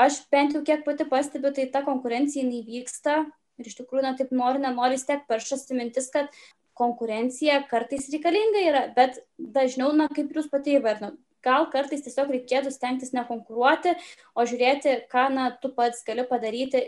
aš 0.05 0.21
bent 0.33 0.55
jau 0.55 0.63
kiek 0.65 0.85
pati 0.87 1.07
pastebiu, 1.09 1.51
tai 1.55 1.67
ta 1.73 1.83
konkurencija 1.85 2.45
neįvyksta 2.47 3.19
ir 3.59 3.67
iš 3.67 3.79
tikrųjų, 3.81 4.05
na 4.05 4.15
taip 4.19 4.31
nori, 4.35 4.61
nenori, 4.63 4.97
vis 4.97 5.07
tiek 5.07 5.25
peršasi 5.29 5.77
mintis, 5.77 6.07
kad 6.13 6.31
konkurencija 6.79 7.63
kartais 7.67 8.07
reikalinga 8.11 8.61
yra, 8.63 8.83
bet 8.95 9.19
dažniau, 9.37 9.91
na 9.95 10.07
kaip 10.11 10.31
jūs 10.35 10.47
pati 10.51 10.77
įvardinot, 10.77 11.17
gal 11.43 11.67
kartais 11.71 12.03
tiesiog 12.03 12.31
reikėtų 12.33 12.71
stengtis 12.73 13.13
nekonkuruoti, 13.15 13.95
o 14.35 14.45
žiūrėti, 14.47 14.95
ką 15.11 15.25
na, 15.35 15.49
tu 15.61 15.71
pats 15.75 16.03
gali 16.07 16.25
padaryti 16.27 16.81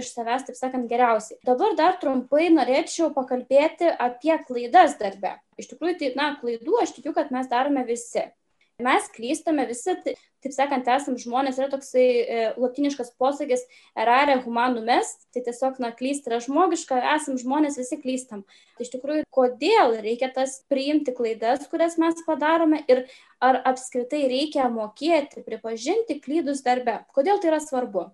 iš 0.00 0.12
savęs, 0.12 0.46
taip 0.48 0.58
sakant, 0.58 0.88
geriausiai. 0.90 1.40
Dabar 1.46 1.76
dar 1.78 1.98
trumpai 2.00 2.50
norėčiau 2.52 3.10
pakalbėti 3.16 3.92
apie 3.92 4.36
klaidas 4.48 4.98
darbe. 5.00 5.36
Iš 5.60 5.72
tikrųjų, 5.72 5.98
tai, 6.00 6.12
na, 6.20 6.32
klaidų 6.40 6.80
aš 6.82 6.96
tikiu, 6.98 7.14
kad 7.16 7.32
mes 7.34 7.48
darome 7.52 7.84
visi. 7.88 8.26
Mes 8.82 9.06
klystame 9.14 9.68
visi, 9.70 9.94
taip 10.44 10.54
sakant, 10.54 10.88
esam 10.92 11.16
žmonės, 11.20 11.58
yra 11.60 11.70
toksai 11.72 12.04
e, 12.04 12.40
latiniškas 12.60 13.14
posakis 13.20 13.64
erare 13.96 14.36
humanum 14.44 14.90
est, 14.92 15.24
tai 15.34 15.42
tiesiog, 15.46 15.80
na, 15.82 15.90
klysti 15.96 16.30
yra 16.30 16.40
žmogiška, 16.44 17.00
esam 17.14 17.38
žmonės, 17.40 17.78
visi 17.80 17.98
klystam. 18.02 18.44
Tai 18.76 18.86
iš 18.86 18.92
tikrųjų, 18.94 19.24
kodėl 19.34 19.96
reikia 20.04 20.28
tas 20.34 20.58
priimti 20.70 21.14
klaidas, 21.16 21.64
kurias 21.70 21.96
mes 22.00 22.20
padarome 22.26 22.82
ir 22.90 23.06
ar 23.44 23.62
apskritai 23.72 24.26
reikia 24.30 24.68
mokėti, 24.72 25.44
pripažinti 25.46 26.20
klydus 26.24 26.62
darbe. 26.66 27.00
Kodėl 27.16 27.40
tai 27.40 27.54
yra 27.54 27.62
svarbu? 27.64 28.10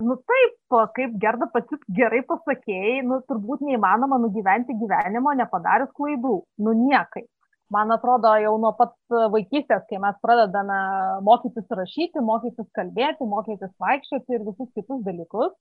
Nu 0.00 0.16
taip, 0.16 0.54
kaip 0.96 1.16
Gerda 1.20 1.44
pati 1.52 1.76
gerai 1.92 2.22
pasakėjai, 2.24 3.02
nu 3.04 3.20
turbūt 3.28 3.60
neįmanoma 3.66 4.16
nugyventi 4.22 4.76
gyvenimo 4.80 5.34
nepadarius 5.36 5.92
klaidų. 5.96 6.38
Nu 6.64 6.72
niekai 6.86 7.26
man 7.74 7.92
atrodo 7.94 8.32
jau 8.42 8.54
nuo 8.62 8.72
pat 8.78 8.94
vaikystės, 9.34 9.84
kai 9.90 10.00
mes 10.02 10.16
pradedame 10.24 10.78
mokytis 11.26 11.66
rašyti, 11.80 12.22
mokytis 12.24 12.68
kalbėti, 12.76 13.28
mokytis 13.30 13.72
vaikščioti 13.82 14.36
ir 14.36 14.46
visus 14.48 14.70
kitus 14.74 15.04
dalykus, 15.06 15.54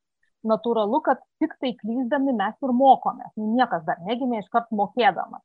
natūralu, 0.48 1.02
kad 1.06 1.22
tik 1.42 1.56
tai 1.62 1.74
klyzdami 1.80 2.34
mes 2.36 2.56
ir 2.64 2.74
mokomės. 2.76 3.32
Niekas 3.38 3.86
dar 3.88 4.02
negimė 4.08 4.44
iškart 4.44 4.72
mokėdamas. 4.76 5.44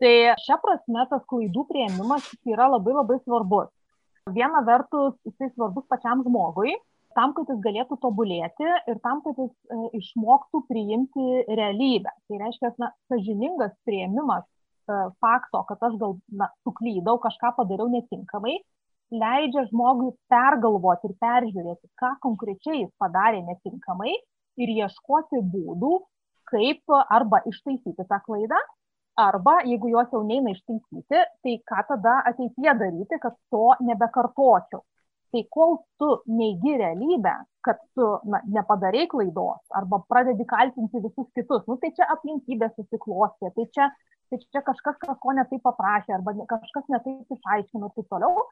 Tai 0.00 0.12
šia 0.42 0.58
prasme 0.60 1.06
tas 1.10 1.22
klaidų 1.30 1.64
prieimimas 1.70 2.26
yra 2.48 2.68
labai 2.74 2.96
labai 2.96 3.16
svarbus. 3.22 3.70
Viena 4.36 4.60
vertus, 4.66 5.14
jisai 5.24 5.48
svarbus 5.52 5.86
pačiam 5.88 6.24
žmogui, 6.26 6.74
tam, 7.16 7.32
kad 7.36 7.48
jis 7.48 7.62
galėtų 7.64 7.96
tobulėti 8.02 8.66
ir 8.90 8.98
tam, 9.04 9.22
kad 9.24 9.38
jis 9.40 9.52
e, 9.72 9.78
išmoktų 10.00 10.64
priimti 10.68 11.44
realybę. 11.48 12.12
Tai 12.28 12.40
reiškia, 12.42 12.72
na, 12.82 12.90
sažiningas 13.12 13.72
prieimimas 13.88 14.44
fakto, 15.22 15.62
kad 15.68 15.82
aš 15.88 15.98
gal 16.00 16.16
na, 16.30 16.48
suklydau, 16.66 17.18
kažką 17.22 17.52
padariau 17.58 17.88
netinkamai, 17.92 18.56
leidžia 19.14 19.66
žmogui 19.70 20.12
pergalvoti 20.30 21.10
ir 21.10 21.16
peržiūrėti, 21.22 21.90
ką 22.00 22.16
konkrečiai 22.24 22.82
jis 22.82 22.92
padarė 22.98 23.42
netinkamai 23.46 24.14
ir 24.62 24.72
ieškoti 24.80 25.42
būdų, 25.52 25.92
kaip 26.50 26.96
arba 27.10 27.42
ištaisyti 27.50 28.06
tą 28.06 28.18
klaidą, 28.26 28.58
arba 29.16 29.60
jeigu 29.66 29.90
jos 29.92 30.12
jau 30.12 30.22
neina 30.26 30.52
ištaisyti, 30.54 31.22
tai 31.42 31.54
ką 31.70 31.82
tada 31.90 32.20
ateityje 32.32 32.76
daryti, 32.82 33.20
kad 33.22 33.36
to 33.50 33.72
nebekartočiau. 33.80 34.82
Tai 35.36 35.42
kol 35.52 35.74
tu 36.00 36.06
neigi 36.32 36.78
realybę, 36.80 37.32
kad 37.60 37.80
tu 37.92 38.04
na, 38.32 38.38
nepadarai 38.56 39.04
klaidos 39.10 39.74
arba 39.76 39.98
pradedi 40.08 40.46
kaltinti 40.48 41.02
visus 41.04 41.26
kitus, 41.36 41.66
nu, 41.68 41.76
tai 41.82 41.90
čia 41.98 42.06
aplinkybės 42.14 42.72
susiklostė, 42.78 43.50
tai 43.52 43.66
čia 43.76 43.88
tai 44.30 44.38
čia 44.42 44.62
kažkas 44.64 44.96
kažko 45.02 45.34
ne 45.36 45.44
taip 45.50 45.62
paprašė 45.66 46.14
arba 46.16 46.32
kažkas 46.52 46.88
ne 46.94 47.02
taip 47.04 47.36
išaiškino 47.36 47.90
ir 47.90 47.98
taip 47.98 48.08
toliau. 48.14 48.46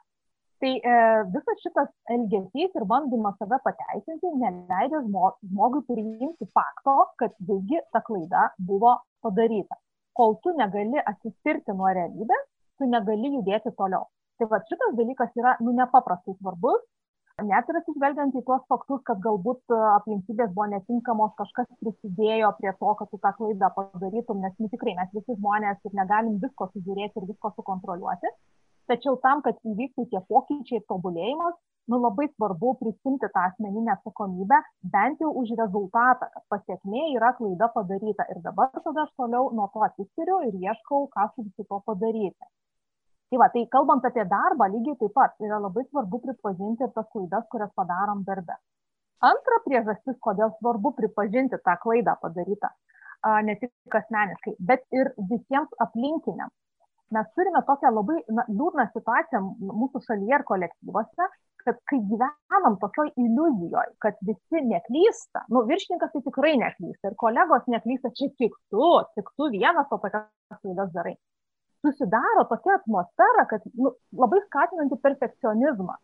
Tai 0.62 0.72
e, 0.92 0.98
visas 1.32 1.62
šitas 1.64 1.88
elgesys 2.14 2.76
ir 2.78 2.84
bandymas 2.92 3.40
save 3.40 3.58
pateisinti 3.64 4.34
neleidžia 4.42 5.00
žmogui 5.08 5.82
priimti 5.88 6.50
fakto, 6.52 6.98
kad 7.22 7.34
visgi 7.48 7.80
ta 7.96 8.04
klaida 8.06 8.50
buvo 8.68 8.98
padaryta. 9.24 9.80
Kol 10.14 10.36
tu 10.44 10.52
negali 10.60 11.00
atsispirti 11.00 11.74
nuo 11.80 11.90
realybės, 11.96 12.44
tu 12.78 12.92
negali 12.92 13.32
judėti 13.38 13.72
toliau. 13.80 14.06
Tai 14.38 14.50
va 14.50 14.58
šitas 14.68 14.96
dalykas 14.98 15.36
yra 15.40 15.56
nu, 15.62 15.76
nepaprastai 15.78 16.34
svarbus 16.40 16.82
net 17.42 17.66
ir 17.66 17.78
atsižvelgiant 17.80 18.36
į 18.38 18.44
tuos 18.46 18.62
faktus, 18.70 19.00
kad 19.08 19.18
galbūt 19.24 19.74
e, 19.74 19.78
aplinkybės 19.96 20.52
buvo 20.54 20.68
netinkamos, 20.70 21.32
kažkas 21.40 21.66
prisidėjo 21.82 22.52
prie 22.60 22.70
to, 22.78 22.92
kad 23.00 23.10
tu 23.10 23.18
tą 23.18 23.32
klaidą 23.38 23.70
padarytum, 23.74 24.38
nes 24.44 24.54
nu, 24.62 24.70
tikrai 24.70 24.94
mes 24.94 25.10
visi 25.16 25.34
žmonės 25.40 25.80
ir 25.82 25.96
negalim 25.98 26.38
visko 26.44 26.70
sužiūrėti 26.70 27.18
ir 27.18 27.28
visko 27.32 27.50
sukontroliuoti. 27.56 28.30
Tačiau 28.86 29.16
tam, 29.24 29.42
kad 29.42 29.58
įvyktų 29.66 30.06
tie 30.12 30.20
pokyčiai 30.28 30.78
ir 30.78 30.86
tobulėjimas, 30.92 31.56
nu 31.90 31.98
labai 31.98 32.28
svarbu 32.30 32.74
prisimti 32.80 33.30
tą 33.34 33.46
asmeninę 33.48 33.96
atsakomybę, 33.96 34.60
bent 34.94 35.24
jau 35.24 35.32
už 35.40 35.56
rezultatą, 35.58 36.28
kad 36.36 36.44
pasiekmė 36.52 37.08
yra 37.16 37.32
klaida 37.38 37.70
padaryta. 37.74 38.28
Ir 38.30 38.44
dabar 38.44 38.70
tada 38.76 39.08
aš 39.08 39.14
toliau 39.18 39.50
nuo 39.56 39.70
to 39.74 39.82
atsiskiriu 39.88 40.42
ir 40.50 40.60
ieškau, 40.68 41.08
ką 41.16 41.32
su 41.32 41.48
visu 41.48 41.66
to 41.66 41.80
padaryti. 41.88 42.52
Tai 43.34 43.40
va, 43.42 43.48
tai 43.50 43.66
kalbant 43.66 44.04
apie 44.06 44.22
darbą, 44.30 44.66
lygiai 44.70 44.94
taip 44.98 45.12
pat 45.18 45.32
yra 45.42 45.56
labai 45.58 45.82
svarbu 45.88 46.20
pripažinti 46.22 46.86
tas 46.94 47.06
klaidas, 47.10 47.48
kurias 47.50 47.72
padarom 47.74 48.20
darbe. 48.28 48.54
Antra 49.28 49.58
priežastis, 49.64 50.14
kodėl 50.26 50.52
svarbu 50.60 50.92
pripažinti 51.00 51.58
tą 51.66 51.74
klaidą 51.82 52.14
padarytą, 52.22 52.70
ne 53.48 53.56
tik 53.58 53.98
asmeniškai, 54.00 54.54
bet 54.70 54.86
ir 55.00 55.10
visiems 55.32 55.74
aplinkiniams. 55.86 56.54
mes 57.14 57.26
turime 57.34 57.64
tokią 57.66 57.90
labai 57.96 58.20
na, 58.38 58.46
liūdną 58.48 58.86
situaciją 58.92 59.42
mūsų 59.82 60.04
šalyje 60.06 60.38
ir 60.38 60.46
kolektyvuose, 60.52 61.28
kad 61.66 61.82
kai 61.90 61.98
gyvenam 62.06 62.78
tokioj 62.86 63.10
iliuzijoje, 63.18 63.94
kad 63.98 64.14
visi 64.30 64.62
neklysta, 64.70 65.46
nu, 65.50 65.66
viršininkas 65.66 66.14
tai 66.14 66.22
tikrai 66.30 66.54
neklysta 66.62 67.10
ir 67.10 67.18
kolegos 67.26 67.66
neklysta, 67.66 68.14
čia 68.14 68.30
tik 68.38 68.54
tu, 68.70 68.88
tik 69.18 69.30
tu 69.36 69.50
vienas 69.58 69.90
to 69.90 69.98
tokias 69.98 70.60
klaidas 70.62 70.94
darai. 70.94 71.18
Susidaro 71.84 72.46
tokia 72.48 72.78
atmosfera, 72.78 73.44
kad 73.50 73.64
nu, 73.76 73.92
labai 74.16 74.40
skatinanti 74.46 74.96
perfekcionizmą, 75.04 75.98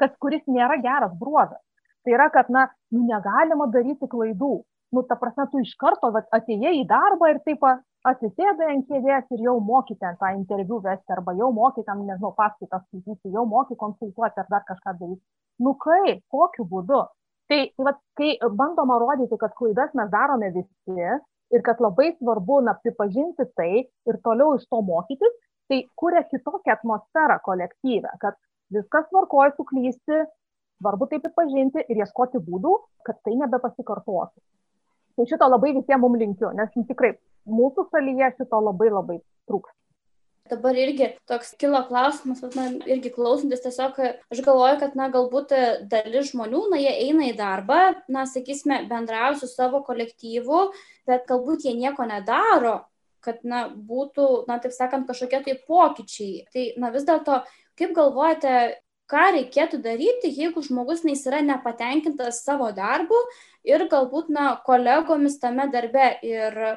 kas, 0.00 0.12
kuris 0.20 0.42
nėra 0.50 0.76
geras 0.84 1.14
bruožas. 1.20 1.62
Tai 2.04 2.12
yra, 2.16 2.28
kad, 2.34 2.50
na, 2.52 2.66
nu, 2.92 3.06
negalima 3.08 3.68
daryti 3.72 4.08
klaidų. 4.10 4.58
Nu, 4.92 5.04
ta 5.08 5.16
prasme, 5.16 5.46
tu 5.48 5.62
iš 5.64 5.72
karto 5.80 6.10
vat, 6.12 6.26
atėjai 6.36 6.74
į 6.82 6.84
darbą 6.90 7.30
ir 7.32 7.40
taip 7.46 7.64
atsisėdai 8.10 8.68
ant 8.74 8.88
kėdės 8.90 9.30
ir 9.32 9.44
jau 9.46 9.54
moki 9.62 9.96
ten 10.00 10.18
tą 10.20 10.32
interviu 10.36 10.80
vesti, 10.84 11.08
arba 11.14 11.32
jau 11.38 11.48
moki 11.54 11.84
tam, 11.86 12.02
nežinau, 12.08 12.34
paskaitas 12.36 12.82
skaityti, 12.88 13.32
jau 13.32 13.46
moki 13.48 13.78
konsultuoti 13.78 14.42
ar 14.42 14.50
dar 14.50 14.66
kažką 14.68 14.96
daryti. 14.98 15.22
Nu 15.62 15.72
kaip, 15.80 16.20
kokiu 16.34 16.66
būdu? 16.68 17.00
Tai, 17.48 17.60
tai 17.76 17.86
vat, 17.86 18.00
kai 18.18 18.34
bandoma 18.58 18.98
rodyti, 19.00 19.38
kad 19.40 19.54
klaidas 19.56 19.94
mes 19.98 20.10
darome 20.12 20.50
visi 20.56 21.08
ir 21.52 21.64
kad 21.66 21.80
labai 21.84 22.12
svarbu 22.16 22.60
na, 22.66 22.74
pripažinti 22.82 23.46
tai 23.56 23.84
ir 23.84 24.20
toliau 24.24 24.56
iš 24.58 24.64
to 24.70 24.80
mokytis, 24.86 25.34
tai 25.68 25.82
kuria 25.96 26.22
kitokią 26.30 26.76
atmosferą 26.76 27.38
kolektyvę, 27.44 28.14
kad 28.22 28.38
viskas 28.72 29.08
tvarkoja 29.10 29.52
suklysti, 29.56 30.24
svarbu 30.80 31.08
tai 31.10 31.20
pripažinti 31.24 31.84
ir 31.88 32.02
ieškoti 32.04 32.40
būdų, 32.46 32.74
kad 33.06 33.20
tai 33.26 33.36
nebepasikartotų. 33.42 34.42
Tai 35.16 35.28
šito 35.28 35.48
labai 35.48 35.74
visiems 35.76 36.00
mums 36.00 36.20
linkiu, 36.22 36.50
nes 36.56 36.72
tikrai 36.88 37.12
mūsų 37.48 37.86
šalyje 37.92 38.32
šito 38.38 38.60
labai 38.64 38.88
labai 38.92 39.20
trūksta. 39.50 39.76
Dabar 40.52 40.76
irgi 40.76 41.06
toks 41.28 41.54
kilo 41.56 41.78
klausimas, 41.88 42.42
man 42.52 42.74
irgi 42.84 43.08
klausantis, 43.14 43.62
tiesiog 43.64 43.96
aš 44.04 44.42
galvoju, 44.44 44.78
kad, 44.82 44.96
na, 44.98 45.06
galbūt 45.14 45.54
dalis 45.88 46.28
žmonių, 46.34 46.66
na, 46.74 46.80
jie 46.82 46.92
eina 47.06 47.30
į 47.30 47.36
darbą, 47.38 47.78
na, 48.12 48.26
sakysime, 48.28 48.82
bendrauja 48.90 49.38
su 49.40 49.48
savo 49.48 49.80
kolektyvu, 49.86 50.60
bet 51.08 51.24
galbūt 51.30 51.64
jie 51.64 51.72
nieko 51.78 52.04
nedaro, 52.10 52.82
kad, 53.24 53.40
na, 53.48 53.64
būtų, 53.72 54.28
na, 54.50 54.60
taip 54.60 54.76
sakant, 54.76 55.08
kažkokie 55.08 55.40
tai 55.46 55.56
pokyčiai. 55.72 56.44
Tai, 56.52 56.68
na, 56.84 56.92
vis 56.92 57.08
dėlto, 57.08 57.40
kaip 57.80 57.96
galvojate, 57.96 58.56
ką 59.08 59.26
reikėtų 59.38 59.80
daryti, 59.84 60.34
jeigu 60.36 60.60
žmogus 60.68 61.06
na, 61.08 61.16
yra 61.16 61.40
nepatenkintas 61.48 62.44
savo 62.44 62.68
darbu 62.76 63.16
ir 63.64 63.88
galbūt, 63.88 64.28
na, 64.36 64.52
kolegomis 64.68 65.40
tame 65.40 65.70
darbe 65.72 66.12
ir 66.20 66.64
E, 66.64 66.76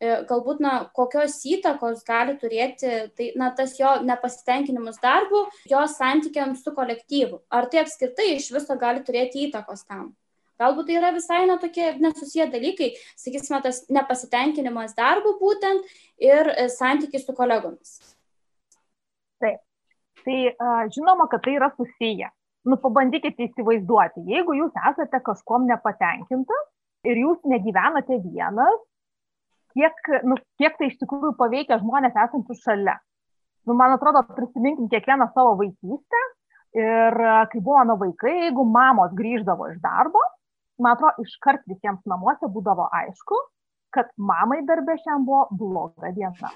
galbūt, 0.00 0.60
na, 0.62 0.72
kokios 0.94 1.40
įtakos 1.48 2.04
gali 2.06 2.36
turėti 2.38 2.90
tai, 3.18 3.32
na, 3.38 3.50
tas 3.54 3.74
jo 3.78 3.96
nepasitenkinimas 4.06 5.00
darbu, 5.02 5.46
jo 5.70 5.82
santykiams 5.90 6.62
su 6.62 6.72
kolektyvu. 6.76 7.42
Ar 7.50 7.66
tai 7.70 7.82
apskritai 7.82 8.30
iš 8.36 8.52
viso 8.54 8.78
gali 8.78 9.02
turėti 9.06 9.48
įtakos 9.48 9.84
tam? 9.88 10.12
Galbūt 10.58 10.88
tai 10.88 10.98
yra 10.98 11.12
visai 11.14 11.44
na, 11.46 11.58
tokie 11.62 11.92
nesusiję 12.02 12.48
dalykai, 12.50 12.92
sakysime, 13.18 13.60
tas 13.62 13.84
nepasitenkinimas 13.94 14.96
darbu 14.98 15.36
būtent 15.38 15.86
ir 16.22 16.50
e, 16.50 16.66
santykiai 16.74 17.22
su 17.22 17.34
kolegomis. 17.34 17.98
Taip. 19.42 19.62
Tai 20.26 20.38
žinoma, 20.92 21.28
kad 21.30 21.44
tai 21.44 21.54
yra 21.56 21.70
susiję. 21.76 22.26
Nu, 22.68 22.76
pabandykite 22.82 23.46
įsivaizduoti, 23.46 24.26
jeigu 24.28 24.56
jūs 24.58 24.74
esate 24.90 25.22
kažkom 25.24 25.68
nepatenkintas 25.70 26.66
ir 27.06 27.20
jūs 27.22 27.38
negyvenate 27.48 28.18
vienas, 28.26 28.82
kiek, 29.78 30.10
nu, 30.26 30.38
kiek 30.60 30.78
tai 30.78 30.90
iš 30.90 30.98
tikrųjų 31.02 31.36
paveikia 31.38 31.78
žmonės 31.82 32.16
esančius 32.26 32.64
šalia. 32.64 32.96
Nu, 33.68 33.76
man 33.78 33.94
atrodo, 33.94 34.24
prisiminkim 34.34 34.88
kiekvieną 34.90 35.28
savo 35.34 35.54
vaikystę 35.60 36.22
ir 36.78 37.18
kai 37.52 37.60
buvo 37.60 37.78
mano 37.80 37.98
vaikai, 38.00 38.34
jeigu 38.46 38.64
mamos 38.68 39.14
grįždavo 39.18 39.70
iš 39.72 39.78
darbo, 39.84 40.22
man 40.82 40.96
atrodo, 40.96 41.24
iškart 41.26 41.66
visiems 41.70 42.02
namuose 42.08 42.50
būdavo 42.54 42.88
aišku, 43.02 43.38
kad 43.94 44.10
mamai 44.30 44.62
darbė 44.68 44.98
šiandien 45.00 45.28
buvo 45.28 45.46
bloga 45.60 46.12
diena 46.16 46.52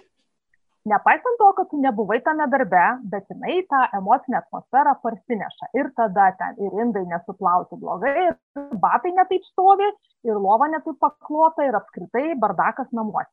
nepaisant 0.89 1.39
to, 1.39 1.51
kad 1.59 1.69
tu 1.71 1.81
nebuvai 1.83 2.19
tame 2.27 2.47
darbe, 2.55 2.87
bet 3.13 3.29
jinai 3.31 3.61
tą 3.71 3.83
emocinę 3.99 4.41
atmosferą 4.41 4.95
parsineša. 5.05 5.71
Ir 5.79 5.93
tada 5.99 6.31
ten 6.41 6.59
ir 6.67 6.81
indai 6.85 7.05
nesuplauti 7.13 7.79
blogai, 7.83 8.17
ir 8.31 8.35
batai 8.83 9.15
netaip 9.19 9.47
stovi, 9.53 9.89
ir 10.27 10.43
lova 10.47 10.69
netaip 10.73 10.99
paklota, 10.99 11.69
ir 11.69 11.79
apskritai 11.79 12.35
bardakas 12.45 12.91
namuose. 12.93 13.33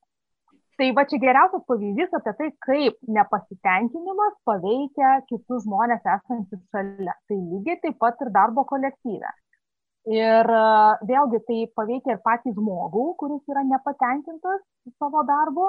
Tai 0.80 0.88
va 0.96 1.04
čia 1.12 1.20
geriausias 1.20 1.66
pavyzdys 1.68 2.14
apie 2.16 2.34
tai, 2.40 2.46
kaip 2.64 2.96
nepasitenkinimas 3.18 4.38
paveikia 4.48 5.18
kitus 5.28 5.66
žmonės 5.66 6.06
esančius 6.08 6.62
šalia. 6.72 7.18
Tai 7.28 7.36
lygiai 7.36 7.82
taip 7.84 7.98
pat 8.00 8.22
ir 8.24 8.32
darbo 8.38 8.64
kolektyve. 8.70 9.34
Ir 10.08 10.48
vėlgi 11.10 11.42
tai 11.50 11.60
paveikia 11.76 12.16
ir 12.16 12.22
patį 12.24 12.56
žmogų, 12.56 13.04
kuris 13.20 13.52
yra 13.52 13.66
nepatenkintas 13.68 14.64
savo 14.96 15.26
darbu, 15.28 15.68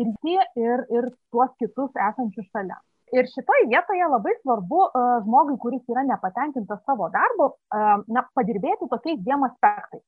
ir 0.00 0.08
jį, 0.24 0.38
ir, 0.60 0.84
ir 0.96 1.10
tuos 1.34 1.52
kitus 1.60 1.92
esančius 2.08 2.48
šalia. 2.54 2.78
Ir 3.12 3.28
šitoje 3.28 3.66
vietoje 3.68 4.06
labai 4.08 4.32
svarbu 4.38 4.80
uh, 4.86 5.18
žmogui, 5.26 5.58
kuris 5.60 5.82
yra 5.92 6.06
nepatenkintas 6.08 6.80
savo 6.88 7.10
darbu, 7.12 7.50
uh, 7.52 8.00
na, 8.08 8.24
padirbėti 8.38 8.88
tokiais 8.88 9.20
dviem 9.20 9.44
aspektais. 9.50 10.04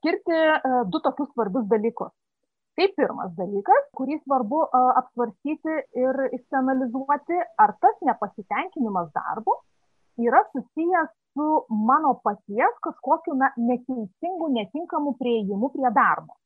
Skirti 0.00 0.36
uh, 0.36 0.82
du 0.92 1.00
tokius 1.06 1.30
svarbius 1.32 1.64
dalykus. 1.70 2.12
Tai 2.76 2.90
pirmas 2.92 3.30
dalykas, 3.38 3.86
kurį 3.96 4.18
svarbu 4.20 4.58
apsvarstyti 5.00 5.76
ir 5.96 6.18
išsianalizuoti, 6.36 7.38
ar 7.64 7.72
tas 7.80 7.94
nepasitenkinimas 8.04 9.08
darbu 9.16 9.54
yra 10.20 10.42
susijęs 10.52 11.08
su 11.32 11.46
mano 11.88 12.14
paties 12.24 12.76
kažkokiu 12.84 13.34
na, 13.40 13.48
neteisingu, 13.56 14.48
netinkamu 14.58 15.16
prieigimu 15.20 15.72
prie 15.72 15.90
darbo. 16.00 16.36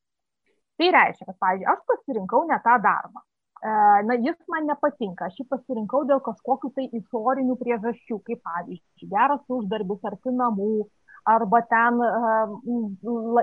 Tai 0.81 0.89
reiškia, 0.97 1.27
kad, 1.29 1.37
pavyzdžiui, 1.45 1.69
aš 1.69 1.81
pasirinkau 1.91 2.47
ne 2.49 2.57
tą 2.65 2.77
darbą. 2.81 3.21
E, 3.61 3.73
na, 4.09 4.17
jis 4.27 4.39
man 4.49 4.71
nepatinka, 4.71 5.27
aš 5.29 5.43
jį 5.43 5.45
pasirinkau 5.51 6.07
dėl 6.09 6.23
kažkokių 6.25 6.71
tai 6.79 6.87
išorinių 6.97 7.57
priežasčių, 7.61 8.17
kaip 8.29 8.41
pavyzdžiui, 8.49 9.11
geras 9.11 9.43
uždarbis 9.59 10.09
arti 10.09 10.33
namų, 10.39 10.71
arba 11.29 11.61
ten 11.69 12.01
uh, 12.01 13.43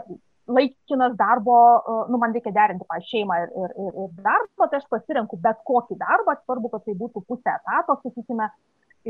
laikinas 0.57 1.13
darbo, 1.19 1.59
uh, 1.77 2.09
nu, 2.09 2.17
man 2.23 2.33
reikia 2.33 2.55
derinti, 2.55 2.87
pavyzdžiui, 2.89 3.11
šeimą 3.13 3.37
ir, 3.43 3.53
ir, 3.53 3.77
ir, 3.85 4.01
ir 4.07 4.17
darbą, 4.25 4.65
tai 4.71 4.81
aš 4.81 4.89
pasirenku 4.95 5.37
bet 5.45 5.61
kokį 5.69 5.99
darbą, 6.01 6.39
svarbu, 6.41 6.73
kad 6.73 6.87
tai 6.89 6.97
būtų 6.97 7.21
pusė 7.29 7.53
etato, 7.53 7.99
sakykime, 8.01 8.49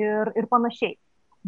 ir, 0.04 0.36
ir 0.36 0.52
panašiai 0.52 0.98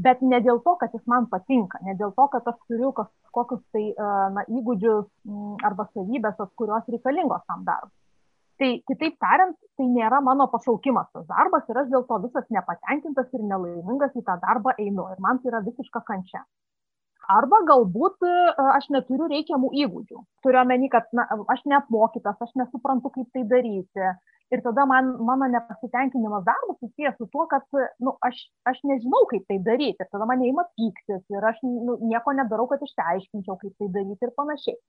bet 0.06 0.22
ne 0.22 0.40
dėl 0.46 0.62
to, 0.66 0.76
kad 0.82 0.94
jis 0.96 1.06
man 1.12 1.28
patinka, 1.32 1.80
ne 1.86 1.96
dėl 2.00 2.12
to, 2.18 2.28
kad 2.34 2.48
aš 2.52 2.58
turiu 2.68 2.92
kažkokius 2.98 3.64
tai 3.76 3.86
na, 4.36 4.46
įgūdžius 4.48 5.66
arba 5.68 5.88
savybės, 5.94 6.40
kurios 6.60 6.94
reikalingos 6.94 7.44
tam 7.48 7.66
darbui. 7.68 7.96
Tai 8.60 8.70
kitaip 8.92 9.14
tariant, 9.24 9.56
tai 9.80 9.86
nėra 9.88 10.20
mano 10.20 10.50
pašaukimas 10.52 11.08
tas 11.16 11.28
darbas 11.30 11.70
ir 11.72 11.78
aš 11.80 11.92
dėl 11.94 12.04
to 12.08 12.18
visas 12.26 12.48
nepatenkintas 12.52 13.30
ir 13.38 13.46
nelaimingas 13.52 14.18
į 14.20 14.24
tą 14.28 14.36
darbą 14.42 14.74
einu 14.76 15.06
ir 15.14 15.22
man 15.24 15.40
tai 15.40 15.54
yra 15.54 15.62
visiška 15.68 16.02
kančia. 16.10 16.44
Arba 17.30 17.62
galbūt 17.70 18.26
aš 18.74 18.90
neturiu 18.92 19.30
reikiamų 19.32 19.70
įgūdžių. 19.84 20.24
Turiu 20.44 20.60
omeny, 20.64 20.90
kad 20.92 21.08
na, 21.16 21.28
aš 21.54 21.62
neapmokytas, 21.72 22.40
aš 22.42 22.56
nesuprantu, 22.58 23.12
kaip 23.16 23.30
tai 23.36 23.46
daryti, 23.48 24.12
ir 24.54 24.62
tada 24.66 24.86
man 24.90 25.12
mano 25.30 25.48
nepasitenkinimas 25.56 26.46
darbu 26.48 26.76
susijęs 26.80 27.18
su 27.18 27.28
tuo, 27.34 27.46
kad 27.52 27.66
nu, 28.06 28.16
aš, 28.28 28.40
aš 28.72 28.80
nežinau, 28.92 29.26
kaip 29.32 29.46
tai 29.50 29.60
daryti. 29.68 30.02
Ir 30.02 30.10
tada 30.14 30.26
mane 30.30 30.48
įima 30.50 30.66
pyktis 30.78 31.22
ir 31.36 31.46
aš 31.52 31.62
nu, 31.66 32.00
nieko 32.12 32.34
nedarau, 32.40 32.68
kad 32.72 32.82
išsiaiškinčiau, 32.88 33.60
kaip 33.62 33.76
tai 33.78 33.92
daryti 33.98 34.28
ir 34.28 34.34
panašiai. 34.42 34.80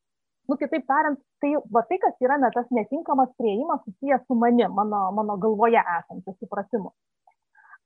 Nu, 0.49 0.57
kitaip 0.59 0.87
tariant, 0.89 1.21
tai, 1.43 1.53
va, 1.75 1.85
tai, 1.87 2.01
kas 2.03 2.17
yra 2.25 2.41
ne 2.41 2.49
tas 2.55 2.67
netinkamas 2.75 3.31
prieimas 3.39 3.85
susijęs 3.85 4.25
su 4.27 4.35
manim, 4.35 4.73
mano, 4.75 5.05
mano 5.15 5.37
galvoje 5.45 5.83
esančiu 5.99 6.35
supratimu. 6.41 6.91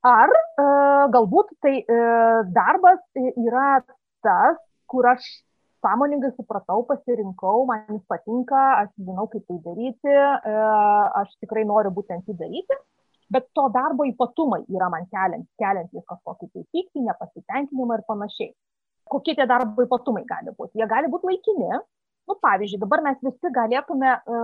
Ar 0.05 0.31
e, 0.31 0.65
galbūt 1.13 1.51
tai 1.65 1.75
e, 1.81 1.99
darbas 2.55 3.03
yra 3.17 3.81
tas, 4.25 4.57
kur 4.89 5.07
aš 5.11 5.27
sąmoningai 5.85 6.31
supratau, 6.35 6.83
pasirinkau, 6.89 7.65
man 7.69 7.85
jis 7.93 8.03
patinka, 8.09 8.61
aš 8.81 8.91
žinau, 9.07 9.27
kaip 9.31 9.45
tai 9.49 9.57
daryti, 9.67 10.13
e, 10.51 10.53
aš 11.21 11.33
tikrai 11.43 11.65
noriu 11.69 11.93
būtent 11.97 12.29
jį 12.29 12.37
daryti, 12.41 12.77
bet 13.33 13.49
to 13.57 13.67
darbo 13.75 14.07
ypatumai 14.09 14.63
yra 14.75 14.89
man 14.93 15.05
keliant, 15.13 15.47
keliantys 15.61 16.07
kažkokį 16.11 16.49
tai 16.53 16.63
pyktį, 16.73 17.05
nepasitenkinimą 17.09 17.99
ir 17.99 18.05
panašiai. 18.09 18.53
Kokie 19.13 19.35
tie 19.37 19.45
darbo 19.49 19.85
ypatumai 19.85 20.25
gali 20.29 20.55
būti? 20.57 20.81
Jie 20.81 20.89
gali 20.89 21.11
būti 21.13 21.29
laikini. 21.29 21.81
Nu, 22.25 22.33
pavyzdžiui, 22.41 22.81
dabar 22.81 23.03
mes 23.05 23.19
visi 23.21 23.49
galėtume, 23.53 24.11
e, 24.17 24.37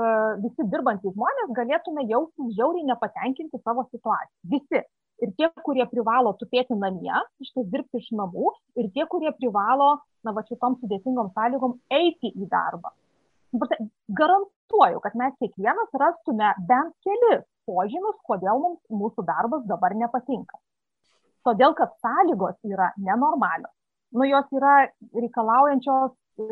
visi 0.43 0.69
dirbantys 0.69 1.15
žmonės 1.15 1.55
galėtume 1.57 2.05
jaustis 2.11 2.51
žiauriai 2.57 2.85
nepatenkinti 2.91 3.57
savo 3.65 3.87
situaciją. 3.89 4.37
Visi 4.53 4.83
ir 5.21 5.33
tie, 5.37 5.49
kurie 5.65 5.85
privalo 5.91 6.33
tupėti 6.39 6.75
namie, 6.77 7.13
ištis 7.43 7.67
dirbti 7.73 8.01
iš 8.01 8.09
namų, 8.17 8.53
ir 8.81 8.89
tie, 8.95 9.05
kurie 9.11 9.31
privalo, 9.37 9.93
na, 10.25 10.33
va 10.35 10.43
šitom 10.47 10.79
sudėtingom 10.81 11.31
sąlygom 11.35 11.77
eiti 12.01 12.33
į 12.33 12.49
darbą. 12.51 12.93
garantuoju, 14.19 14.99
kad 15.03 15.15
mes 15.19 15.33
kiekvienas 15.39 15.97
rastume 15.99 16.53
bent 16.67 16.93
kelis 17.03 17.43
požymius, 17.67 18.17
kodėl 18.27 18.61
mums 18.63 18.79
mūsų 19.01 19.25
darbas 19.27 19.65
dabar 19.67 19.95
nepatinka. 19.95 20.57
Todėl, 21.45 21.75
kad 21.75 21.93
sąlygos 22.05 22.55
yra 22.63 22.91
nenormalios. 22.97 23.73
Nu, 24.11 24.23
jos 24.27 24.47
yra 24.55 24.87
reikalaujančios 25.15 26.11
e, 26.11 26.45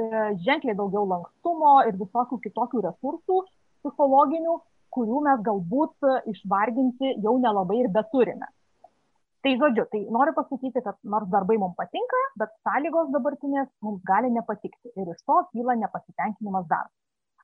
ženkliai 0.45 0.75
daugiau 0.75 1.05
lankstumo 1.07 1.73
ir 1.87 1.97
visokių 1.99 2.39
kitokių 2.45 2.83
resursų 2.87 3.39
psichologinių, 3.79 4.55
kurių 4.95 5.19
mes 5.27 5.43
galbūt 5.45 6.07
išvarginti 6.33 7.17
jau 7.23 7.35
nelabai 7.39 7.83
ir 7.83 7.91
beturime. 7.93 8.47
Tai 9.39 9.51
žodžiu, 9.59 9.85
tai 9.91 9.99
noriu 10.11 10.33
pasakyti, 10.35 10.81
kad 10.83 10.97
nors 11.13 11.27
darbai 11.31 11.55
mums 11.61 11.77
patinka, 11.79 12.19
bet 12.41 12.51
sąlygos 12.67 13.11
dabartinės 13.13 13.69
mums 13.85 14.01
gali 14.09 14.31
nepatikti 14.35 14.91
ir 14.99 15.13
iš 15.13 15.21
to 15.23 15.37
kyla 15.53 15.77
nepasitenkinimas 15.79 16.65
darbas. 16.67 16.97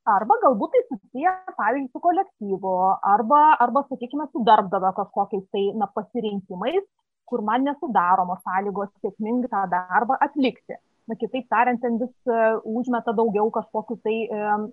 Arba 0.06 0.36
galbūt 0.42 0.76
tai 0.76 0.82
susiję, 0.90 1.32
pavyzdžiui, 1.60 1.92
su 1.94 2.02
kolektyvu, 2.04 2.74
arba, 3.14 3.40
arba 3.64 3.86
sakykime, 3.88 4.28
su 4.34 4.44
darbdavio 4.50 4.92
kažkokiais 5.00 5.48
tai 5.56 5.64
na, 5.80 5.88
pasirinkimais, 5.96 6.84
kur 7.26 7.42
man 7.48 7.64
nesudaromos 7.66 8.44
sąlygos 8.44 8.92
sėkmingai 9.02 9.50
tą 9.56 9.64
darbą 9.72 10.20
atlikti. 10.28 10.78
Na, 11.10 11.18
kitaip 11.22 11.48
tariant, 11.50 11.82
ten 11.82 11.98
vis 12.02 12.14
uh, 12.30 12.60
užmeta 12.78 13.16
daugiau 13.18 13.50
kažkokių 13.56 13.98
tai 14.06 14.18
um, 14.36 14.68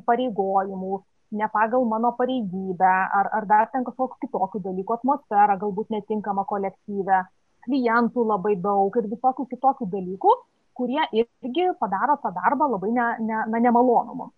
įpareigojimų, 0.00 0.98
ne 1.32 1.48
pagal 1.52 1.84
mano 1.88 2.12
pareigybę, 2.18 2.92
ar, 3.18 3.28
ar 3.38 3.46
dar 3.48 3.70
ten 3.72 3.84
kažkokių 3.86 4.20
kitokių 4.26 4.60
dalykų, 4.66 4.96
atmosfera 4.98 5.56
galbūt 5.60 5.92
netinkama 5.94 6.44
kolektyve, 6.48 7.22
klientų 7.66 8.24
labai 8.28 8.56
daug 8.60 8.96
ir 9.00 9.08
visokių 9.10 9.46
kitokių 9.54 9.88
dalykų, 9.92 10.34
kurie 10.76 11.02
irgi 11.12 11.68
padaro 11.80 12.18
tą 12.22 12.32
darbą 12.36 12.68
labai 12.74 12.92
ne, 12.92 13.06
ne, 13.20 13.40
na, 13.48 13.62
nemalonu 13.66 14.16
mums. 14.18 14.34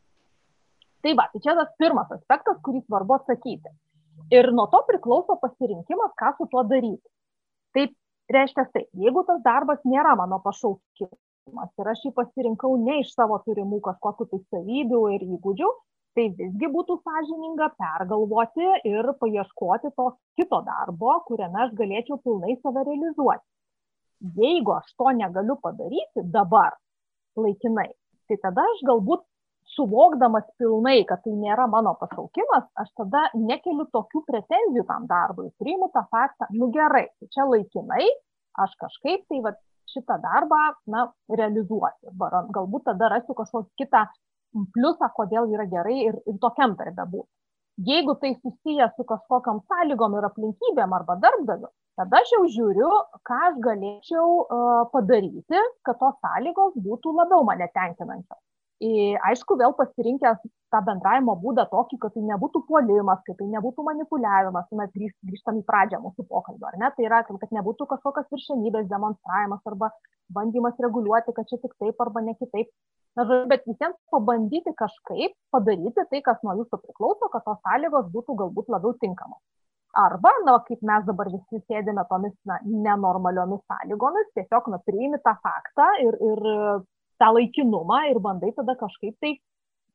Tai 1.04 1.12
va, 1.18 1.26
tai 1.33 1.42
čia 1.44 1.54
tas 1.59 1.72
pirmas 1.80 2.11
aspektas, 2.14 2.61
kurį 2.64 2.80
svarbu 2.87 3.18
atsakyti. 3.18 3.74
Ir 4.33 4.48
nuo 4.57 4.64
to 4.72 4.80
priklauso 4.88 5.37
pasirinkimas, 5.42 6.14
ką 6.20 6.33
su 6.38 6.46
tuo 6.50 6.62
daryti. 6.64 7.04
Taip, 7.76 7.92
reiškia 8.33 8.64
tai, 8.72 8.87
jeigu 9.04 9.24
tas 9.28 9.42
darbas 9.44 9.83
nėra 9.85 10.14
mano 10.16 10.38
pašaukimas 10.44 11.72
ir 11.80 11.90
aš 11.92 12.07
jį 12.07 12.14
pasirinkau 12.16 12.76
ne 12.80 13.02
iš 13.02 13.12
savo 13.12 13.37
turimų 13.44 13.83
kažkokių 13.85 14.28
tai 14.30 14.40
savybių 14.54 15.02
ir 15.16 15.26
įgūdžių, 15.37 15.72
tai 16.14 16.29
visgi 16.38 16.70
būtų 16.70 16.96
sąžininga 17.03 17.70
pergalvoti 17.81 18.70
ir 18.90 19.11
paieškoti 19.20 19.90
to 19.98 20.09
kito 20.38 20.61
darbo, 20.66 21.18
kuriame 21.29 21.66
aš 21.66 21.74
galėčiau 21.81 22.20
pilnai 22.22 22.57
save 22.62 22.87
realizuoti. 22.88 23.44
Jeigu 24.38 24.72
aš 24.79 24.94
to 24.98 25.12
negaliu 25.18 25.59
padaryti 25.62 26.24
dabar, 26.37 26.77
laikinai, 27.37 27.90
tai 28.29 28.38
tada 28.42 28.64
aš 28.72 28.85
galbūt 28.88 29.24
suvokdamas 29.74 30.46
pilnai, 30.61 31.00
kad 31.09 31.22
tai 31.24 31.35
nėra 31.35 31.66
mano 31.70 31.94
pašaukimas, 32.00 32.66
aš 32.81 32.90
tada 33.00 33.27
nekeliu 33.35 33.87
tokių 33.92 34.22
pretenzijų 34.29 34.85
tam 34.88 35.09
darbui, 35.11 35.50
priimu 35.61 35.90
tą 35.94 36.05
faktą, 36.12 36.48
nu 36.55 36.70
gerai, 36.74 37.07
tai 37.18 37.31
čia 37.35 37.46
laikinai, 37.48 38.07
aš 38.64 38.77
kažkaip 38.81 39.24
tai 39.29 39.40
va, 39.44 39.55
šitą 39.94 40.18
darbą 40.22 40.61
na, 40.90 41.09
realizuosiu. 41.31 42.12
Galbūt 42.55 42.87
tada 42.88 43.11
rasiu 43.12 43.37
kažkokį 43.38 43.83
kitą 43.83 44.05
pliusą, 44.75 45.11
kodėl 45.17 45.51
yra 45.55 45.67
gerai 45.71 45.97
ir, 46.09 46.21
ir 46.31 46.38
tokiam 46.43 46.77
darbe 46.81 47.07
būti. 47.14 47.31
Jeigu 47.88 48.14
tai 48.23 48.37
susiję 48.38 48.87
su 48.97 49.05
kažkokiam 49.05 49.61
sąlygom 49.71 50.14
ir 50.19 50.27
aplinkybėm 50.29 50.93
arba 50.95 51.17
darbdaviu, 51.25 51.73
tada 51.99 52.21
aš 52.23 52.35
jau 52.37 52.43
žiūriu, 52.57 52.90
ką 53.27 53.38
aš 53.49 53.57
galėčiau 53.67 54.27
uh, 54.43 54.85
padaryti, 54.93 55.62
kad 55.87 55.99
tos 55.99 56.14
sąlygos 56.23 56.77
būtų 56.87 57.14
labiau 57.19 57.43
mane 57.49 57.67
tenkinančios. 57.75 58.43
Ir 58.85 59.19
aišku, 59.27 59.57
vėl 59.59 59.75
pasirinkęs 59.79 60.40
tą 60.75 60.81
bendravimo 60.87 61.35
būdą 61.43 61.64
tokį, 61.71 61.99
kad 62.03 62.14
tai 62.14 62.23
nebūtų 62.27 62.64
puolimas, 62.69 63.21
kad 63.27 63.38
tai 63.38 63.47
nebūtų 63.53 63.85
manipuliavimas, 63.87 64.67
mes 64.81 64.90
grįž, 64.97 65.12
grįžtam 65.31 65.61
į 65.61 65.62
pradžią 65.69 66.01
mūsų 66.03 66.27
pokalbio, 66.31 66.67
ar 66.71 66.79
ne? 66.83 66.90
Tai 66.97 67.07
yra, 67.07 67.23
kad 67.29 67.55
nebūtų 67.59 67.87
kažkokios 67.93 68.27
viršenybės 68.35 68.90
demonstravimas 68.90 69.62
arba 69.71 69.93
bandymas 70.35 70.79
reguliuoti, 70.83 71.35
kad 71.37 71.49
čia 71.51 71.61
tik 71.62 71.75
taip 71.79 72.03
arba 72.07 72.23
ne 72.27 72.35
kitaip. 72.40 72.71
Bet 73.14 73.62
visiems 73.68 73.94
pabandyti 74.11 74.72
kažkaip 74.74 75.35
padaryti 75.55 76.03
tai, 76.11 76.20
kas 76.27 76.40
nuo 76.42 76.57
jūsų 76.61 76.81
priklauso, 76.83 77.29
kad 77.31 77.44
tos 77.46 77.61
sąlygos 77.62 78.09
būtų 78.14 78.35
galbūt 78.40 78.72
labiau 78.74 78.96
tinkamos. 78.98 79.38
Arba, 79.94 80.33
na, 80.42 80.57
kaip 80.66 80.81
mes 80.83 81.05
dabar 81.07 81.29
visi 81.31 81.61
sėdime 81.70 82.03
tomis 82.11 82.35
na, 82.50 82.59
nenormaliomis 82.66 83.62
sąlygomis, 83.70 84.33
tiesiog 84.35 84.66
na, 84.72 84.81
priimi 84.83 85.20
tą 85.22 85.37
faktą 85.44 85.87
ir, 86.03 86.18
ir 86.18 86.42
tą 87.22 87.29
laikinumą 87.37 88.00
ir 88.11 88.18
bandai 88.24 88.50
tada 88.57 88.74
kažkaip 88.81 89.14
tai 89.22 89.37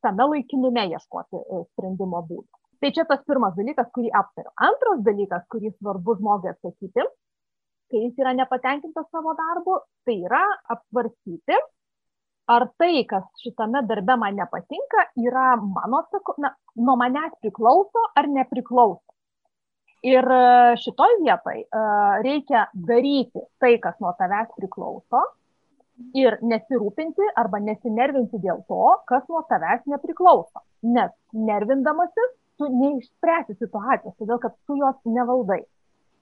tame 0.06 0.30
laikinume 0.32 0.86
ieškoti 0.94 1.42
e, 1.42 1.64
sprendimo 1.74 2.22
būdų. 2.30 2.48
Tai 2.80 2.92
čia 2.96 3.04
tas 3.10 3.20
pirmas 3.28 3.58
dalykas, 3.58 3.90
kurį 3.96 4.14
aptariu. 4.16 4.54
Antras 4.70 5.02
dalykas, 5.04 5.44
kurį 5.52 5.74
svarbu 5.76 6.16
žmogui 6.22 6.54
atsakyti, 6.54 7.04
kai 7.92 8.04
jis 8.06 8.22
yra 8.24 8.32
nepatenkintas 8.38 9.10
savo 9.12 9.36
darbu, 9.36 9.82
tai 10.08 10.16
yra 10.24 10.46
apsvarstyti, 10.76 11.60
ar 12.50 12.66
tai, 12.82 13.04
kas 13.10 13.26
šitame 13.44 13.84
darbe 13.90 14.16
man 14.18 14.38
nepatinka, 14.40 15.06
yra 15.22 15.54
mano, 15.62 16.02
na, 16.44 16.54
nuo 16.76 16.96
manęs 17.00 17.36
priklauso 17.44 18.06
ar 18.18 18.30
nepriklauso. 18.38 19.06
Ir 20.10 20.24
e, 20.24 20.44
šitoj 20.80 21.18
vietoj 21.22 21.60
e, 21.60 21.82
reikia 22.24 22.66
daryti 22.74 23.44
tai, 23.60 23.74
kas 23.84 24.00
nuo 24.00 24.14
tavęs 24.20 24.54
priklauso 24.56 25.26
ir 26.16 26.38
nesirūpinti 26.42 27.34
arba 27.42 27.60
nesinervinti 27.60 28.40
dėl 28.40 28.64
to, 28.72 28.84
kas 29.12 29.26
nuo 29.30 29.44
tavęs 29.50 29.84
nepriklauso. 29.92 30.64
Nes 30.96 31.12
nervindamasis 31.36 32.32
tu 32.60 32.70
neišspręsi 32.72 33.58
situacijos, 33.60 34.16
todėl 34.20 34.40
kad 34.44 34.56
tu 34.68 34.80
jos 34.80 34.96
nevaldai. 35.06 35.62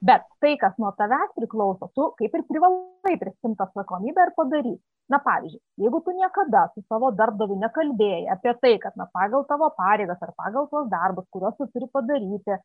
Bet 0.00 0.22
tai, 0.38 0.54
kas 0.62 0.76
nuo 0.78 0.92
tavęs 0.98 1.32
priklauso, 1.34 1.88
tu 1.94 2.04
kaip 2.18 2.34
ir 2.38 2.44
privalai 2.46 3.16
prisimti 3.18 3.64
atsakomybę 3.64 4.26
ir 4.28 4.32
padaryti. 4.36 4.82
Na 5.10 5.18
pavyzdžiui, 5.24 5.62
jeigu 5.82 6.00
tu 6.04 6.12
niekada 6.12 6.66
su 6.74 6.82
savo 6.84 7.08
darbdaviu 7.20 7.56
nekalbėjai 7.58 8.28
apie 8.34 8.52
tai, 8.62 8.74
kad 8.82 8.94
na, 9.00 9.08
pagal 9.18 9.46
tavo 9.48 9.70
pareigas 9.78 10.20
ar 10.22 10.34
pagal 10.36 10.68
tos 10.70 10.86
darbus, 10.92 11.26
kuriuos 11.32 11.56
tu 11.56 11.66
turi 11.72 11.88
padaryti, 11.96 12.58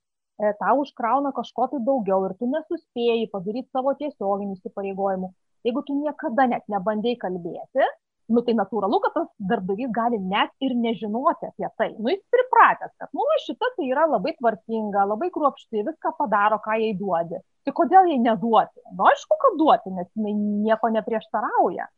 e, 0.43 0.51
tau 0.59 0.81
užkrauna 0.83 1.31
kažko 1.37 1.69
tai 1.71 1.79
daugiau 1.87 2.27
ir 2.27 2.35
tu 2.37 2.49
nesuspėjai 2.51 3.29
padaryti 3.31 3.71
savo 3.71 3.95
tiesioginių 4.01 4.57
įsipareigojimų, 4.59 5.31
jeigu 5.69 5.85
tu 5.87 5.95
niekada 6.01 6.49
net 6.51 6.67
nebandėjai 6.75 7.21
kalbėti, 7.23 7.87
nu 8.31 8.43
tai 8.45 8.55
natūralu, 8.57 8.99
kad 9.03 9.15
tas 9.17 9.29
darbdavys 9.51 9.91
gali 9.95 10.19
net 10.21 10.53
ir 10.63 10.75
nežinoti 10.79 11.49
apie 11.49 11.69
tai. 11.79 11.89
Nu 11.97 12.11
jis 12.13 12.21
pripratęs, 12.33 12.93
kad, 12.99 13.09
nu, 13.15 13.25
šita 13.45 13.73
tai 13.77 13.89
yra 13.89 14.05
labai 14.09 14.35
tvarkinga, 14.37 15.07
labai 15.09 15.31
kruopšti, 15.33 15.83
viską 15.89 16.13
padaro, 16.19 16.61
ką 16.63 16.77
jai 16.79 16.93
duodi. 16.99 17.41
Tai 17.63 17.73
kodėl 17.79 18.11
jai 18.11 18.21
neduoti? 18.23 18.83
Nu, 18.93 19.07
aišku, 19.11 19.39
kad 19.41 19.59
duoti, 19.59 19.91
nes 19.97 20.09
jinai 20.15 20.33
nieko 20.37 20.91
neprieštarauja. 20.95 21.89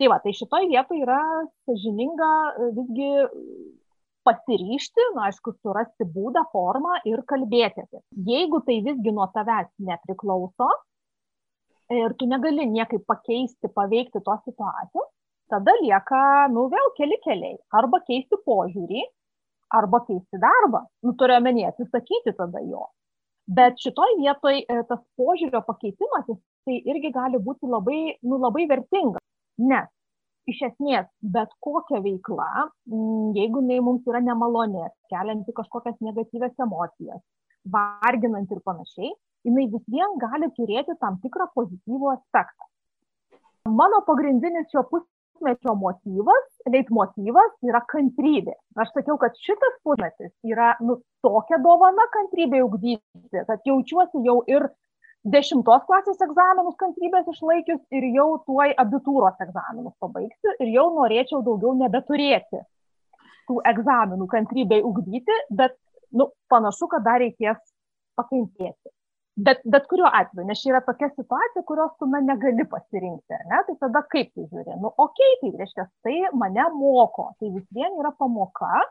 Tai 0.00 0.08
va, 0.08 0.16
tai 0.24 0.32
šitoj 0.32 0.64
vietoje 0.70 1.04
yra 1.04 1.20
sažininga 1.68 2.30
visgi 2.76 3.10
pasiryšti, 4.24 5.10
na, 5.16 5.28
aišku, 5.28 5.54
surasti 5.60 6.06
būdą, 6.08 6.46
formą 6.54 7.00
ir 7.08 7.20
kalbėti 7.28 7.84
apie. 7.84 8.00
Jeigu 8.28 8.62
tai 8.64 8.80
visgi 8.86 9.12
nuo 9.16 9.26
tavęs 9.34 9.68
nepriklauso 9.84 10.68
ir 11.90 12.14
tu 12.18 12.28
negali 12.30 12.66
niekaip 12.70 13.04
pakeisti, 13.08 13.70
paveikti 13.74 14.22
tos 14.24 14.44
situacijos, 14.46 15.08
tada 15.50 15.74
lieka, 15.82 16.22
nu, 16.54 16.68
vėl 16.72 16.92
keli 16.98 17.18
keliai. 17.24 17.58
Arba 17.80 18.00
keisti 18.06 18.38
požiūrį, 18.46 19.04
arba 19.76 20.02
keisti 20.06 20.40
darbą. 20.42 20.84
Nu, 21.06 21.14
turiu 21.18 21.38
omenyje, 21.38 21.70
atsisakyti 21.72 22.34
tada 22.38 22.62
jo. 22.66 22.86
Bet 23.50 23.80
šitoj 23.82 24.16
vietoj 24.20 24.60
e, 24.62 24.82
tas 24.88 25.00
požiūrio 25.18 25.62
pakeitimas, 25.66 26.28
tai 26.66 26.76
irgi 26.92 27.10
gali 27.14 27.40
būti 27.42 27.70
labai, 27.70 28.00
nu, 28.22 28.38
labai 28.42 28.68
vertingas. 28.70 29.24
Nes 29.60 29.88
iš 30.50 30.60
esmės 30.70 31.08
bet 31.34 31.50
kokia 31.64 32.00
veikla, 32.04 32.68
jeigu 33.36 33.62
jinai 33.62 33.80
mums 33.84 34.06
yra 34.08 34.22
nemalonė, 34.24 34.88
kelianti 35.12 35.54
kažkokias 35.56 35.98
negatyves 36.04 36.54
emocijas, 36.64 37.20
varginant 37.74 38.50
ir 38.50 38.62
panašiai, 38.66 39.12
jinai 39.46 39.66
vis 39.72 39.84
vien 39.92 40.16
gali 40.22 40.50
turėti 40.56 40.96
tam 41.02 41.18
tikrą 41.24 41.50
pozityvų 41.56 42.12
aspektą. 42.14 42.68
Mano 43.68 44.00
pagrindinis 44.06 44.70
šio 44.72 44.86
pus 44.90 45.04
pusmečio 45.40 45.74
motyvas, 45.74 46.46
leitmotyvas 46.68 47.52
yra 47.64 47.80
kantrybė. 47.88 48.54
Aš 48.76 48.92
sakiau, 48.94 49.16
kad 49.18 49.36
šitas 49.40 49.80
pusmetis 49.84 50.32
yra 50.44 50.76
nu, 50.80 51.00
tokia 51.22 51.58
dovana 51.58 52.06
kantrybė 52.12 52.62
ugdyti, 52.64 53.44
kad 53.46 53.60
jaučiuosi 53.64 54.22
jau 54.26 54.42
ir 54.46 54.68
dešimtos 55.24 55.84
klasės 55.88 56.20
egzaminus 56.20 56.76
kantrybės 56.80 57.28
išlaikius 57.28 57.80
ir 57.92 58.04
jau 58.14 58.42
tuoj 58.46 58.72
abitūros 58.76 59.40
egzaminus 59.40 59.94
pabaigsiu 60.00 60.54
ir 60.60 60.72
jau 60.74 60.86
norėčiau 60.96 61.42
daugiau 61.44 61.74
nebeturėti 61.76 62.62
tų 63.48 63.60
egzaminų 63.66 64.28
kantrybei 64.30 64.80
ugdyti, 64.84 65.36
bet 65.50 65.76
nu, 66.12 66.30
panašu, 66.48 66.88
kad 66.88 67.04
dar 67.04 67.20
reikės 67.20 67.58
pakentėti. 68.16 68.92
Bet, 69.46 69.60
bet 69.72 69.86
kuriuo 69.90 70.08
atveju, 70.18 70.46
nes 70.48 70.60
čia 70.60 70.72
yra 70.72 70.80
tokia 70.84 71.08
situacija, 71.12 71.62
kurios 71.68 71.92
tu 72.00 72.08
na, 72.10 72.20
negali 72.24 72.64
pasirinkti, 72.72 73.36
ne? 73.50 73.60
tai 73.66 73.76
tada 73.84 74.02
kaip 74.12 74.32
tu 74.34 74.44
žiūri? 74.44 74.76
Nu, 74.82 74.90
okei, 75.04 75.36
tai 75.42 75.50
reiškia, 75.60 75.86
tai 76.04 76.16
mane 76.42 76.66
moko, 76.76 77.30
tai 77.38 77.52
vis 77.54 77.66
vien 77.76 77.94
yra 78.02 78.10
pamoka, 78.18 78.82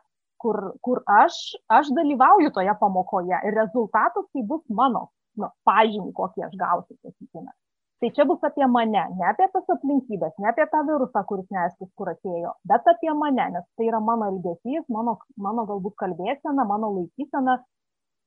kur, 0.41 0.59
kur 0.85 1.01
aš, 1.19 1.37
aš 1.79 1.91
dalyvauju 1.97 2.53
toje 2.55 2.75
pamokoje 2.81 3.41
ir 3.49 3.57
rezultatas 3.61 4.29
tai 4.33 4.45
bus 4.51 4.63
mano, 4.81 5.09
nu, 5.37 5.51
pažymį, 5.67 6.13
kokį 6.17 6.47
aš 6.47 6.55
gausiu, 6.61 6.95
sakykime. 7.03 7.51
Tai 7.99 8.09
čia 8.15 8.23
bus 8.23 8.43
apie 8.47 8.67
mane, 8.71 9.01
ne 9.19 9.25
apie 9.27 9.49
tas 9.51 9.73
aplinkybės, 9.75 10.37
ne 10.39 10.47
apie 10.53 10.63
tą 10.71 10.85
virusą, 10.87 11.25
kuris 11.27 11.49
neaiškus, 11.51 11.89
kur 11.99 12.13
atėjo, 12.13 12.53
bet 12.71 12.87
apie 12.87 13.11
mane, 13.11 13.49
nes 13.57 13.65
tai 13.75 13.89
yra 13.89 13.99
mano 13.99 14.29
elgesys, 14.31 14.85
mano, 14.87 15.17
mano 15.35 15.67
galbūt 15.67 15.97
kalbėsena, 15.99 16.63
mano 16.69 16.93
laikysena, 16.95 17.57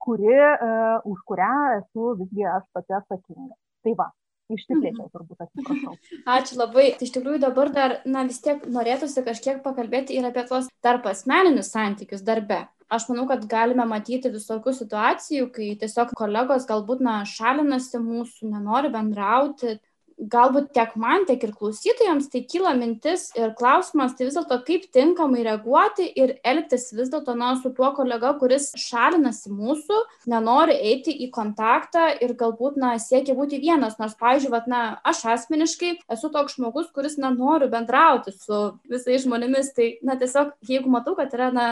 kuri, 0.02 0.34
uh, 0.34 0.98
už 1.08 1.22
kurią 1.28 1.54
esu 1.78 2.16
visgi 2.20 2.48
aš 2.56 2.66
pati 2.74 2.98
atsakinga. 2.98 3.54
Tai 3.82 3.94
va, 3.98 4.08
išsiplėčiau 4.52 5.08
turbūt 5.12 5.44
atsiprašau. 5.46 5.96
Ačiū 6.36 6.58
labai. 6.60 6.86
Tai 6.98 7.08
iš 7.08 7.14
tikrųjų 7.16 7.42
dabar 7.42 7.72
dar, 7.74 7.96
na 8.04 8.24
vis 8.28 8.40
tiek 8.44 8.64
norėtųsi 8.76 9.24
kažkiek 9.26 9.62
pakalbėti 9.64 10.18
ir 10.18 10.28
apie 10.28 10.44
tuos 10.48 10.68
tarp 10.84 11.08
asmeninius 11.10 11.72
santykius 11.74 12.24
darbe. 12.26 12.64
Aš 12.92 13.06
manau, 13.08 13.24
kad 13.30 13.46
galime 13.48 13.86
matyti 13.88 14.28
visokių 14.32 14.74
situacijų, 14.76 15.46
kai 15.54 15.70
tiesiog 15.80 16.12
kolegos 16.18 16.66
galbūt 16.68 17.00
na, 17.04 17.22
šalinasi 17.28 18.02
mūsų, 18.02 18.50
nenori 18.52 18.90
bendrauti, 18.92 19.78
galbūt 20.30 20.70
tiek 20.76 20.94
man, 21.00 21.24
tiek 21.26 21.42
ir 21.42 21.52
klausytojams 21.56 22.28
tai 22.32 22.42
kyla 22.48 22.72
mintis 22.78 23.28
ir 23.38 23.54
klausimas, 23.58 24.14
tai 24.16 24.28
vis 24.28 24.36
dėlto 24.36 24.58
kaip 24.66 24.86
tinkamai 24.94 25.42
reaguoti 25.46 26.06
ir 26.18 26.36
elgtis 26.46 26.90
vis 26.94 27.10
dėlto 27.12 27.34
na, 27.38 27.54
su 27.60 27.72
tuo 27.74 27.90
kolega, 27.96 28.34
kuris 28.38 28.70
šalinasi 28.78 29.52
mūsų, 29.52 29.98
nenori 30.30 30.76
eiti 30.92 31.14
į 31.26 31.30
kontaktą 31.34 32.08
ir 32.22 32.36
galbūt 32.38 32.78
na, 32.80 32.94
siekia 33.02 33.36
būti 33.38 33.60
vienas, 33.62 33.98
nors, 34.00 34.14
pavyzdžiui, 34.20 34.52
vat, 34.54 34.68
na, 34.70 34.82
aš 35.08 35.24
asmeniškai 35.34 35.96
esu 36.12 36.30
toks 36.34 36.58
žmogus, 36.58 36.92
kuris 36.94 37.18
nenori 37.20 37.70
bendrauti 37.72 38.34
su 38.36 38.62
visais 38.90 39.26
žmonėmis, 39.26 39.74
tai 39.76 39.96
na, 40.06 40.18
tiesiog 40.20 40.54
jeigu 40.68 40.92
matau, 40.92 41.16
kad 41.18 41.34
yra 41.34 41.50
na, 41.54 41.68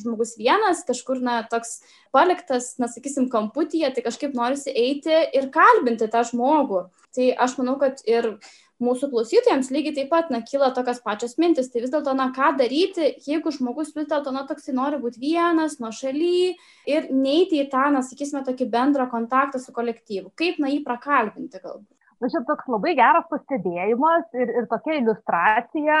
žmogus 0.00 0.36
vienas, 0.40 0.84
kažkur, 0.88 1.20
na, 1.24 1.40
toks 1.50 1.80
paliktas, 2.14 2.72
na, 2.80 2.88
sakysim, 2.88 3.28
kamputyje, 3.32 3.92
tai 3.94 4.04
kažkaip 4.06 4.32
norisi 4.36 4.72
eiti 4.72 5.12
ir 5.36 5.50
kalbinti 5.52 6.08
tą 6.10 6.24
žmogų. 6.30 6.86
Tai 7.16 7.30
aš 7.46 7.56
manau, 7.58 7.76
kad 7.80 8.02
ir 8.06 8.36
mūsų 8.80 9.10
klausytojams 9.12 9.70
lygiai 9.74 9.96
taip 9.98 10.10
pat, 10.12 10.30
na, 10.32 10.40
kyla 10.46 10.70
tokios 10.76 11.02
pačios 11.04 11.36
mintis. 11.42 11.68
Tai 11.72 11.82
vis 11.84 11.92
dėlto, 11.92 12.14
na, 12.16 12.30
ką 12.36 12.52
daryti, 12.60 13.12
jeigu 13.26 13.52
žmogus 13.54 13.92
vis 13.96 14.08
dėlto, 14.10 14.32
na, 14.34 14.46
toksai 14.48 14.74
nori 14.76 15.00
būti 15.02 15.20
vienas, 15.22 15.78
nuo 15.82 15.92
šaly 15.94 16.54
ir 16.88 17.08
neiti 17.12 17.60
į 17.60 17.68
tą, 17.72 17.88
na, 17.94 18.04
sakysime, 18.06 18.44
tokį 18.46 18.70
bendrą 18.72 19.08
kontaktą 19.12 19.60
su 19.62 19.74
kolektyvu. 19.76 20.32
Kaip, 20.38 20.60
na, 20.62 20.72
jį 20.72 20.84
prakalbinti 20.86 21.60
galbūt. 21.60 21.88
Na, 22.20 22.28
čia 22.28 22.42
toks 22.44 22.68
labai 22.68 22.92
geras 22.98 23.24
pastebėjimas 23.30 24.26
ir, 24.36 24.50
ir 24.60 24.66
tokia 24.68 24.98
iliustracija, 24.98 26.00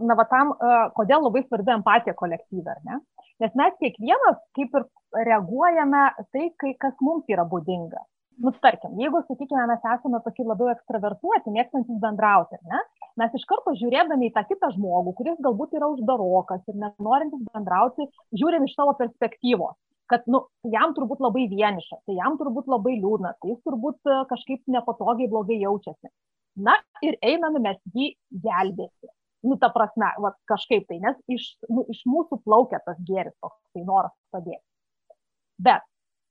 na, 0.00 0.16
va 0.16 0.24
tam, 0.30 0.54
kodėl 0.96 1.26
labai 1.26 1.44
svarbi 1.44 1.74
empatija 1.76 2.16
kolektyvė, 2.16 2.76
ar 2.76 2.80
ne? 2.88 3.00
Nes 3.42 3.52
mes 3.58 3.76
kiekvienas 3.82 4.38
kaip 4.56 4.76
ir 4.78 4.86
reaguojame 5.28 6.06
tai, 6.32 6.48
kai, 6.60 6.72
kas 6.80 6.96
mums 7.04 7.28
yra 7.28 7.44
būdinga. 7.50 8.00
Nu, 8.42 8.50
tarkim, 8.64 8.96
jeigu, 8.98 9.20
sakykime, 9.28 9.62
mes 9.70 9.84
esame 9.94 10.18
tokie 10.24 10.44
labiau 10.46 10.72
ekstravertuoti, 10.72 11.52
mėgstantis 11.54 12.00
bendrauti, 12.02 12.58
ne? 12.70 12.80
mes 13.20 13.36
iš 13.38 13.44
karto 13.46 13.76
žiūrėdami 13.78 14.26
į 14.26 14.32
tą 14.34 14.42
kitą 14.48 14.72
žmogų, 14.74 15.12
kuris 15.20 15.36
galbūt 15.44 15.76
yra 15.78 15.86
uždarokas 15.92 16.64
ir 16.66 16.80
nenorintis 16.82 17.44
bendrauti, 17.54 18.08
žiūrim 18.34 18.66
iš 18.66 18.74
savo 18.74 18.96
perspektyvos 18.98 19.78
kad 20.10 20.26
nu, 20.28 20.42
jam 20.68 20.92
turbūt 20.96 21.22
labai 21.24 21.46
vieniša, 21.48 22.02
tai 22.04 22.18
jam 22.18 22.36
turbūt 22.40 22.68
labai 22.68 22.98
liūdna, 22.98 23.34
tai 23.40 23.54
jis 23.54 23.60
turbūt 23.64 24.10
e, 24.10 24.18
kažkaip 24.30 24.60
nepatogiai 24.74 25.30
blogai 25.32 25.56
jaučiasi. 25.62 26.10
Na 26.66 26.76
ir 27.02 27.16
einame 27.24 27.62
mes 27.64 27.80
jį 27.96 28.10
gelbėti. 28.44 29.10
Nu, 29.44 29.56
ta 29.60 29.70
prasme, 29.72 30.08
va, 30.24 30.32
kažkaip 30.48 30.86
tai, 30.88 31.00
nes 31.04 31.16
iš, 31.28 31.48
nu, 31.68 31.84
iš 31.92 32.04
mūsų 32.08 32.40
plaukia 32.44 32.80
tas 32.84 33.00
gėris, 33.08 33.34
toks 33.44 33.58
tai 33.76 33.84
noras 33.88 34.12
padėti. 34.32 34.62
Bet 35.64 35.84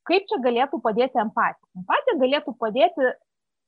kaip 0.09 0.25
čia 0.29 0.39
galėtų 0.45 0.79
padėti 0.83 1.21
empatija? 1.23 1.69
Empatija 1.81 2.19
galėtų 2.23 2.55
padėti 2.59 3.13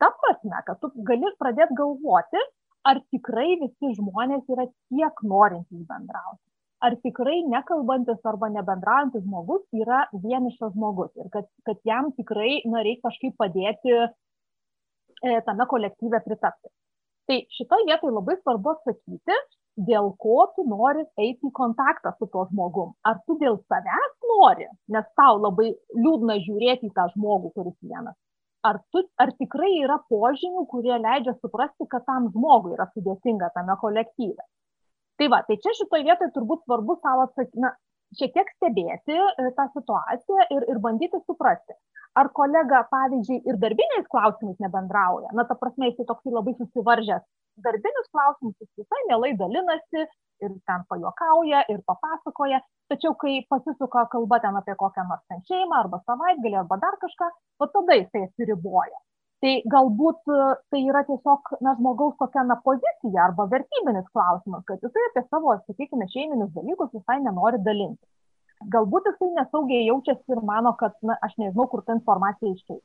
ta 0.02 0.12
prasme, 0.22 0.60
kad 0.68 0.82
tu 0.82 0.92
gali 1.08 1.32
pradėti 1.40 1.78
galvoti, 1.78 2.42
ar 2.86 3.00
tikrai 3.14 3.56
visi 3.62 3.96
žmonės 4.00 4.44
yra 4.52 4.68
tiek 4.68 5.24
norintys 5.24 5.88
bendrauti 5.90 6.44
ar 6.86 6.96
tikrai 7.06 7.40
nekalbantis 7.50 8.30
arba 8.32 8.50
nebendraujantis 8.54 9.24
žmogus 9.26 9.64
yra 9.82 10.04
vienišas 10.26 10.74
žmogus 10.76 11.12
ir 11.22 11.30
kad, 11.34 11.48
kad 11.68 11.80
jam 11.88 12.12
tikrai 12.20 12.62
na, 12.72 12.84
reikia 12.88 13.08
kažkaip 13.08 13.36
padėti 13.42 13.94
e, 13.96 14.10
tame 15.48 15.68
kolektyve 15.72 16.22
pritapti. 16.28 16.70
Tai 17.30 17.38
šitoje 17.58 17.88
vietoje 17.90 18.14
labai 18.14 18.36
svarbu 18.42 18.76
atsakyti, 18.76 19.38
dėl 19.76 20.12
ko 20.24 20.38
tu 20.56 20.66
nori 20.70 21.04
eiti 21.20 21.50
į 21.50 21.54
kontaktą 21.60 22.14
su 22.18 22.28
tuo 22.32 22.46
žmogum. 22.52 22.94
Ar 23.04 23.20
tu 23.28 23.38
dėl 23.42 23.60
savęs 23.72 24.14
nori, 24.32 24.70
nes 24.96 25.08
tau 25.20 25.40
labai 25.42 25.72
liūdna 25.98 26.40
žiūrėti 26.48 26.92
į 26.92 26.96
tą 26.96 27.10
žmogų, 27.16 27.52
kuris 27.56 27.78
vienas. 27.82 28.16
Ar, 28.66 28.80
tu, 28.92 29.04
ar 29.22 29.30
tikrai 29.38 29.76
yra 29.84 30.00
požymių, 30.10 30.66
kurie 30.72 30.96
leidžia 30.98 31.36
suprasti, 31.38 31.86
kad 31.90 32.06
tam 32.10 32.32
žmogui 32.34 32.74
yra 32.74 32.90
sudėtinga 32.96 33.52
tame 33.54 33.78
kolektyve 33.82 34.42
tai 35.18 35.28
va 35.32 35.42
tai 35.48 35.58
čia 35.64 35.74
šitoj 35.80 36.04
vietoj 36.08 36.32
turbūt 36.36 36.64
svarbu 36.66 36.98
sau 37.02 37.24
atsaky 37.26 37.62
na 37.64 37.72
šiek 38.20 38.34
tiek 38.36 38.52
stebėti 38.56 39.16
e, 39.16 39.52
tą 39.58 39.68
situaciją 39.74 40.48
ir, 40.56 40.66
ir 40.72 40.82
bandyti 40.84 41.20
suprasti, 41.24 41.76
ar 42.20 42.30
kolega, 42.40 42.84
pavyzdžiui, 42.92 43.42
ir 43.50 43.58
darbiniais 43.64 44.08
klausimais 44.12 44.60
nebendrauja. 44.64 45.34
Na, 45.36 45.44
ta 45.50 45.58
prasme, 45.60 45.90
jis 45.90 46.08
toksai 46.08 46.32
labai 46.36 46.54
susivaržęs. 46.60 47.26
Darbinius 47.64 48.08
klausimus 48.12 48.56
jis 48.60 48.70
visai 48.82 49.02
mielai 49.08 49.32
dalinasi 49.40 50.02
ir 50.44 50.52
ten 50.68 50.84
pajokauja 50.90 51.64
ir 51.72 51.80
papasakoja, 51.88 52.60
tačiau 52.92 53.16
kai 53.22 53.36
pasisuka 53.50 54.06
kalba 54.14 54.40
ten 54.44 54.58
apie 54.60 54.76
kokią 54.82 55.06
nors 55.10 55.24
ten 55.32 55.44
šeimą 55.50 55.78
arba 55.84 56.02
savaitgalį 56.10 56.58
arba 56.62 56.78
dar 56.84 56.98
kažką, 57.04 57.30
o 57.64 57.68
tada 57.76 57.98
jisai 58.00 58.26
atsiriboja. 58.28 59.00
Tai 59.44 59.54
galbūt 59.76 60.34
e, 60.34 60.42
tai 60.74 60.82
yra 60.90 61.04
tiesiog 61.08 61.54
na 61.68 61.76
žmogaus 61.80 62.16
tokia 62.20 62.44
na 62.50 62.58
pozicija 62.68 63.24
arba 63.28 63.48
vertybinis 63.54 64.12
klausimas 64.16 64.64
kad 64.68 64.84
jisai 64.84 65.08
apie 65.10 65.24
savo 65.30 65.56
sakykime 65.68 66.08
šeiminius 66.14 66.52
dalykus 66.56 66.92
visai 66.98 67.20
nenori 67.24 67.62
dalintis. 67.68 68.10
Galbūt 68.76 69.12
jisai 69.12 69.32
nesaugiai 69.40 69.88
jaučiasi 69.88 70.36
ir 70.36 70.44
mano 70.52 70.76
kad 70.82 70.96
na 71.04 71.20
aš 71.28 71.36
nežinau 71.44 71.68
kur 71.72 71.84
ta 71.88 71.96
informacija 72.00 72.52
išeis 72.52 72.84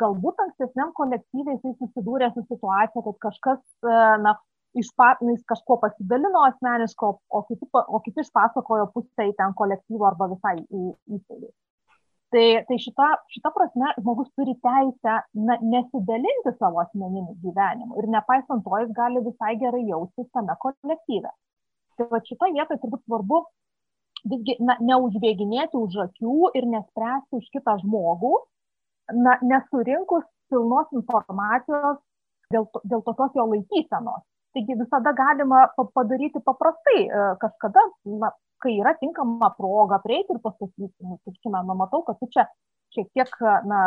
galbūt 0.00 0.40
ankstesniam 0.44 0.92
kolektyve 0.96 1.56
jisai 1.56 1.74
susidūrė 1.80 2.30
su 2.34 2.44
situacija 2.48 3.04
kad 3.06 3.18
kažkas 3.26 3.60
e, 3.84 3.98
na 4.24 4.36
iš 4.78 4.88
pa, 4.96 5.12
na, 5.20 5.34
jis 5.34 5.42
kažkuo 5.48 5.76
pasidalino 5.82 6.44
asmeniško, 6.48 7.10
o 7.28 7.42
kiti, 7.48 7.68
o 7.72 8.00
kiti 8.04 8.24
išpasakojo 8.24 8.88
pusę 8.94 9.28
į 9.28 9.34
ten 9.36 9.52
kolektyvo 9.58 10.08
arba 10.08 10.30
visai 10.32 10.56
įstaigai. 10.62 11.52
Tai, 12.32 12.44
tai 12.64 12.76
šita, 12.80 13.06
šita 13.28 13.50
prasme 13.52 13.90
žmogus 13.98 14.30
turi 14.32 14.54
teisę 14.64 15.18
na, 15.36 15.58
nesidalinti 15.60 16.54
savo 16.56 16.80
asmeniniu 16.80 17.34
gyvenimu 17.42 17.98
ir 18.00 18.08
nepaisant 18.14 18.64
to 18.64 18.78
jis 18.80 18.94
gali 18.96 19.20
visai 19.26 19.58
gerai 19.60 19.82
jaustis 19.90 20.30
tame 20.32 20.56
kolektyve. 20.64 21.32
Tai 22.00 22.06
va 22.08 22.22
šitoje 22.24 22.56
vietoje 22.56 22.80
turbūt 22.80 23.04
svarbu 23.04 23.42
visgi 24.32 24.56
na, 24.64 24.78
neužbėginėti 24.80 25.76
už 25.76 25.98
akių 26.06 26.38
ir 26.56 26.70
nespręsti 26.72 27.36
už 27.42 27.52
kitą 27.52 27.76
žmogų, 27.82 28.32
na, 29.10 29.38
nesurinkus 29.42 30.24
pilnos 30.52 30.90
informacijos 30.92 31.98
dėl, 32.52 32.68
to, 32.72 32.82
dėl 32.84 33.02
tokios 33.06 33.34
jo 33.36 33.46
laikysenos. 33.50 34.24
Taigi 34.52 34.76
visada 34.76 35.14
galima 35.16 35.64
padaryti 35.96 36.42
paprastai, 36.44 37.06
e, 37.08 37.22
kažkada 37.40 37.84
na, 38.20 38.32
kai 38.62 38.74
yra 38.78 38.92
tinkama 39.00 39.48
proga 39.56 39.98
prieiti 40.04 40.36
ir 40.36 40.42
pasakyti, 40.44 40.92
nu, 41.00 41.16
sakykime, 41.24 41.62
nu, 41.66 41.76
matau, 41.78 42.02
kad 42.06 42.20
tu 42.20 42.28
čia 42.34 42.44
šiek 42.92 43.08
tiek, 43.16 43.32
na, 43.64 43.80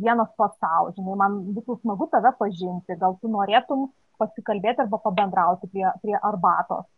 vienas 0.00 0.30
pats 0.40 0.56
savo, 0.56 0.94
žinai, 0.96 1.18
man 1.20 1.36
būtų 1.52 1.76
smagu 1.82 2.08
tave 2.14 2.32
pažinti, 2.38 2.96
gal 2.96 3.18
tu 3.20 3.28
norėtum 3.28 3.90
pasikalbėti 4.20 4.86
arba 4.86 4.98
pabendrauti 5.04 5.68
prie, 5.68 5.84
prie 6.00 6.16
arbatos 6.16 6.88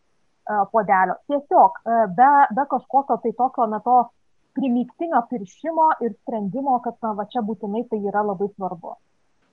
podelio. 0.71 1.17
Tiesiog 1.27 1.81
be, 2.15 2.31
be 2.55 2.67
kažkokio 2.71 3.19
tai 3.25 3.33
tokio, 3.35 3.67
na, 3.73 3.81
to 3.83 3.97
primiktinio 4.59 5.21
piršimo 5.31 5.89
ir 6.07 6.15
sprendimo, 6.15 6.79
kad, 6.85 6.97
na, 7.03 7.13
va 7.19 7.27
čia 7.33 7.43
būtinai 7.47 7.85
tai 7.91 8.01
yra 8.11 8.23
labai 8.27 8.49
svarbu. 8.55 8.95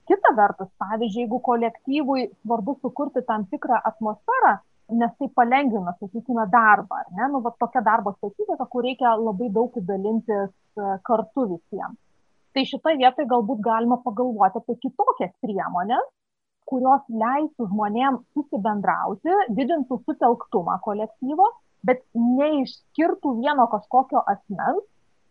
Kita 0.10 0.34
vertus, 0.38 0.70
pavyzdžiui, 0.82 1.24
jeigu 1.24 1.40
kolektyvui 1.46 2.28
svarbu 2.42 2.78
sukurti 2.82 3.24
tam 3.28 3.46
tikrą 3.52 3.80
atmosferą, 3.92 4.58
nes 5.02 5.12
tai 5.18 5.30
palengvina, 5.40 5.94
sakykime, 6.00 6.46
darbą, 6.52 7.02
ar 7.04 7.12
ne? 7.18 7.28
Nu, 7.34 7.42
va 7.46 7.54
tokia 7.64 7.84
darbo 7.86 8.14
specifika, 8.18 8.68
kur 8.72 8.84
reikia 8.88 9.14
labai 9.20 9.50
daug 9.58 9.78
dalintis 9.90 10.50
e, 10.52 10.96
kartu 11.08 11.46
visiems. 11.54 12.00
Tai 12.52 12.64
šitoje 12.68 13.00
vietoje 13.00 13.30
galbūt 13.32 13.62
galima 13.64 14.02
pagalvoti 14.04 14.60
apie 14.60 14.76
kitokias 14.84 15.32
priemonės, 15.46 16.10
kurios 16.68 17.04
leistų 17.24 17.68
žmonėms 17.70 18.26
susibendrauti, 18.36 19.38
didintų 19.56 20.02
sutelktumą 20.06 20.78
kolektyvo, 20.84 21.48
bet 21.88 22.04
neišskirtų 22.16 23.38
vieno 23.42 23.68
kažkokio 23.72 24.24
asmens 24.34 24.86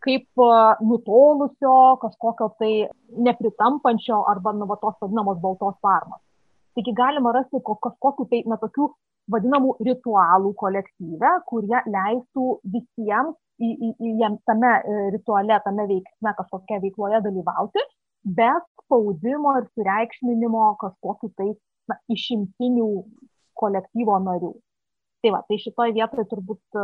kaip 0.05 0.42
nutolusio, 0.80 1.76
kažkokio 2.01 2.48
tai 2.59 2.72
nepritampančio 3.26 4.22
arba 4.32 4.55
nu, 4.57 4.68
va, 4.70 4.78
tos 4.80 4.96
vadinamos 5.03 5.40
baltos 5.42 5.76
farmos. 5.84 6.22
Taigi 6.74 6.94
galima 6.96 7.34
rasti 7.36 7.61
kažkokiu 7.66 8.26
tai, 8.30 8.42
na, 8.48 8.57
tokių 8.62 8.88
vadinamų 9.30 9.74
ritualų 9.86 10.55
kolektyve, 10.62 11.32
kurie 11.51 11.82
leistų 11.94 12.46
visiems 12.74 13.36
į, 13.61 13.70
į, 13.70 13.90
į 14.09 14.14
jam 14.22 14.38
tame 14.48 14.72
e, 14.78 15.01
rituale, 15.14 15.59
tame 15.66 15.86
veiksme, 15.90 16.32
kažkokia 16.38 16.80
veikloje 16.84 17.20
dalyvauti, 17.26 17.84
be 18.24 18.51
spaudimo 18.84 19.57
ir 19.61 19.68
sureikšminimo 19.74 20.64
kažkokiu 20.80 21.32
tai 21.36 21.51
na, 21.90 21.98
išimtinių 22.16 22.88
kolektyvo 23.61 24.16
narių. 24.24 24.55
Tai 25.21 25.35
va, 25.35 25.43
tai 25.49 25.59
šitoje 25.61 25.93
vietoje 25.97 26.25
turbūt 26.31 26.81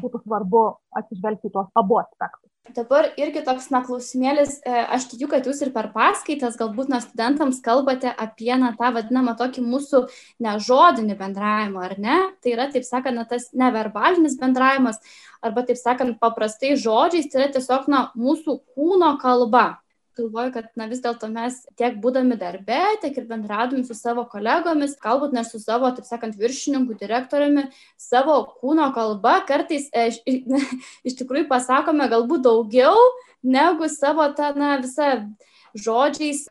būtų 0.00 0.22
svarbu 0.24 0.66
atsižvelgti 0.98 1.52
tuos 1.52 1.70
abu 1.78 2.00
aspektus. 2.00 2.50
Dabar 2.74 3.06
irgi 3.14 3.44
toks, 3.46 3.68
na, 3.70 3.78
klausimėlis, 3.86 4.56
e, 4.66 4.72
aš 4.96 5.06
tikiu, 5.12 5.28
kad 5.30 5.46
jūs 5.46 5.60
ir 5.62 5.70
per 5.74 5.92
paskaitas 5.94 6.56
galbūt, 6.58 6.90
na, 6.90 6.98
studentams 7.04 7.60
kalbate 7.62 8.10
apie, 8.10 8.50
na, 8.58 8.72
tą 8.78 8.90
vadinamą 8.96 9.36
tokį 9.38 9.62
mūsų 9.62 10.02
nežodinį 10.42 11.14
bendravimą, 11.20 11.84
ar 11.86 11.94
ne? 12.02 12.18
Tai 12.42 12.54
yra, 12.56 12.66
taip 12.74 12.86
sakant, 12.88 13.14
na, 13.20 13.22
tas 13.30 13.52
neverbalinis 13.54 14.34
bendravimas, 14.40 14.98
arba, 15.46 15.62
taip 15.68 15.78
sakant, 15.78 16.18
paprastai 16.18 16.74
žodžiais, 16.74 17.30
tai 17.30 17.44
yra 17.44 17.52
tiesiog, 17.54 17.86
na, 17.92 18.08
mūsų 18.18 18.58
kūno 18.74 19.14
kalba 19.22 19.68
galvoju, 20.18 20.52
kad 20.54 20.68
na, 20.78 20.88
vis 20.90 21.02
dėlto 21.04 21.28
mes 21.32 21.58
tiek 21.78 21.98
būdami 22.02 22.38
darbe, 22.40 22.80
tiek 23.02 23.16
ir 23.20 23.28
bendradami 23.28 23.84
su 23.86 23.96
savo 23.96 24.26
kolegomis, 24.32 24.96
galbūt 25.02 25.36
net 25.36 25.50
su 25.50 25.60
savo, 25.62 25.90
taip 25.94 26.08
sakant, 26.08 26.38
viršininku, 26.40 26.96
direktoriumi, 27.00 27.68
savo 28.00 28.38
kūno 28.60 28.88
kalba 28.96 29.38
kartais 29.48 29.90
e, 29.92 30.08
iš, 30.12 30.20
iš 31.12 31.18
tikrųjų 31.20 31.48
pasakome 31.52 32.08
galbūt 32.12 32.46
daugiau 32.48 32.96
negu 33.46 33.90
savo 33.92 34.26
tą 34.36 34.52
na, 34.58 34.76
visą 34.82 35.12
žodžiais 35.76 36.46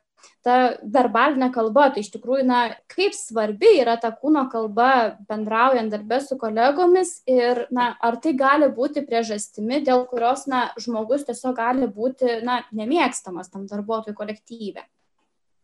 ta 0.45 0.55
verbalinė 0.81 1.49
kalba, 1.53 1.89
tai 1.93 2.03
iš 2.05 2.11
tikrųjų, 2.15 2.45
na, 2.47 2.61
kaip 2.91 3.15
svarbi 3.17 3.75
yra 3.81 3.97
ta 4.01 4.11
kūno 4.15 4.45
kalba 4.51 4.89
bendraujant 5.29 5.93
darbę 5.93 6.19
su 6.23 6.39
kolegomis 6.41 7.17
ir, 7.29 7.65
na, 7.75 7.91
ar 8.01 8.19
tai 8.23 8.35
gali 8.37 8.69
būti 8.73 9.05
priežastimi, 9.05 9.81
dėl 9.85 10.05
kurios, 10.09 10.45
na, 10.51 10.67
žmogus 10.81 11.27
tiesiog 11.29 11.55
gali 11.57 11.89
būti, 11.91 12.41
na, 12.45 12.61
nemėgstamas 12.75 13.51
tam 13.53 13.69
darbuotojų 13.71 14.17
kolektyve. 14.17 14.85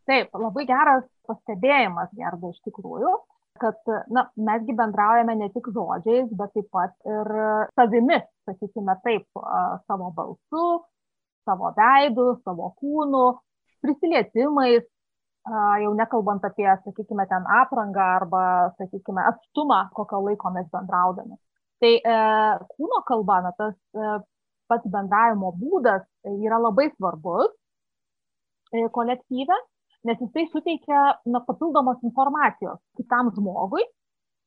Taip, 0.09 0.31
labai 0.33 0.65
geras 0.69 1.05
pastebėjimas, 1.29 2.09
Gerda, 2.17 2.49
iš 2.51 2.63
tikrųjų 2.65 3.19
kad 3.61 3.77
na, 4.09 4.25
mesgi 4.41 4.73
bendraujame 4.73 5.35
ne 5.37 5.49
tik 5.53 5.69
žodžiais, 5.75 6.31
bet 6.37 6.53
taip 6.55 6.69
pat 6.73 6.95
ir 7.05 7.29
savimi, 7.77 8.17
sakykime 8.49 8.95
taip, 9.05 9.27
savo 9.85 10.09
balsu, 10.17 10.65
savo 11.45 11.71
veidu, 11.77 12.27
savo 12.45 12.71
kūnu, 12.79 13.25
prisilietimais, 13.83 14.83
jau 15.83 15.93
nekalbant 15.97 16.43
apie, 16.45 16.67
sakykime, 16.85 17.25
ten 17.29 17.47
aprangą 17.61 18.03
arba, 18.17 18.43
sakykime, 18.77 19.23
atstumą, 19.31 19.87
kokio 19.97 20.21
laiko 20.25 20.51
mes 20.53 20.67
bendraudami. 20.73 21.37
Tai 21.81 21.93
e, 21.97 22.17
kūno 22.75 23.01
kalba, 23.07 23.39
na, 23.41 23.51
tas 23.57 23.73
e, 23.97 24.19
pats 24.69 24.91
bendravimo 24.93 25.49
būdas 25.57 26.03
yra 26.29 26.59
labai 26.61 26.91
svarbus 26.93 27.49
e, 28.69 28.85
kolektyve, 28.93 29.57
nes 30.05 30.21
jisai 30.21 30.45
suteikia 30.51 31.01
na, 31.25 31.41
papildomos 31.47 32.03
informacijos 32.05 32.77
kitam 32.99 33.33
žmogui 33.33 33.83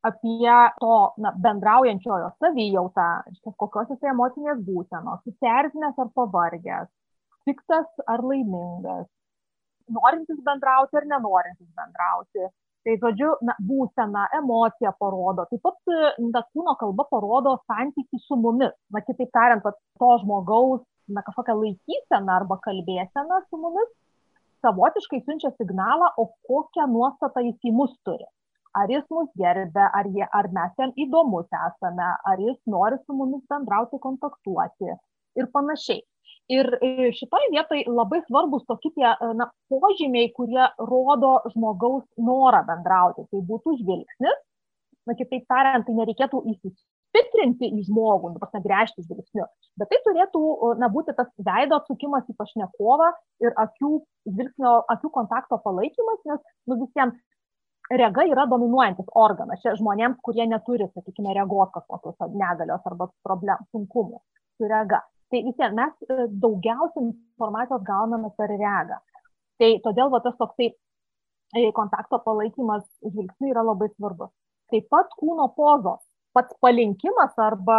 apie 0.07 0.55
to 0.78 0.95
na, 1.24 1.32
bendraujančiojo 1.47 2.30
savijautą, 2.39 3.09
kokios 3.59 3.91
jisai 3.97 4.12
emocinės 4.12 4.62
būsenos, 4.62 5.22
susierzinęs 5.26 6.01
ar 6.05 6.11
pavargęs, 6.14 6.91
piktas 7.49 8.07
ar 8.07 8.22
laimingas, 8.22 9.09
norintis 9.93 10.39
bendrauti 10.47 11.01
ar 11.01 11.09
nenorintis 11.11 11.70
bendrauti. 11.78 12.51
Tai 12.85 12.95
žodžiu, 13.01 13.30
na, 13.49 13.55
būsena, 13.64 14.26
emocija 14.37 14.91
parodo, 15.01 15.47
taip 15.49 15.62
pat 15.64 15.93
na, 16.20 16.43
kūno 16.53 16.74
kalba 16.76 17.07
parodo 17.09 17.55
santykių 17.64 18.20
su 18.20 18.37
mumis. 18.37 18.74
Na, 18.93 19.01
kitaip 19.07 19.30
tariant, 19.32 19.64
to 20.01 20.11
žmogaus, 20.20 20.82
na, 21.09 21.24
kažkokią 21.24 21.57
laikyseną 21.62 22.35
arba 22.41 22.59
kalbėseną 22.66 23.41
su 23.49 23.61
mumis 23.61 23.89
savotiškai 24.64 25.20
siunčia 25.24 25.51
signalą, 25.59 26.09
o 26.16 26.24
kokią 26.49 26.87
nuostatą 26.93 27.45
jis 27.45 27.68
į 27.68 27.74
mus 27.80 27.93
turi. 28.07 28.26
Ar 28.74 28.91
jis 28.91 29.05
mus 29.14 29.28
gerbė, 29.39 29.85
ar, 29.99 30.09
jie, 30.16 30.24
ar 30.39 30.49
mes 30.57 30.72
jam 30.80 30.93
įdomus 31.05 31.47
esame, 31.68 32.09
ar 32.30 32.41
jis 32.43 32.59
nori 32.74 32.99
su 33.05 33.14
mumis 33.14 33.45
bendrauti, 33.51 34.01
kontaktuoti 34.07 34.91
ir 35.39 35.51
panašiai. 35.55 36.03
Ir 36.53 36.66
e, 36.84 37.11
šitoje 37.16 37.47
vietoje 37.55 37.84
labai 37.88 38.20
svarbus 38.26 38.66
tokie 38.68 38.90
tie 38.92 39.07
e, 39.09 39.28
na, 39.38 39.47
požymiai, 39.72 40.28
kurie 40.36 40.66
rodo 40.90 41.38
žmogaus 41.55 42.05
norą 42.20 42.61
bendrauti. 42.68 43.24
Tai 43.30 43.40
būtų 43.49 43.78
žvilgsnis, 43.78 44.42
na 45.09 45.16
kitaip 45.16 45.47
tariant, 45.49 45.86
tai 45.86 45.95
nereikėtų 45.97 46.42
įsistiprinti 46.53 47.70
į 47.72 47.86
žmogų, 47.88 48.34
nu, 48.34 48.49
negręžti 48.59 49.07
žvilgsniu, 49.07 49.47
bet 49.80 49.88
tai 49.92 50.01
turėtų 50.05 50.42
na, 50.80 50.90
būti 50.92 51.16
tas 51.16 51.30
veido 51.49 51.80
atsukimas 51.80 52.28
į 52.28 52.36
pašnekovą 52.36 53.09
ir 53.45 53.57
akių, 53.64 53.95
žvilgsnio, 54.28 54.74
akių 54.97 55.12
kontakto 55.16 55.61
palaikymas, 55.64 56.20
nes 56.28 56.45
nu, 56.68 56.80
visiems 56.84 57.16
rega 57.92 58.24
yra 58.28 58.45
dominuojantis 58.53 59.09
organas. 59.16 59.61
Čia 59.64 59.76
žmonėms, 59.80 60.20
kurie 60.24 60.45
neturi, 60.49 60.88
sakykime, 60.92 61.32
regos 61.36 61.72
kažkokios 61.72 62.36
negalios 62.36 62.84
arba 62.88 63.09
problemų, 63.24 63.68
sunkumų 63.72 64.20
su 64.59 64.68
rega. 64.70 65.01
Tai 65.33 65.41
vis 65.47 65.57
tiek 65.59 65.77
mes 65.77 66.09
e, 66.09 66.27
daugiausiai 66.45 67.05
informacijos 67.09 67.85
gauname 67.87 68.31
per 68.39 68.51
regą. 68.53 68.99
Tai 69.61 69.70
todėl 69.87 70.11
va, 70.12 70.20
tas 70.25 70.37
toksai 70.41 70.70
e, 70.70 71.70
kontakto 71.77 72.20
palaikymas 72.27 72.85
žvilgsniu 73.05 73.53
yra 73.55 73.64
labai 73.66 73.89
svarbus. 73.95 74.33
Taip 74.72 74.91
pat 74.93 75.12
kūno 75.20 75.49
pozos, 75.57 76.03
pats 76.35 76.57
palinkimas 76.64 77.35
arba 77.49 77.79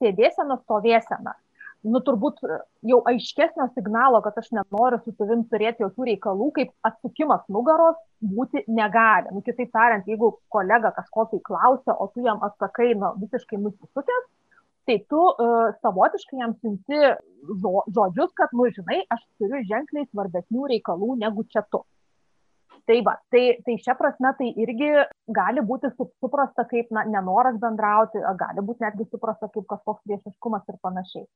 sėdėsena, 0.00 0.58
stovėsena. 0.64 1.36
Nu, 1.80 2.02
turbūt 2.04 2.42
jau 2.84 2.98
aiškesnio 3.08 3.70
signalo, 3.72 4.18
kad 4.24 4.36
aš 4.36 4.50
nenoriu 4.52 4.98
su 5.00 5.14
tavim 5.16 5.46
turėti 5.48 5.80
jokių 5.86 6.08
reikalų, 6.10 6.48
kaip 6.58 6.74
atsukimas 6.84 7.46
nugaros 7.48 7.96
būti 8.20 8.66
negali. 8.68 9.32
Nu, 9.32 9.40
kitaip 9.46 9.72
tariant, 9.72 10.08
jeigu 10.08 10.34
kolega 10.52 10.92
kažko 10.98 11.24
tai 11.30 11.40
klausia, 11.46 11.96
o 11.96 12.10
tu 12.12 12.26
jam 12.26 12.42
atsakai 12.44 12.90
nu, 13.00 13.14
visiškai 13.22 13.62
nusisukęs, 13.62 14.26
tai 14.88 14.96
tu 15.10 15.20
uh, 15.20 15.70
savotiškai 15.84 16.40
jam 16.40 16.56
siunti 16.60 16.98
žo, 17.62 17.84
žodžius, 17.94 18.32
kad, 18.38 18.52
nu, 18.56 18.68
žinai, 18.74 19.00
aš 19.14 19.22
turiu 19.40 19.62
ženkliai 19.68 20.08
svarbesnių 20.10 20.68
reikalų 20.74 21.16
negu 21.20 21.44
čia 21.52 21.62
tu. 21.72 21.82
Tai 22.88 22.96
va, 23.06 23.14
tai, 23.32 23.42
tai 23.66 23.76
šia 23.82 23.94
prasme 23.98 24.32
tai 24.38 24.48
irgi 24.64 24.88
gali 25.36 25.62
būti 25.66 25.90
suprasta 25.98 26.64
kaip 26.70 26.88
na, 26.96 27.04
nenoras 27.06 27.58
bendrauti, 27.60 28.22
gali 28.40 28.64
būti 28.66 28.86
netgi 28.86 29.06
suprasta 29.10 29.50
kaip 29.52 29.68
kažkoks 29.68 30.02
priešiškumas 30.08 30.64
ir 30.72 30.78
panašiai. 30.82 31.26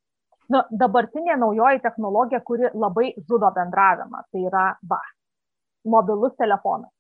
Nu, 0.53 0.61
dabartinė 0.71 1.37
naujoji 1.41 1.83
technologija, 1.85 2.41
kuri 2.45 2.73
labai 2.75 3.13
žudo 3.29 3.49
bendravimą, 3.55 4.25
tai 4.33 4.45
yra 4.49 4.67
va, 4.89 5.01
mobilus 5.89 6.35
telefonas 6.41 6.93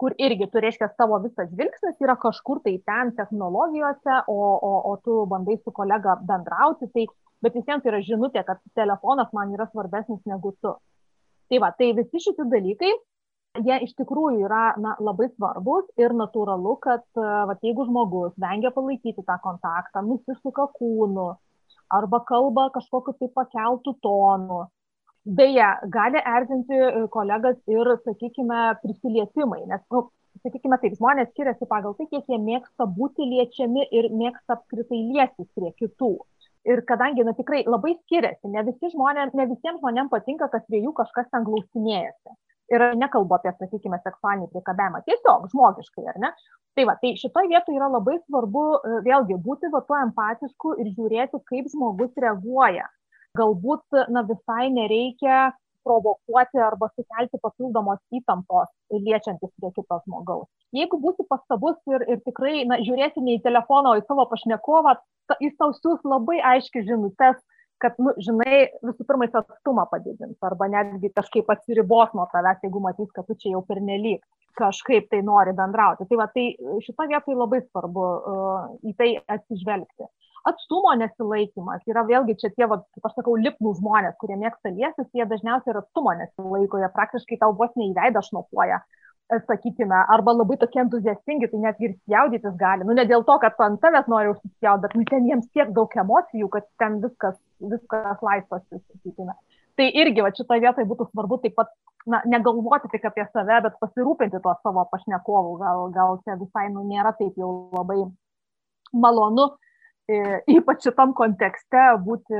kur 0.00 0.14
irgi 0.20 0.48
tu 0.52 0.60
reiškia 0.60 0.88
savo 0.94 1.18
visas 1.24 1.48
žvilgsnis 1.52 2.00
yra 2.04 2.16
kažkur 2.20 2.60
tai 2.64 2.76
ten 2.88 3.12
technologijose, 3.16 4.20
o, 4.28 4.40
o, 4.70 4.72
o 4.90 4.96
tu 5.04 5.22
bandai 5.30 5.56
su 5.62 5.72
kolega 5.72 6.18
bendrauti, 6.28 6.90
tai, 6.92 7.06
bet 7.44 7.56
visiems 7.56 7.84
tai 7.84 7.92
yra 7.94 8.02
žinutė, 8.04 8.44
kad 8.48 8.60
telefonas 8.78 9.32
man 9.36 9.54
yra 9.56 9.68
svarbesnis 9.72 10.22
negu 10.28 10.52
tu. 10.60 10.74
Tai 11.50 11.62
va, 11.62 11.70
tai 11.78 11.92
visi 11.96 12.20
šitie 12.26 12.44
dalykai, 12.50 12.92
jie 13.64 13.80
iš 13.86 13.94
tikrųjų 13.96 14.44
yra 14.44 14.64
na, 14.82 14.96
labai 15.00 15.30
svarbus 15.32 15.88
ir 16.00 16.14
natūralu, 16.16 16.76
kad 16.82 17.04
va, 17.16 17.56
jeigu 17.62 17.86
žmogus 17.88 18.36
vengia 18.42 18.72
palaikyti 18.74 19.24
tą 19.24 19.38
kontaktą, 19.44 20.04
nusisuka 20.04 20.68
kūnu 20.76 21.30
arba 21.96 22.20
kalba 22.26 22.68
kažkokiu 22.74 23.14
tai 23.20 23.28
pakeltų 23.34 23.94
tonu, 24.02 24.64
Beje, 25.26 25.66
gali 25.90 26.20
erzinti 26.22 26.76
e, 26.78 27.06
kolegas 27.10 27.56
ir, 27.66 27.88
sakykime, 28.04 28.58
prisilietimai, 28.78 29.64
nes, 29.66 29.80
nu, 29.90 30.04
sakykime 30.44 30.78
taip, 30.78 30.94
žmonės 31.00 31.32
skiriasi 31.32 31.66
pagal 31.66 31.96
tai, 31.98 32.06
kiek 32.12 32.28
jie 32.30 32.38
mėgsta 32.38 32.86
būti 32.98 33.26
liečiami 33.32 33.88
ir 33.98 34.06
mėgsta 34.14 34.54
apskritai 34.54 35.00
liestis 35.08 35.48
prie 35.58 35.72
kitų. 35.82 36.12
Ir 36.70 36.82
kadangi, 36.86 37.24
na 37.26 37.34
tikrai 37.34 37.64
labai 37.66 37.96
skiriasi, 37.96 38.52
ne, 38.52 38.62
visi 38.68 38.92
žmonės, 38.92 39.34
ne 39.34 39.48
visiems 39.50 39.80
žmonėms 39.82 40.12
patinka, 40.14 40.46
kad 40.52 40.62
prie 40.70 40.84
jų 40.84 40.92
kažkas 41.00 41.26
ten 41.34 41.46
glausinėjasi. 41.48 42.36
Ir 42.76 42.84
nekalbu 42.98 43.34
apie, 43.34 43.50
sakykime, 43.58 43.98
seksualinį 44.06 44.46
priekabėjimą, 44.54 45.00
tiesiog 45.10 45.48
žmogiškai, 45.50 46.06
ar 46.12 46.20
ne? 46.22 46.30
Tai 46.78 46.84
va, 46.86 46.94
tai 47.02 47.16
šitoje 47.18 47.50
vietoje 47.50 47.80
yra 47.80 47.90
labai 47.90 48.20
svarbu 48.28 48.64
e, 48.76 48.94
vėlgi 49.06 49.40
būti 49.42 49.74
va 49.74 49.82
tuo 49.90 49.98
empatišku 50.04 50.76
ir 50.82 50.92
žiūrėti, 50.94 51.42
kaip 51.50 51.72
žmogus 51.74 52.14
reaguoja 52.22 52.86
galbūt 53.38 54.02
na, 54.12 54.24
visai 54.28 54.68
nereikia 54.74 55.50
provokuoti 55.86 56.58
arba 56.58 56.88
sukelti 56.92 57.38
papildomos 57.42 58.00
įtampos 58.18 58.70
liečiantis 58.90 59.52
prie 59.54 59.70
kito 59.76 60.00
žmogaus. 60.04 60.48
Jeigu 60.74 60.98
būsi 61.02 61.26
pastabus 61.30 61.78
ir, 61.92 62.02
ir 62.10 62.22
tikrai 62.26 62.64
na, 62.66 62.80
žiūrėsi 62.82 63.22
ne 63.22 63.36
į 63.38 63.44
telefoną, 63.44 63.94
o 63.94 64.00
į 64.00 64.06
savo 64.08 64.26
pašnekovą, 64.32 64.96
jis 65.42 65.54
tau 65.60 65.70
siūs 65.78 66.02
labai 66.06 66.40
aiškiai 66.54 66.88
žinutės 66.88 67.38
kad, 67.82 67.96
nu, 68.00 68.12
žinai, 68.22 68.66
visų 68.84 69.04
pirma, 69.08 69.26
jis 69.28 69.38
atstumą 69.42 69.84
padidins 69.90 70.48
arba 70.48 70.68
netgi 70.72 71.10
kažkaip 71.16 71.50
atsiribos 71.52 72.14
nuo 72.16 72.26
tavęs, 72.32 72.62
jeigu 72.64 72.80
matys, 72.82 73.10
kad 73.14 73.28
tu 73.28 73.36
čia 73.36 73.52
jau 73.52 73.62
pernelyg 73.68 74.22
kažkaip 74.56 75.10
tai 75.12 75.20
nori 75.24 75.52
bendrauti. 75.56 76.06
Tai 76.08 76.20
va, 76.22 76.28
tai 76.32 76.46
šitą 76.84 77.08
vietą 77.10 77.36
labai 77.36 77.60
svarbu 77.66 78.06
uh, 78.06 78.70
į 78.88 78.94
tai 78.96 79.10
atsižvelgti. 79.36 80.08
Atstumo 80.46 80.92
nesilaikimas 80.98 81.82
yra 81.90 82.04
vėlgi 82.06 82.36
čia 82.42 82.52
tie, 82.54 82.68
va, 82.70 82.78
kaip 82.94 83.08
aš 83.08 83.16
sakau, 83.18 83.34
lipnų 83.40 83.72
žmonės, 83.80 84.14
kurie 84.20 84.36
mėgsta 84.38 84.70
liestis, 84.70 85.08
jie 85.16 85.26
dažniausiai 85.26 85.74
ir 85.74 85.80
atstumo 85.82 86.14
nesilaiko, 86.18 86.78
jie 86.82 86.90
praktiškai 86.94 87.40
tau 87.42 87.56
vos 87.58 87.74
neįveidą 87.80 88.22
šnopuoja 88.28 88.84
sakykime, 89.26 89.96
arba 90.08 90.32
labai 90.32 90.56
tokie 90.60 90.80
entuziastingi, 90.80 91.48
tai 91.50 91.58
net 91.64 91.80
ir 91.82 91.94
spjaudytis 91.96 92.54
gali. 92.60 92.86
Nu, 92.86 92.94
ne 92.94 93.04
dėl 93.10 93.24
to, 93.26 93.34
kad 93.42 93.58
ant 93.64 93.80
tavęs 93.82 94.06
nori 94.10 94.30
užsispjaudyti, 94.30 94.86
bet 94.86 94.94
nu, 95.00 95.06
ten 95.10 95.26
jiems 95.30 95.48
tiek 95.50 95.72
daug 95.74 95.96
emocijų, 96.02 96.48
kad 96.52 96.68
ten 96.82 97.00
viskas, 97.02 97.34
viskas 97.72 98.22
laisvasi, 98.22 98.78
sakykime. 98.78 99.34
Tai 99.76 99.88
irgi, 100.02 100.22
va, 100.24 100.30
šitoje 100.36 100.62
vietoje 100.62 100.88
būtų 100.88 101.08
svarbu 101.10 101.40
taip 101.42 101.56
pat, 101.58 101.72
na, 102.06 102.22
negalvoti 102.30 102.90
tik 102.92 103.08
apie 103.10 103.26
save, 103.32 103.58
bet 103.66 103.78
pasirūpinti 103.82 104.40
tuo 104.44 104.54
savo 104.62 104.86
pašnekovu. 104.92 105.58
Gal, 105.62 105.86
gal 105.96 106.20
čia 106.22 106.38
visai, 106.38 106.68
nu, 106.72 106.86
nėra 106.86 107.12
taip 107.18 107.34
jau 107.40 107.50
labai 107.74 108.04
malonu, 108.94 109.50
e, 109.50 109.75
ypač 110.06 110.86
šitam 110.86 111.14
kontekste 111.18 111.86
būti 112.06 112.36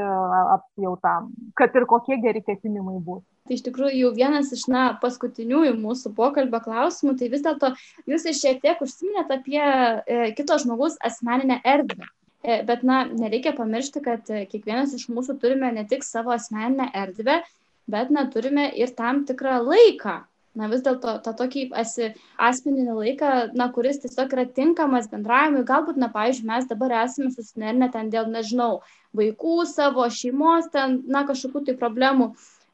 apjautam, 0.57 1.33
kad 1.59 1.75
ir 1.75 1.87
kokie 1.91 2.21
geri 2.23 2.45
ketinimai 2.45 3.01
būtų. 3.01 3.27
Tai 3.47 3.55
iš 3.55 3.63
tikrųjų 3.63 3.99
jau 4.01 4.11
vienas 4.15 4.51
iš 4.55 4.65
na, 4.71 4.85
paskutiniųjų 5.03 5.77
mūsų 5.79 6.11
pokalbio 6.17 6.59
klausimų, 6.65 7.15
tai 7.19 7.29
vis 7.31 7.45
dėlto 7.45 7.73
jūs 8.11 8.27
ir 8.27 8.35
šiek 8.35 8.63
tiek 8.65 8.81
užsiminėt 8.83 9.31
apie 9.37 9.61
e, 9.63 10.31
kito 10.39 10.59
žmogaus 10.63 10.99
asmeninę 11.07 11.61
erdvę. 11.63 12.09
E, 12.43 12.59
bet, 12.67 12.83
na, 12.87 13.05
nereikia 13.07 13.55
pamiršti, 13.55 14.03
kad 14.03 14.33
e, 14.35 14.45
kiekvienas 14.51 14.97
iš 14.99 15.07
mūsų 15.15 15.39
turime 15.43 15.71
ne 15.75 15.87
tik 15.87 16.03
savo 16.07 16.35
asmeninę 16.35 16.89
erdvę, 16.95 17.39
bet, 17.91 18.11
na, 18.15 18.27
turime 18.31 18.67
ir 18.75 18.95
tam 18.99 19.23
tikrą 19.31 19.61
laiką. 19.67 20.19
Na, 20.57 20.71
vis 20.73 20.81
dėlto 20.85 21.19
tą 21.25 21.33
tokį 21.37 21.67
esi, 21.83 22.11
asmeninį 22.41 22.95
laiką, 22.97 23.33
na, 23.61 23.69
kuris 23.75 24.01
tiesiog 24.01 24.33
yra 24.33 24.47
tinkamas 24.59 25.11
bendravimui. 25.13 25.67
Galbūt, 25.69 25.99
na, 26.01 26.09
pavyzdžiui, 26.15 26.49
mes 26.49 26.69
dabar 26.71 26.95
esame 27.03 27.29
susinervinę 27.35 27.91
ten 27.93 28.09
dėl, 28.15 28.31
nežinau, 28.33 28.81
vaikų 29.17 29.59
savo, 29.69 30.07
šeimos, 30.21 30.71
ten, 30.73 31.03
na, 31.13 31.27
kažkokių 31.29 31.67
tai 31.69 31.77
problemų 31.83 32.31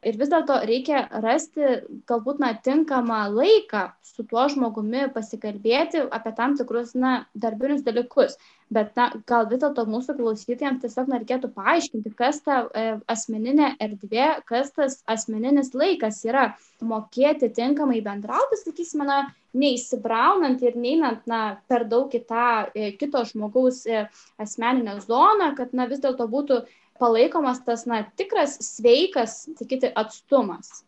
ir 0.07 0.17
vis 0.19 0.31
dėlto 0.31 0.59
reikia 0.67 1.05
rasti 1.23 1.79
galbūt 2.09 2.41
na 2.43 2.53
tinkamą 2.65 3.25
laiką 3.33 3.83
su 4.13 4.25
tuo 4.29 4.45
žmogumi 4.51 5.07
pasikalbėti 5.13 6.03
apie 6.13 6.33
tam 6.37 6.57
tikrus 6.59 6.93
na 6.93 7.13
darbinius 7.33 7.85
dalykus. 7.85 8.37
Bet 8.73 8.95
na 8.97 9.09
gal 9.29 9.47
vis 9.49 9.61
dėlto 9.61 9.85
mūsų 9.89 10.15
klausytojams 10.17 10.81
tiesiog 10.81 11.09
na 11.11 11.19
reikėtų 11.21 11.51
paaiškinti 11.55 12.13
kas 12.17 12.41
ta 12.45 12.63
e, 12.65 12.85
asmeninė 13.11 13.73
erdvė 13.83 14.27
kas 14.49 14.71
tas 14.77 14.99
asmeninis 15.09 15.73
laikas 15.77 16.23
yra 16.25 16.51
mokėti 16.81 17.51
tinkamai 17.53 18.01
bendrauti 18.05 18.59
sakysime 18.61 19.07
na 19.09 19.19
neįsibraunant 19.53 20.63
ir 20.65 20.77
neinant 20.79 21.27
na 21.29 21.41
per 21.69 21.85
daug 21.89 22.13
į 22.13 22.23
tą 22.29 22.47
e, 22.73 22.93
kito 22.97 23.21
žmogaus 23.29 23.83
e, 23.85 24.07
asmeninę 24.41 24.97
zoną 25.05 25.53
kad 25.57 25.75
na 25.77 25.85
vis 25.91 26.01
dėlto 26.01 26.29
būtų 26.31 26.63
palaikomas 27.03 27.59
tas 27.67 27.83
na, 27.89 28.01
tikras 28.19 28.55
sveikas, 28.63 29.43
sakyti, 29.59 29.91
atstumas? 29.99 30.83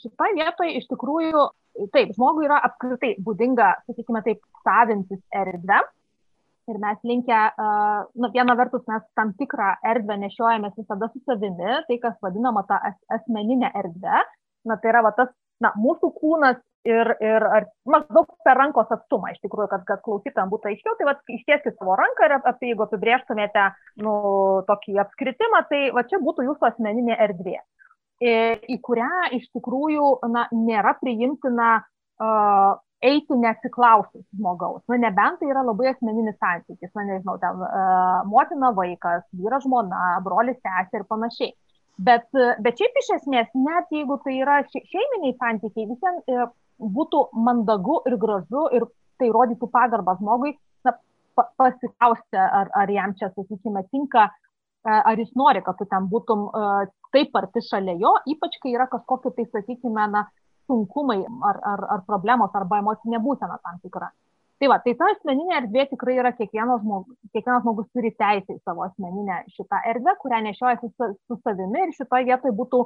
Šitoje 0.00 0.34
vietoje 0.38 0.78
iš 0.80 0.88
tikrųjų, 0.90 1.44
taip, 1.92 2.14
žmogui 2.16 2.48
yra 2.48 2.58
apskritai 2.66 3.14
būdinga, 3.22 3.74
sakykime 3.86 4.24
taip, 4.26 4.40
savintis 4.64 5.20
erdvę. 5.34 5.82
Ir 6.66 6.80
mes 6.82 6.98
linkę, 7.06 7.40
nu, 8.18 8.30
viena 8.34 8.56
vertus, 8.58 8.82
mes 8.90 9.04
tam 9.14 9.30
tikrą 9.38 9.76
erdvę 9.86 10.16
nešiojamės 10.24 10.74
visada 10.80 11.06
su 11.12 11.20
savimi, 11.22 11.76
tai 11.86 11.98
kas 12.02 12.16
vadinama 12.24 12.64
ta 12.66 12.80
as, 12.88 12.96
asmeninė 13.20 13.70
erdvė. 13.70 14.24
Na, 14.66 14.74
tai 14.82 14.90
yra 14.90 15.04
va, 15.06 15.12
tas, 15.14 15.30
na, 15.62 15.70
mūsų 15.78 16.10
kūnas 16.16 16.58
ir, 16.86 17.10
ir 17.24 17.46
ar, 17.58 17.66
maždaug 17.88 18.30
per 18.46 18.58
rankos 18.58 18.92
atstumą, 18.94 19.32
iš 19.32 19.42
tikrųjų, 19.44 19.68
kad, 19.72 19.84
kad 19.88 20.02
klausytam 20.06 20.52
būtų 20.52 20.70
aiškiau, 20.72 20.94
tai 20.98 21.08
vat, 21.08 21.20
ištieskit 21.38 21.76
savo 21.76 21.96
ranką 21.98 22.28
ir 22.28 22.36
apie, 22.38 22.70
jeigu 22.70 22.86
apibrieštumėte 22.86 23.66
nu, 24.06 24.14
tokį 24.68 24.96
apskritimą, 25.04 25.64
tai 25.70 25.82
va 25.96 26.06
čia 26.08 26.22
būtų 26.22 26.46
jūsų 26.48 26.70
asmeninė 26.70 27.18
erdvė, 27.26 27.58
į 28.22 28.80
kurią 28.86 29.12
iš 29.36 29.46
tikrųjų 29.56 30.08
na, 30.32 30.46
nėra 30.54 30.96
priimtina 31.02 31.70
uh, 31.82 32.78
eiti 33.04 33.36
nesiklausus 33.36 34.24
žmogaus. 34.38 34.80
Na, 34.88 35.00
nebent 35.08 35.42
tai 35.42 35.50
yra 35.52 35.66
labai 35.66 35.92
asmeninis 35.92 36.38
santykis, 36.40 36.94
na, 36.96 37.04
nežinau, 37.10 37.36
ten 37.42 37.60
uh, 37.60 38.24
motina, 38.30 38.72
vaikas, 38.76 39.26
vyras, 39.36 39.66
žmona, 39.66 40.16
brolis, 40.24 40.58
sesė 40.64 41.02
ir 41.02 41.08
panašiai. 41.10 41.52
Bet, 41.96 42.26
bet 42.60 42.76
šiaip 42.76 42.98
iš 43.00 43.06
esmės, 43.14 43.46
net 43.56 43.92
jeigu 43.94 44.18
tai 44.20 44.34
yra 44.42 44.58
šeiminiai 44.68 45.32
santykiai, 45.40 45.86
visiems 45.88 46.26
būtų 46.80 47.22
mandagu 47.46 48.00
ir 48.08 48.16
gražu 48.20 48.66
ir 48.76 48.86
tai 49.20 49.30
rodytų 49.32 49.68
pagarbą 49.72 50.16
žmogui, 50.20 50.56
na, 50.84 50.94
pasiklausti, 51.36 52.36
ar, 52.36 52.70
ar 52.74 52.92
jam 52.92 53.14
čia, 53.16 53.30
sakykime, 53.34 53.84
tinka, 53.92 54.28
ar 54.86 55.18
jis 55.18 55.32
nori, 55.36 55.62
kad 55.64 55.78
tu 55.78 55.86
ten 55.90 56.08
būtum 56.12 56.48
taip 57.14 57.36
arti 57.40 57.62
šalia 57.64 57.96
jo, 58.00 58.12
ypač 58.28 58.58
kai 58.62 58.74
yra 58.76 58.86
kažkokie 58.92 59.32
tai, 59.36 59.48
sakykime, 59.54 60.04
na, 60.12 60.26
sunkumai 60.66 61.22
ar, 61.24 61.58
ar, 61.72 61.84
ar 61.96 62.06
problemos 62.06 62.54
arba 62.54 62.80
emocinė 62.82 63.20
būsena 63.22 63.58
tam 63.62 63.80
tikra. 63.82 64.10
Tai 64.56 64.70
va, 64.72 64.78
tai 64.80 64.94
ta 64.96 65.10
asmeninė 65.12 65.52
erdvė 65.58 65.82
tikrai 65.90 66.14
yra 66.16 66.30
kiekvienas 66.32 66.80
žmogus, 66.80 67.16
kiekvienas 67.34 67.64
žmogus 67.64 67.88
turi 67.92 68.10
teisę 68.16 68.54
į 68.56 68.62
savo 68.64 68.86
asmeninę 68.86 69.42
šitą 69.52 69.82
erdvę, 69.90 70.14
kurią 70.22 70.38
nešiojasi 70.46 70.88
su, 70.94 71.08
su 71.28 71.36
savimi 71.42 71.82
ir 71.84 71.92
šitoje 71.98 72.24
vietoje 72.30 72.54
būtų 72.56 72.80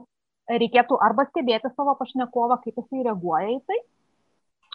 reikėtų 0.51 0.99
arba 1.03 1.27
stebėti 1.29 1.71
savo 1.75 1.95
pašnekovą, 1.99 2.61
kaip 2.65 2.79
jisai 2.81 3.05
reaguoja 3.07 3.51
į 3.55 3.59
tai, 3.69 3.79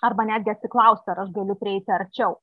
arba 0.05 0.25
netgi 0.27 0.53
atsiklausti, 0.53 1.11
ar 1.11 1.23
aš 1.25 1.33
galiu 1.35 1.55
prieiti 1.59 1.91
arčiau. 1.91 2.37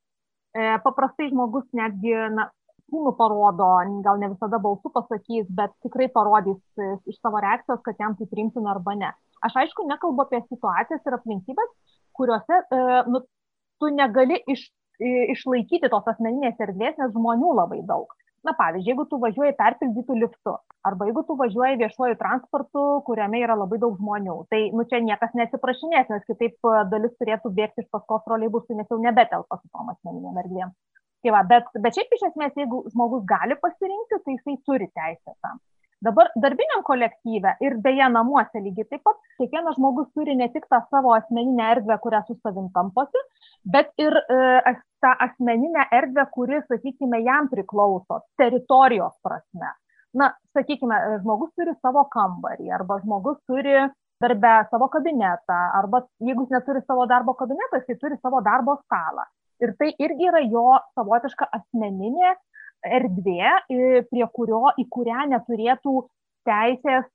E, 0.52 0.76
paprastai 0.84 1.30
žmogus 1.30 1.64
netgi 1.76 2.12
na, 2.34 2.50
kūnų 2.92 3.14
parodo, 3.16 3.70
gal 4.04 4.20
ne 4.20 4.28
visada 4.34 4.60
balsu 4.60 4.92
pasakys, 4.92 5.46
bet 5.48 5.72
tikrai 5.84 6.10
parodys 6.12 6.60
iš 7.08 7.16
savo 7.20 7.40
reakcijos, 7.40 7.80
kad 7.86 8.00
jam 8.00 8.16
tai 8.18 8.28
priimtina 8.28 8.74
arba 8.74 8.96
ne. 8.98 9.12
Aš 9.42 9.56
aišku 9.64 9.86
nekalbu 9.88 10.26
apie 10.26 10.42
situacijas 10.44 11.00
ir 11.06 11.16
aplinkybės, 11.16 11.70
kuriuose 12.18 12.58
e, 12.60 12.82
nu, 13.08 13.22
tu 13.80 13.88
negali 13.94 14.42
iš, 14.52 14.68
išlaikyti 15.00 15.88
tos 15.90 16.10
asmeninės 16.12 16.60
erdvės, 16.60 16.98
nes 17.00 17.14
žmonių 17.16 17.56
labai 17.56 17.80
daug 17.88 18.12
na 18.46 18.54
pavyzdžiui 18.58 18.92
jeigu 18.92 19.04
tu 19.10 19.18
važiuoji 19.22 19.56
perpildytu 19.58 20.16
liftu 20.22 20.54
arba 20.90 21.08
jeigu 21.08 21.22
tu 21.28 21.36
važiuoji 21.40 21.80
viešuoju 21.82 22.18
transportu 22.22 22.84
kuriame 23.08 23.42
yra 23.46 23.56
labai 23.58 23.78
daug 23.82 23.98
žmonių 24.00 24.38
tai 24.54 24.62
nu 24.76 24.86
čia 24.92 25.02
niekas 25.08 25.34
neatsiprašinės 25.40 26.10
nes 26.14 26.24
kitaip 26.30 26.70
dalis 26.94 27.14
turėtų 27.20 27.52
bėgti 27.58 27.84
iš 27.84 27.90
paskos 27.96 28.24
troleibusų 28.28 28.78
nes 28.78 28.90
jau 28.90 29.00
nebetelpa 29.02 29.60
su 29.60 29.68
tom 29.70 29.92
asmeninėm 29.94 30.40
erdvėm. 30.44 30.72
Tai 31.22 31.34
va 31.36 31.42
bet 31.52 31.68
bet 31.84 31.98
šiaip 31.98 32.16
iš 32.16 32.24
esmės 32.32 32.56
jeigu 32.58 32.82
žmogus 32.94 33.22
gali 33.34 33.58
pasirinkti 33.66 34.22
tai 34.24 34.38
jisai 34.38 34.56
turi 34.66 34.90
teisę 34.90 35.36
tam. 35.46 35.62
Dabar 36.02 36.32
darbiniam 36.42 36.82
kolektyve 36.82 37.52
ir 37.62 37.76
beje 37.84 38.08
namuose 38.10 38.62
lygiai 38.62 38.88
taip 38.90 39.04
pat 39.06 39.20
kiekvienas 39.38 39.76
žmogus 39.78 40.08
turi 40.18 40.34
ne 40.38 40.48
tik 40.54 40.66
tą 40.72 40.80
savo 40.90 41.12
asmeninę 41.14 41.68
erdvę, 41.76 41.98
kurią 42.02 42.24
su 42.26 42.34
savim 42.40 42.72
tamposi, 42.74 43.22
bet 43.76 43.92
ir 44.02 44.18
e, 44.18 44.40
tą 45.02 45.12
asmeninę 45.26 45.86
erdvę, 45.98 46.26
kuri, 46.34 46.60
sakykime, 46.68 47.22
jam 47.26 47.48
priklauso 47.50 48.20
teritorijos 48.40 49.14
prasme. 49.24 49.72
Na, 50.14 50.28
sakykime, 50.56 50.98
žmogus 51.22 51.52
turi 51.56 51.74
savo 51.80 52.04
kambarį 52.12 52.72
arba 52.76 53.00
žmogus 53.00 53.38
turi 53.48 53.78
darbę 54.22 54.54
savo 54.70 54.88
kabinetą 54.92 55.58
arba 55.78 56.02
jeigu 56.20 56.44
jis 56.44 56.56
neturi 56.56 56.82
savo 56.86 57.06
darbo 57.10 57.34
kabineto, 57.34 57.80
jis 57.80 58.00
turi 58.00 58.18
savo 58.20 58.42
darbo 58.44 58.76
stalą. 58.84 59.24
Ir 59.62 59.74
tai 59.78 59.92
irgi 59.98 60.28
yra 60.28 60.42
jo 60.52 60.66
savotiška 60.98 61.48
asmeninė 61.58 62.34
erdvė, 62.82 63.52
prie 64.10 64.26
kurio, 64.36 64.64
į 64.78 64.86
kurią 64.90 65.26
neturėtų 65.32 65.94
teisės 66.48 67.06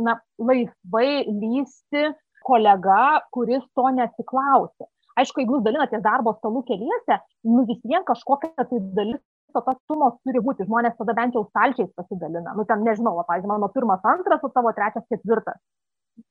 na, 0.00 0.16
laisvai 0.40 1.26
lysti 1.28 2.08
kolega, 2.46 3.20
kuris 3.34 3.64
to 3.76 3.90
nesiklausė. 3.96 4.88
Aišku, 5.20 5.42
jeigu 5.42 5.58
jūs 5.58 5.66
dalinatės 5.66 6.02
darbo 6.04 6.34
stalų 6.38 6.64
keliese, 6.68 7.20
nu 7.48 7.66
vis 7.68 7.80
vien 7.84 8.06
kažkokia 8.08 8.64
tai 8.64 8.80
dalis 8.96 9.20
to 9.54 9.62
tos 9.66 9.78
sumos 9.90 10.18
turi 10.24 10.42
būti, 10.44 10.66
žmonės 10.68 10.96
tada 10.98 11.14
bent 11.18 11.34
jau 11.34 11.44
stalčiais 11.48 11.90
pasidalina. 11.98 12.54
Nu, 12.56 12.64
ten 12.68 12.84
nežinau, 12.86 13.16
va, 13.18 13.24
pavyzdžiui, 13.28 13.50
mano 13.50 13.70
pirmas, 13.74 14.04
antras, 14.06 14.44
o 14.46 14.50
tavo 14.54 14.72
trečias, 14.76 15.06
ketvirtas. 15.10 15.58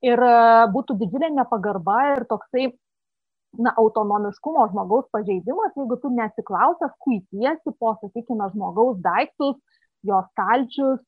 Ir 0.06 0.22
būtų 0.74 0.96
didžiulė 1.02 1.32
nepagarba 1.34 1.98
ir 2.14 2.24
toksai 2.30 2.70
na, 3.58 3.74
autonomiškumo 3.82 4.68
žmogaus 4.72 5.08
pažeidimas, 5.14 5.76
jeigu 5.78 5.98
tu 6.02 6.12
nesiklausęs 6.14 6.96
kuitiesi 7.04 7.76
po, 7.80 7.96
sakykime, 8.02 8.50
žmogaus 8.54 9.00
daiktus, 9.04 9.58
jo 10.06 10.22
stalčius 10.32 11.02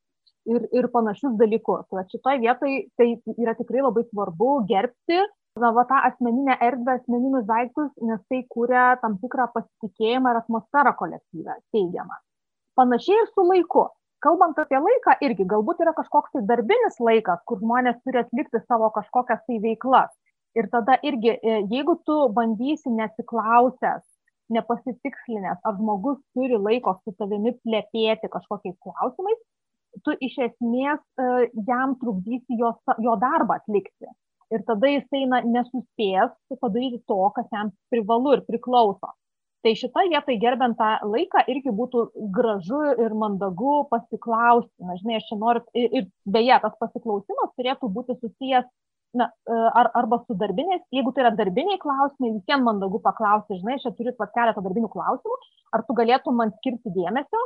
ir, 0.49 0.65
ir 0.75 0.89
panašius 0.93 1.37
dalykus. 1.39 1.85
Tai 1.91 2.05
šitoje 2.09 2.41
vietoje 2.41 2.81
tai 2.97 3.11
yra 3.37 3.55
tikrai 3.59 3.85
labai 3.85 4.03
svarbu 4.09 4.55
gerbti 4.71 5.21
na, 5.59 5.71
va, 5.75 5.83
tą 5.85 5.95
asmeninę 6.09 6.57
erdvę, 6.67 6.97
asmeninius 6.99 7.45
daiktus, 7.45 7.89
nes 8.07 8.21
tai 8.31 8.43
kūrė 8.53 8.83
tam 9.01 9.17
tikrą 9.23 9.49
pasitikėjimą 9.55 10.31
ir 10.33 10.39
atmosferą 10.41 10.93
kolektyvę, 10.99 11.57
teigiamą. 11.75 12.19
Panašiai 12.79 13.17
ir 13.23 13.33
su 13.33 13.47
laiku. 13.47 13.89
kalbant 14.21 14.59
apie 14.61 14.77
laiką, 14.77 15.15
irgi 15.25 15.45
galbūt 15.49 15.79
yra 15.81 15.95
kažkoks 15.97 16.29
tai 16.35 16.41
darbinis 16.45 16.99
laikas, 17.01 17.39
kur 17.49 17.57
žmonės 17.57 17.95
turi 18.05 18.19
atlikti 18.21 18.59
savo 18.67 18.91
kažkokias 18.93 19.39
tai 19.47 19.57
veiklas. 19.63 20.11
Ir 20.53 20.67
tada 20.69 20.99
irgi, 21.01 21.31
e, 21.41 21.55
jeigu 21.71 21.95
tu 22.05 22.17
bandysi 22.35 22.93
nesiklausęs, 22.93 24.03
nepasitikslinęs, 24.53 25.63
ar 25.65 25.73
žmogus 25.79 26.19
turi 26.35 26.59
laiko 26.67 26.99
su 27.01 27.15
tavimi 27.17 27.55
plėpėti 27.65 28.29
kažkokiais 28.29 28.77
klausimais, 28.85 29.41
tu 30.05 30.13
iš 30.27 30.37
esmės 30.51 31.01
e, 31.17 31.49
jam 31.67 31.97
trukdysi 32.03 32.59
jo, 32.61 32.75
jo 33.01 33.17
darbą 33.25 33.57
atlikti. 33.57 34.11
Ir 34.51 34.63
tada 34.67 34.89
jisai 34.91 35.25
na, 35.31 35.41
nesuspės 35.47 36.35
padaryti 36.59 37.01
to, 37.07 37.19
kas 37.35 37.47
jam 37.53 37.71
privalu 37.93 38.37
ir 38.37 38.45
priklauso. 38.49 39.13
Tai 39.61 39.71
šitoje 39.77 40.09
vietoje 40.09 40.39
gerbent 40.41 40.79
tą 40.79 40.89
laiką 41.05 41.43
irgi 41.53 41.71
būtų 41.77 42.07
gražu 42.33 42.81
ir 43.03 43.13
mandagu 43.13 43.83
pasiklausti. 43.91 44.73
Na, 44.87 44.97
žinai, 44.97 45.19
aš 45.19 45.27
čia 45.29 45.37
noriu, 45.37 45.61
ir, 45.77 45.89
ir 45.99 46.07
beje, 46.25 46.57
tas 46.63 46.77
pasiklausimas 46.81 47.53
turėtų 47.59 47.91
būti 47.93 48.17
susijęs 48.17 48.65
na, 49.13 49.29
e, 49.45 49.53
ar, 49.53 49.91
arba 49.93 50.21
su 50.25 50.35
darbiniais, 50.39 50.81
jeigu 50.95 51.11
tai 51.13 51.25
yra 51.25 51.33
darbiniai 51.35 51.79
klausimai, 51.81 52.33
visiems 52.39 52.65
mandagu 52.65 53.01
paklausti, 53.03 53.59
žinai, 53.59 53.77
čia 53.83 53.91
turiu 53.95 54.15
pat 54.17 54.31
keletą 54.35 54.63
darbinių 54.65 54.89
klausimų, 54.91 55.39
ar 55.75 55.83
tu 55.87 55.95
galėtum 55.97 56.39
man 56.39 56.53
skirti 56.59 56.93
dėmesio, 56.95 57.41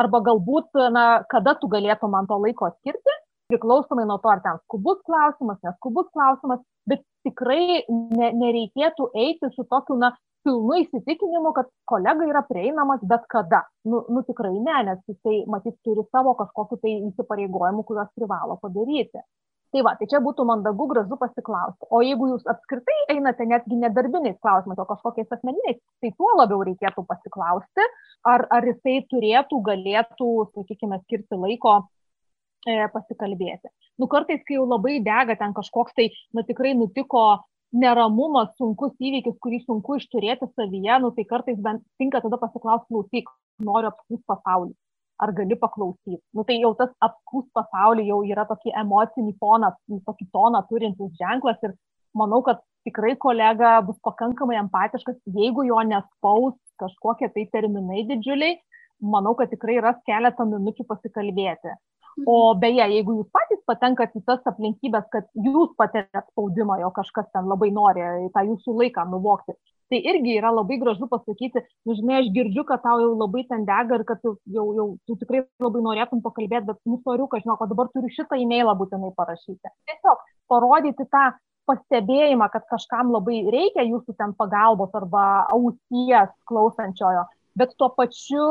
arba 0.00 0.20
galbūt, 0.26 0.74
na, 0.94 1.06
kada 1.30 1.54
tu 1.60 1.70
galėtum 1.70 2.12
man 2.16 2.28
to 2.30 2.38
laiko 2.42 2.72
skirti, 2.80 3.14
priklausomai 3.52 4.06
nuo 4.08 4.18
to, 4.22 4.30
ar 4.32 4.42
ten 4.44 4.60
skubus 4.64 5.00
klausimas, 5.08 5.58
neskubus 5.66 6.08
klausimas, 6.16 6.62
bet 6.88 7.04
tikrai 7.26 7.82
ne, 7.88 8.30
nereikėtų 8.40 9.10
eiti 9.24 9.50
su 9.54 9.66
tokiu, 9.70 9.98
na, 10.00 10.14
pilnu 10.44 10.80
įsitikinimu, 10.82 11.54
kad 11.56 11.70
kolega 11.88 12.26
yra 12.28 12.44
prieinamas 12.48 13.00
bet 13.08 13.24
kada. 13.32 13.64
Nu, 13.88 14.02
nu 14.12 14.22
tikrai 14.28 14.52
ne, 14.58 14.76
nes 14.90 15.00
jisai 15.08 15.42
matyt 15.50 15.78
turi 15.86 16.04
savo 16.12 16.34
kažkokiu 16.40 16.80
tai 16.82 16.98
įsipareigojimu, 17.08 17.86
kuriuos 17.88 18.12
privalo 18.18 18.58
padaryti. 18.62 19.24
Tai 19.74 19.82
va, 19.82 19.96
tai 19.98 20.06
čia 20.06 20.20
būtų 20.22 20.44
mandagu, 20.46 20.84
gražu 20.86 21.16
pasiklausti. 21.18 21.88
O 21.90 21.98
jeigu 22.04 22.28
jūs 22.30 22.44
apskritai 22.52 23.16
einate 23.16 23.42
netgi 23.50 23.74
nedarbiniais 23.80 24.36
klausimais, 24.44 24.78
o 24.78 24.86
kažkokiais 24.86 25.32
asmeniniais, 25.34 25.80
tai 25.98 26.12
tuo 26.14 26.30
labiau 26.38 26.60
reikėtų 26.68 27.02
pasiklausti, 27.08 27.88
ar, 28.30 28.46
ar 28.54 28.68
jisai 28.70 29.00
turėtų, 29.10 29.58
galėtų, 29.66 30.30
sakykime, 30.54 31.00
skirti 31.08 31.40
laiko 31.40 31.80
pasikalbėti. 32.66 33.70
Nu, 33.98 34.08
kartais, 34.10 34.42
kai 34.46 34.58
jau 34.58 34.66
labai 34.66 35.00
dega 35.04 35.36
ten 35.38 35.54
kažkoks 35.56 35.94
tai, 35.96 36.10
na 36.34 36.42
tikrai 36.42 36.74
nutiko 36.74 37.44
neramumas, 37.74 38.52
sunkus 38.58 38.94
įvykis, 39.02 39.36
kurį 39.42 39.60
sunku 39.64 39.98
išturėti 39.98 40.48
savyje, 40.54 40.98
nu, 41.02 41.10
tai 41.16 41.24
kartais 41.24 41.58
bent 41.58 41.82
tinka 41.98 42.22
tada 42.22 42.38
pasiklausti, 42.38 42.88
klausyk, 42.90 43.30
noriu 43.58 43.90
apskūs 43.90 44.22
pasaulį. 44.30 44.74
Ar 45.22 45.30
gali 45.30 45.54
paklausyti? 45.58 46.18
Nu, 46.34 46.42
tai 46.46 46.58
jau 46.58 46.72
tas 46.78 46.90
apskūs 47.06 47.46
pasaulį 47.54 48.08
jau 48.08 48.22
yra 48.26 48.46
tokį 48.48 48.74
emocinį 48.82 49.36
toną, 49.42 49.70
tokį 50.06 50.26
toną 50.34 50.62
turintis 50.70 51.12
ženklas 51.20 51.60
ir 51.62 51.74
manau, 52.18 52.42
kad 52.46 52.62
tikrai 52.86 53.14
kolega 53.18 53.78
bus 53.86 53.98
pakankamai 54.06 54.58
empatiškas, 54.62 55.20
jeigu 55.38 55.66
jo 55.68 55.78
nespaus 55.86 56.56
kažkokie 56.82 57.30
tai 57.34 57.46
terminai 57.52 58.02
didžiuliai, 58.10 58.58
manau, 59.14 59.34
kad 59.38 59.50
tikrai 59.54 59.78
ras 59.82 60.00
keletą 60.08 60.46
minučių 60.50 60.86
pasikalbėti. 60.90 61.74
O 62.22 62.54
beje, 62.54 62.84
jeigu 62.94 63.16
jūs 63.18 63.30
patys 63.34 63.60
patenkat 63.66 64.14
į 64.14 64.22
tas 64.28 64.42
aplinkybės, 64.46 65.06
kad 65.10 65.26
jūs 65.34 65.72
patiriat 65.80 66.28
spaudimą, 66.30 66.78
jo 66.84 66.90
kažkas 66.94 67.26
ten 67.34 67.48
labai 67.50 67.72
nori 67.74 68.04
tą 68.34 68.44
jūsų 68.46 68.74
laiką 68.80 69.06
nuvokti, 69.10 69.56
tai 69.90 70.00
irgi 70.12 70.36
yra 70.38 70.52
labai 70.54 70.78
gražu 70.80 71.08
pasakyti, 71.10 71.64
nu, 71.86 71.96
žinai, 71.98 72.20
aš 72.22 72.30
girdžiu, 72.36 72.64
kad 72.68 72.84
tau 72.86 73.00
jau 73.02 73.12
labai 73.18 73.44
ten 73.50 73.66
dega 73.68 73.98
ir 73.98 74.06
kad 74.08 74.22
tu 74.22 74.36
jau, 74.56 74.66
jau 74.78 74.86
tu 75.08 75.18
tikrai 75.20 75.42
labai 75.62 75.82
norėtum 75.88 76.22
pakalbėti, 76.24 76.68
bet 76.70 76.80
nusoriu, 76.88 77.26
kad 77.30 77.44
žinau, 77.44 77.58
kad 77.60 77.72
dabar 77.74 77.90
turiu 77.92 78.12
šitą 78.14 78.38
e-mailą 78.40 78.76
būtinai 78.78 79.12
parašyti. 79.18 79.74
Tiesiog 79.90 80.24
parodyti 80.50 81.08
tą 81.10 81.26
pastebėjimą, 81.68 82.48
kad 82.52 82.66
kažkam 82.70 83.12
labai 83.14 83.42
reikia 83.52 83.86
jūsų 83.88 84.16
ten 84.18 84.34
pagalbos 84.38 84.92
arba 84.96 85.46
ausies 85.54 86.32
klausančiojo, 86.48 87.24
bet 87.58 87.74
tuo 87.78 87.90
pačiu 87.94 88.44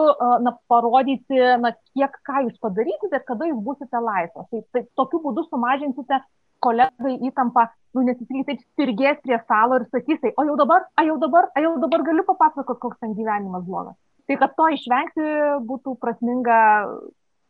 na, 0.43 0.56
parodyti, 0.72 1.39
na, 1.64 1.74
kiek 1.93 2.16
ką 2.28 2.45
jūs 2.47 2.60
padarysite 2.64 3.20
ir 3.20 3.26
kada 3.28 3.49
jūs 3.49 3.60
būsite 3.66 4.04
laisvas. 4.04 4.47
Tai, 4.51 4.64
tai 4.76 4.86
tokiu 4.99 5.22
būdu 5.26 5.45
sumažinsite 5.49 6.22
kolegai 6.64 7.18
įtampą, 7.28 7.68
nu, 7.95 8.06
nes 8.08 8.20
jis 8.22 8.47
taip 8.47 8.62
spirgės 8.62 9.20
prie 9.26 9.36
stalo 9.43 9.82
ir 9.82 9.88
sakys, 9.91 10.22
tai, 10.22 10.32
o 10.39 10.45
jau 10.47 10.56
dabar, 10.60 10.88
a 10.95 11.04
jau 11.08 11.18
dabar, 11.20 11.49
a 11.56 11.64
jau 11.66 11.76
dabar 11.84 12.06
galiu 12.08 12.24
papasakoti, 12.30 12.80
koks 12.86 13.01
ten 13.04 13.18
gyvenimas 13.18 13.66
blogas. 13.68 13.97
Tai 14.28 14.39
kad 14.39 14.56
to 14.56 14.70
išvengti 14.72 15.26
būtų 15.68 15.97
prasminga 15.99 16.60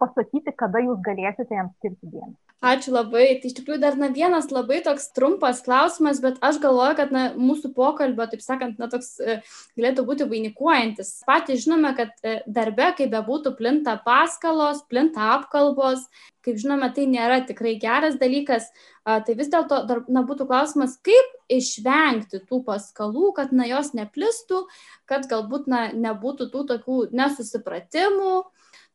pasakyti, 0.01 0.55
kada 0.57 0.81
jūs 0.81 1.03
galėsite 1.05 1.53
jam 1.53 1.69
skirti 1.77 2.09
dėmesį. 2.09 2.52
Ačiū 2.63 2.93
labai. 2.95 3.25
Tai 3.41 3.49
iš 3.49 3.57
tikrųjų 3.57 3.81
dar 3.81 3.97
na, 3.99 4.07
vienas 4.15 4.45
labai 4.53 4.77
toks 4.85 5.09
trumpas 5.11 5.59
klausimas, 5.65 6.21
bet 6.23 6.37
aš 6.39 6.61
galvoju, 6.63 6.95
kad 6.95 7.09
na, 7.11 7.23
mūsų 7.35 7.73
pokalbio, 7.75 8.23
taip 8.31 8.39
sakant, 8.45 8.77
na, 8.79 8.87
toks 8.87 9.17
e, 9.19 9.41
galėtų 9.75 10.05
būti 10.07 10.27
vainikuojantis. 10.31 11.09
Patys 11.27 11.65
žinome, 11.65 11.91
kad 11.97 12.15
e, 12.23 12.37
darbe, 12.47 12.87
kaip 12.95 13.11
bebūtų, 13.11 13.57
plinta 13.59 13.97
paskalos, 14.05 14.79
plinta 14.87 15.33
apkalbos. 15.33 16.07
Kaip 16.43 16.63
žinome, 16.63 16.87
tai 16.95 17.03
nėra 17.11 17.41
tikrai 17.47 17.75
geras 17.79 18.15
dalykas. 18.19 18.71
Tai 19.03 19.35
vis 19.35 19.51
dėlto 19.51 19.83
būtų 20.07 20.47
klausimas, 20.47 20.95
kaip 21.03 21.35
išvengti 21.51 22.41
tų 22.47 22.63
paskalų, 22.67 23.33
kad 23.35 23.51
na, 23.55 23.67
jos 23.67 23.91
neplistų, 23.95 24.65
kad 25.07 25.27
galbūt 25.31 25.67
na, 25.71 25.85
nebūtų 25.91 26.47
tų 26.51 26.67
tokių 26.71 26.99
nesusipratimų 27.15 28.35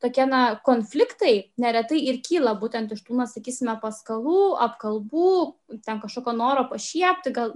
tokie 0.02 0.26
na 0.26 0.42
konfliktai 0.64 1.50
neretai 1.60 1.98
ir 2.10 2.20
kyla 2.24 2.54
būtent 2.58 2.92
iš 2.94 3.02
tų, 3.06 3.16
na, 3.18 3.26
sakysime, 3.30 3.74
paskalų, 3.82 4.56
apkalbų, 4.68 5.30
ten 5.86 6.02
kažkokio 6.02 6.34
noro 6.38 6.66
pašiepti, 6.70 7.32
gal 7.34 7.54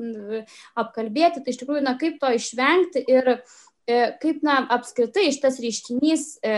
apkalbėti, 0.78 1.42
tai 1.42 1.54
iš 1.54 1.60
tikrųjų, 1.62 1.84
na, 1.86 1.94
kaip 2.00 2.18
to 2.22 2.32
išvengti 2.34 3.04
ir 3.06 3.34
e, 3.34 3.36
kaip, 4.22 4.42
na, 4.46 4.58
apskritai 4.76 5.28
šitas 5.34 5.60
reiškinys 5.62 6.26
e, 6.42 6.56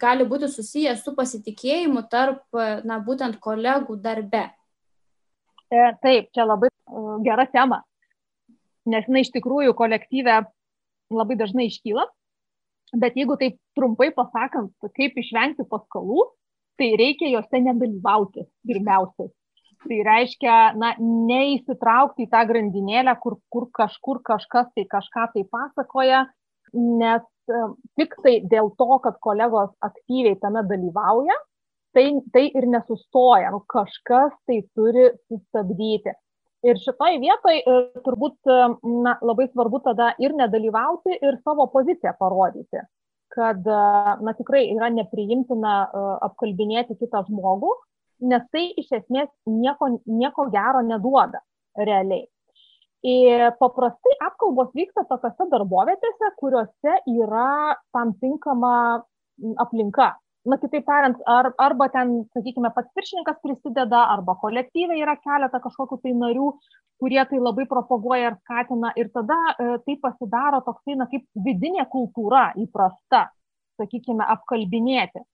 gali 0.00 0.28
būti 0.28 0.50
susijęs 0.52 1.02
su 1.04 1.14
pasitikėjimu 1.18 2.04
tarp, 2.12 2.44
na, 2.86 3.00
būtent 3.04 3.40
kolegų 3.42 3.98
darbe. 4.04 4.46
E, 5.68 5.88
taip, 6.04 6.30
čia 6.32 6.46
labai 6.46 6.70
gera 7.26 7.44
tema, 7.50 7.82
nes 8.88 9.10
jinai 9.10 9.26
iš 9.26 9.34
tikrųjų 9.34 9.74
kolektyve 9.76 10.38
labai 11.12 11.36
dažnai 11.40 11.66
iškyla 11.68 12.06
Bet 12.96 13.16
jeigu 13.18 13.36
taip 13.40 13.58
trumpai 13.76 14.10
pasakant, 14.16 14.72
kaip 14.96 15.18
išvengti 15.20 15.66
paskolų, 15.68 16.24
tai 16.78 16.92
reikia 17.00 17.28
juose 17.32 17.60
nedalyvauti 17.64 18.46
pirmiausiai. 18.68 19.32
Tai 19.78 19.98
reiškia, 20.06 20.54
na, 20.78 20.94
neįsitraukti 20.98 22.26
į 22.26 22.30
tą 22.32 22.40
grandinėlę, 22.48 23.14
kur, 23.22 23.38
kur 23.52 23.68
kažkur 23.74 24.22
kažkas 24.26 24.72
tai 24.74 24.84
kažką 24.90 25.28
tai 25.34 25.44
pasakoja, 25.52 26.24
nes 26.74 27.22
e, 27.52 27.60
tik 28.00 28.16
tai 28.24 28.34
dėl 28.50 28.72
to, 28.80 28.88
kad 29.04 29.20
kolegos 29.22 29.70
aktyviai 29.86 30.38
tame 30.42 30.64
dalyvauja, 30.66 31.36
tai, 31.94 32.08
tai 32.34 32.48
ir 32.58 32.66
nesustoja. 32.72 33.52
Nu, 33.54 33.62
kažkas 33.70 34.34
tai 34.50 34.60
turi 34.74 35.12
sustabdyti. 35.28 36.16
Ir 36.66 36.78
šitoj 36.82 37.20
vietoj 37.22 37.58
e, 37.60 37.74
turbūt 38.02 38.48
e, 38.50 38.54
na, 39.04 39.14
labai 39.22 39.46
svarbu 39.52 39.78
tada 39.84 40.08
ir 40.18 40.32
nedalyvauti, 40.34 41.20
ir 41.22 41.36
savo 41.44 41.68
poziciją 41.70 42.16
parodyti, 42.18 42.82
kad 43.34 43.62
e, 43.62 43.82
na, 44.26 44.34
tikrai 44.34 44.64
yra 44.72 44.88
nepriimtina 44.90 45.76
apkalbinėti 46.26 46.98
kitą 46.98 47.22
žmogų, 47.28 47.70
nes 48.26 48.42
tai 48.50 48.64
iš 48.82 48.90
esmės 48.98 49.30
nieko, 49.46 49.92
nieko 50.10 50.48
gero 50.50 50.82
neduoda 50.82 51.44
realiai. 51.78 52.26
Ir 53.06 53.44
paprastai 53.60 54.16
apkalbos 54.26 54.72
vyksta 54.74 55.04
tokiose 55.06 55.46
darbovietėse, 55.52 56.32
kuriuose 56.40 56.96
yra 57.12 57.76
tam 57.94 58.16
tinkama 58.18 58.72
aplinka, 59.62 60.16
na 60.46 60.58
kitaip 60.58 60.84
tariant, 60.86 61.18
ar, 61.26 61.50
arba 61.58 61.88
ten, 61.92 62.12
sakykime, 62.36 62.70
pats 62.74 62.92
viršininkas 62.96 63.40
prisideda, 63.42 64.04
arba 64.14 64.36
kolektyviai 64.42 65.02
yra 65.02 65.16
keletą 65.20 65.60
kažkokių 65.64 65.98
tai 66.04 66.12
narių, 66.18 66.52
kurie 67.02 67.20
tai 67.30 67.40
labai 67.40 67.66
propaguoja 67.70 68.32
ir 68.32 68.38
skatina. 68.42 68.92
Ir 68.98 69.10
tada 69.14 69.38
e, 69.54 69.66
tai 69.86 69.98
pasidaro 70.02 70.62
toksai, 70.66 70.98
na, 71.00 71.08
kaip 71.10 71.26
vidinė 71.46 71.88
kultūra 71.92 72.52
įprasta, 72.58 73.28
sakykime, 73.80 74.24
apkalbinėti. 74.36 75.24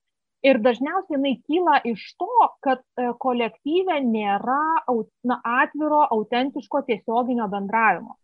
Ir 0.44 0.58
dažniausiai 0.60 1.16
jinai 1.16 1.38
kyla 1.48 1.78
iš 1.88 2.02
to, 2.20 2.48
kad 2.64 2.82
e, 3.00 3.12
kolektyve 3.20 3.96
nėra 4.04 4.60
na, 5.24 5.40
atviro, 5.62 6.02
autentiško 6.12 6.84
tiesioginio 6.90 7.48
bendravimo. 7.48 8.18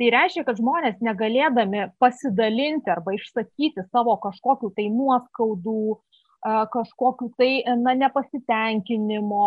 Tai 0.00 0.08
reiškia, 0.10 0.42
kad 0.48 0.58
žmonės 0.58 0.96
negalėdami 1.04 1.84
pasidalinti 2.02 2.90
arba 2.90 3.12
išsakyti 3.14 3.84
savo 3.92 4.16
kažkokiu 4.24 4.72
tai 4.74 4.88
nuoskaudų, 4.90 6.00
kažkokiu 6.42 7.30
tai 7.38 7.62
na, 7.78 7.94
nepasitenkinimo, 7.94 9.46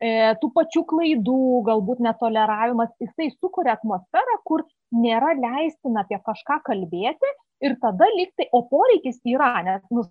e, 0.00 0.10
tų 0.40 0.50
pačių 0.54 0.84
klaidų, 0.92 1.40
galbūt 1.66 2.02
netoleravimas, 2.06 2.92
jisai 3.02 3.30
sukuria 3.34 3.74
atmosferą, 3.78 4.38
kur 4.44 4.64
nėra 4.94 5.34
leistina 5.38 6.04
apie 6.04 6.20
kažką 6.22 6.60
kalbėti 6.66 7.34
ir 7.66 7.76
tada 7.82 8.08
liktai, 8.16 8.48
o 8.52 8.62
poreikis 8.70 9.20
yra, 9.26 9.52
nes 9.66 9.82
nu, 9.90 10.06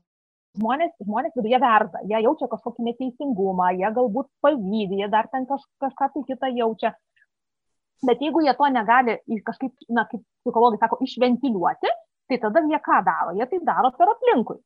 žmonės, 0.59 0.91
žmonės 1.05 1.36
viduje 1.38 1.59
verda, 1.61 2.01
jie 2.09 2.24
jaučia 2.26 2.49
kažkokį 2.51 2.88
neteisingumą, 2.89 3.72
jie 3.78 3.91
galbūt 3.95 4.30
pavydį, 4.43 5.03
jie 5.03 5.09
dar 5.11 5.30
ten 5.32 5.47
kaž, 5.49 5.63
kažką 5.84 6.11
tai 6.15 6.26
kitą 6.28 6.51
jaučia. 6.57 6.93
Bet 8.07 8.22
jeigu 8.24 8.41
jie 8.45 8.53
to 8.55 8.67
negali 8.72 9.17
kažkaip, 9.43 9.74
na, 9.91 10.05
kaip 10.07 10.24
psichologai 10.43 10.80
sako, 10.80 11.01
išventiliuoti, 11.03 11.91
tai 12.30 12.38
tada 12.39 12.63
jie 12.63 12.80
ką 12.80 12.99
daro? 13.07 13.36
Jie 13.36 13.47
tai 13.51 13.59
daro 13.67 13.91
per 13.97 14.11
aplinkui. 14.13 14.59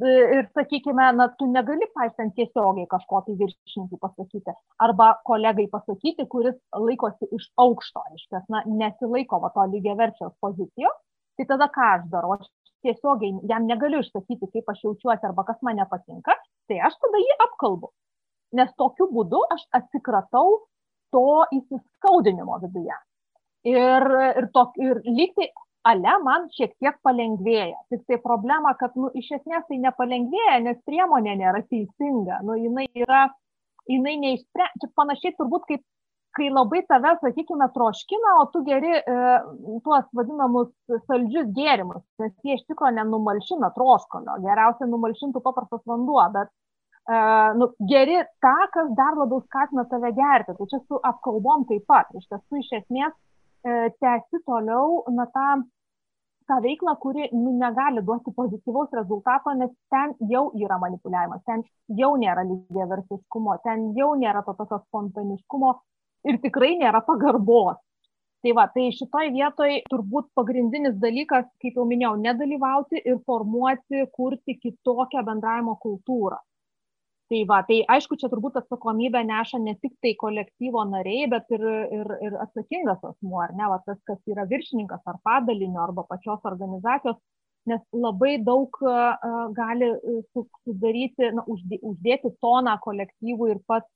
Ir 0.00 0.46
sakykime, 0.56 1.04
na, 1.12 1.26
tu 1.36 1.46
negali 1.52 1.84
paisant 1.92 2.32
tiesiogiai 2.34 2.88
kažko 2.88 3.20
tai 3.26 3.34
viršinti 3.36 3.98
pasakyti. 4.00 4.54
Arba 4.80 5.08
kolegai 5.28 5.66
pasakyti, 5.68 6.24
kuris 6.32 6.56
laikosi 6.72 7.28
iš 7.36 7.50
aukšto, 7.60 8.00
reiškia, 8.08 8.40
na, 8.48 8.62
nesilaiko 8.80 9.40
va 9.42 9.50
to 9.52 9.66
lygiai 9.74 9.98
verčios 9.98 10.32
pozicijos, 10.40 10.96
tai 11.36 11.46
tada 11.50 11.68
ką 11.74 11.88
aš 11.98 12.06
darau? 12.14 12.38
Aš 12.38 12.48
tiesiogiai 12.86 13.36
jam 13.52 13.68
negaliu 13.68 14.00
išsakyti, 14.00 14.48
kaip 14.54 14.72
aš 14.72 14.80
jaučiuosi 14.86 15.28
arba 15.28 15.44
kas 15.50 15.60
man 15.60 15.76
nepatinka, 15.82 16.38
tai 16.68 16.80
aš 16.88 16.96
tada 17.04 17.20
jį 17.20 17.36
apkalbu. 17.46 17.92
Nes 18.56 18.72
tokiu 18.80 19.10
būdu 19.12 19.44
aš 19.52 19.66
atsikratau 19.76 20.56
to 21.12 21.26
įsiskaudinimo 21.58 22.56
viduje. 22.64 22.96
Ir, 23.68 24.08
ir, 24.40 24.48
to, 24.56 24.64
ir 24.80 25.04
lygtai 25.04 25.52
ale 25.88 26.16
man 26.24 26.48
šiek 26.56 26.74
tiek 26.80 26.98
palengvėja. 27.06 27.78
Tik 27.92 28.04
tai 28.08 28.18
problema, 28.22 28.74
kad 28.80 28.94
nu, 28.98 29.10
iš 29.18 29.30
esmės 29.38 29.64
tai 29.68 29.80
nepalengvėja, 29.82 30.58
nes 30.66 30.78
priemonė 30.88 31.38
nėra 31.40 31.62
teisinga. 31.70 32.42
Nu, 32.46 32.58
jinai 32.58 32.86
yra, 33.04 33.24
jinai 33.90 34.18
neišsprendžia. 34.22 34.92
Panašiai 34.98 35.34
turbūt 35.38 35.66
kaip 35.70 35.82
kai 36.36 36.48
labai 36.48 36.80
tave, 36.88 37.12
sakykime, 37.20 37.68
troškina, 37.74 38.36
o 38.40 38.46
tu 38.52 38.62
geri 38.64 38.92
e, 38.96 39.16
tuos 39.84 40.06
vadinamus 40.16 40.70
saldžius 41.08 41.50
gėrimus, 41.56 42.04
nes 42.22 42.32
jie 42.46 42.56
iš 42.56 42.64
tikrųjų 42.70 42.96
nenumalšina 42.98 43.68
troškolio. 43.76 44.38
Geriausia 44.46 44.88
numalšintų 44.88 45.42
paprastas 45.44 45.82
vanduo, 45.88 46.22
bet 46.32 46.48
e, 46.48 47.18
nu, 47.60 47.68
geri 47.90 48.22
tą, 48.44 48.54
kas 48.76 48.94
dar 48.96 49.18
labiau 49.20 49.42
skatina 49.44 49.84
tave 49.90 50.14
gerti. 50.16 50.56
Tai 50.56 50.70
čia 50.72 50.80
su 50.86 51.02
apkalbom 51.12 51.68
taip 51.68 51.84
pat. 51.90 52.08
Iš 52.16 52.30
tiesų, 52.30 52.62
iš 52.62 52.72
esmės, 52.80 53.12
tęsti 53.62 54.42
toliau 54.46 55.04
na, 55.10 55.26
tą, 55.34 55.62
tą 56.48 56.60
veiklą, 56.64 56.96
kuri 56.96 57.28
nu, 57.32 57.52
negali 57.58 58.02
duoti 58.02 58.34
pozityvaus 58.36 58.90
rezultato, 58.92 59.54
nes 59.54 59.70
ten 59.90 60.14
jau 60.30 60.50
yra 60.58 60.78
manipuliavimas, 60.82 61.44
ten 61.46 61.62
jau 62.00 62.12
nėra 62.18 62.44
lygiai 62.48 62.88
versiškumo, 62.90 63.56
ten 63.64 63.90
jau 63.98 64.12
nėra 64.18 64.42
to 64.46 64.56
tokio 64.58 64.82
spontaniškumo 64.88 65.72
ir 66.30 66.38
tikrai 66.44 66.76
nėra 66.82 67.02
pagarbos. 67.06 67.80
Tai 68.42 68.52
va, 68.58 68.64
tai 68.74 68.88
šitoj 68.90 69.28
vietoj 69.36 69.74
turbūt 69.90 70.32
pagrindinis 70.34 70.96
dalykas, 71.02 71.44
kaip 71.62 71.76
jau 71.78 71.84
minėjau, 71.86 72.16
nedalyvauti 72.24 72.98
ir 73.06 73.20
formuoti, 73.26 74.08
kurti 74.16 74.56
kitokią 74.58 75.22
bendravimo 75.28 75.76
kultūrą 75.84 76.40
tai 77.30 77.42
va 77.50 77.60
tai 77.68 77.78
aišku 77.94 78.18
čia 78.20 78.30
turbūt 78.32 78.58
atsakomybę 78.60 79.22
neša 79.28 79.60
ne 79.66 79.74
tik 79.82 79.94
tai 80.04 80.14
kolektyvo 80.24 80.84
nariai 80.94 81.28
bet 81.34 81.54
ir 81.56 81.62
ir 81.98 82.16
ir 82.28 82.40
atsakingas 82.46 83.04
asmuo 83.10 83.40
ar 83.44 83.54
ne 83.60 83.70
va 83.72 83.78
tas 83.86 84.00
kas 84.10 84.20
yra 84.34 84.48
viršininkas 84.54 85.06
ar 85.12 85.20
padalinio 85.28 85.84
arba 85.86 86.06
pačios 86.10 86.50
organizacijos 86.52 87.18
nes 87.70 87.82
labai 88.04 88.36
daug 88.50 88.78
gali 89.58 89.90
sudaryti 90.32 91.30
na 91.38 91.44
uždė 91.54 91.78
uždėti 91.90 92.32
toną 92.44 92.76
kolektyvui 92.86 93.50
ir 93.54 93.60
pats 93.66 93.90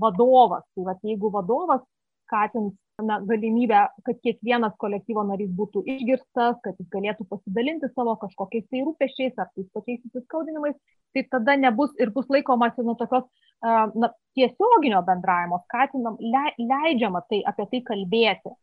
vadovas. 0.00 0.64
Tai 0.74 0.84
vat 0.90 1.02
jeigu 1.04 1.30
vadovas 1.32 1.82
skatins 2.26 2.74
na, 3.00 3.20
galimybę, 3.20 3.86
kad 4.04 4.18
kiekvienas 4.24 4.74
kolektyvo 4.78 5.24
narys 5.26 5.50
būtų 5.56 5.82
išgirstas, 5.94 6.58
kad 6.64 6.76
jis 6.80 6.88
galėtų 6.92 7.26
pasidalinti 7.30 7.88
savo 7.94 8.14
kažkokiais 8.20 8.66
tai 8.70 8.82
rūpešiais 8.86 9.38
ar 9.40 9.48
tais 9.54 9.68
pačiais 9.74 10.02
įsiskaudinimais, 10.08 10.76
tai 11.14 11.24
tada 11.32 11.56
nebus 11.56 11.94
ir 12.00 12.12
bus 12.14 12.28
laikomasi 12.32 12.84
nuo 12.84 12.94
tokios 13.00 13.24
na, 13.62 14.12
tiesioginio 14.36 15.02
bendravimo, 15.06 15.62
skatinam, 15.66 16.18
le, 16.20 16.44
leidžiama 16.58 17.24
tai 17.30 17.42
apie 17.46 17.68
tai 17.72 17.82
kalbėti. 17.92 18.54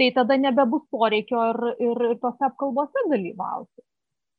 Tai 0.00 0.08
tada 0.16 0.38
nebebus 0.40 0.84
poreikio 0.90 1.42
ir, 1.52 1.60
ir, 1.84 2.06
ir 2.10 2.14
tose 2.20 2.46
apkalbose 2.48 3.06
dalyvauti. 3.10 3.84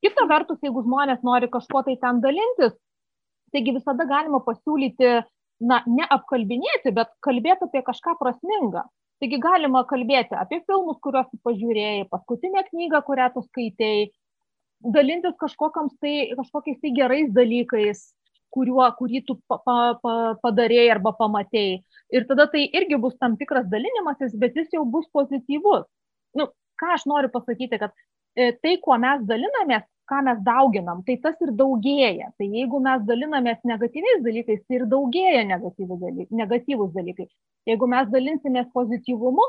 Kita 0.03 0.25
vertus, 0.27 0.59
jeigu 0.65 0.81
žmonės 0.83 1.21
nori 1.23 1.47
kažkuo 1.51 1.83
tai 1.85 1.93
ten 2.01 2.19
dalintis, 2.23 2.73
taigi 3.53 3.75
visada 3.77 4.03
galima 4.09 4.41
pasiūlyti 4.43 5.13
na, 5.69 5.79
neapkalbinėti, 5.87 6.91
bet 6.97 7.13
kalbėti 7.23 7.69
apie 7.69 7.83
kažką 7.85 8.17
prasmingą. 8.19 8.83
Taigi 9.23 9.37
galima 9.39 9.85
kalbėti 9.87 10.35
apie 10.35 10.57
filmus, 10.67 10.97
kuriuos 10.99 11.29
pažiūrėjai, 11.47 12.09
paskutinę 12.11 12.65
knygą, 12.67 12.99
kurią 13.07 13.29
tu 13.31 13.43
skaitėjai, 13.45 14.09
dalintis 14.83 15.37
tai, 15.39 16.15
kažkokiais 16.35 16.81
tai 16.81 16.91
gerais 16.97 17.29
dalykais, 17.31 18.01
kuriuo, 18.51 18.83
kurį 18.97 19.21
tu 19.23 19.37
pa, 19.47 19.61
pa, 19.63 19.77
pa, 20.03 20.15
padarėjai 20.43 20.91
arba 20.97 21.13
pamatėjai. 21.15 21.79
Ir 22.11 22.27
tada 22.27 22.49
tai 22.51 22.65
irgi 22.67 22.99
bus 22.99 23.15
tam 23.15 23.37
tikras 23.39 23.63
dalinimasis, 23.71 24.35
bet 24.35 24.59
jis 24.59 24.75
jau 24.75 24.83
bus 24.83 25.07
pozityvus. 25.15 25.87
Nu, 26.35 26.49
ką 26.75 26.91
aš 26.97 27.07
noriu 27.07 27.31
pasakyti, 27.31 27.79
kad 27.79 27.95
e, 28.35 28.51
tai, 28.59 28.75
kuo 28.83 28.99
mes 28.99 29.23
dalinamės, 29.29 29.87
ką 30.09 30.21
mes 30.27 30.39
dauginam, 30.45 31.01
tai 31.07 31.17
tas 31.23 31.39
ir 31.45 31.51
daugėja. 31.59 32.29
Tai 32.37 32.47
jeigu 32.57 32.79
mes 32.83 33.03
dalinamės 33.07 33.59
negatyviais 33.69 34.23
dalykais, 34.27 34.61
tai 34.67 34.79
ir 34.79 34.85
daugėja 34.93 35.43
negatyvūs 35.49 36.93
dalykai. 36.95 37.27
Jeigu 37.69 37.89
mes 37.95 38.09
dalinsimės 38.13 38.71
pozityvumu, 38.75 39.45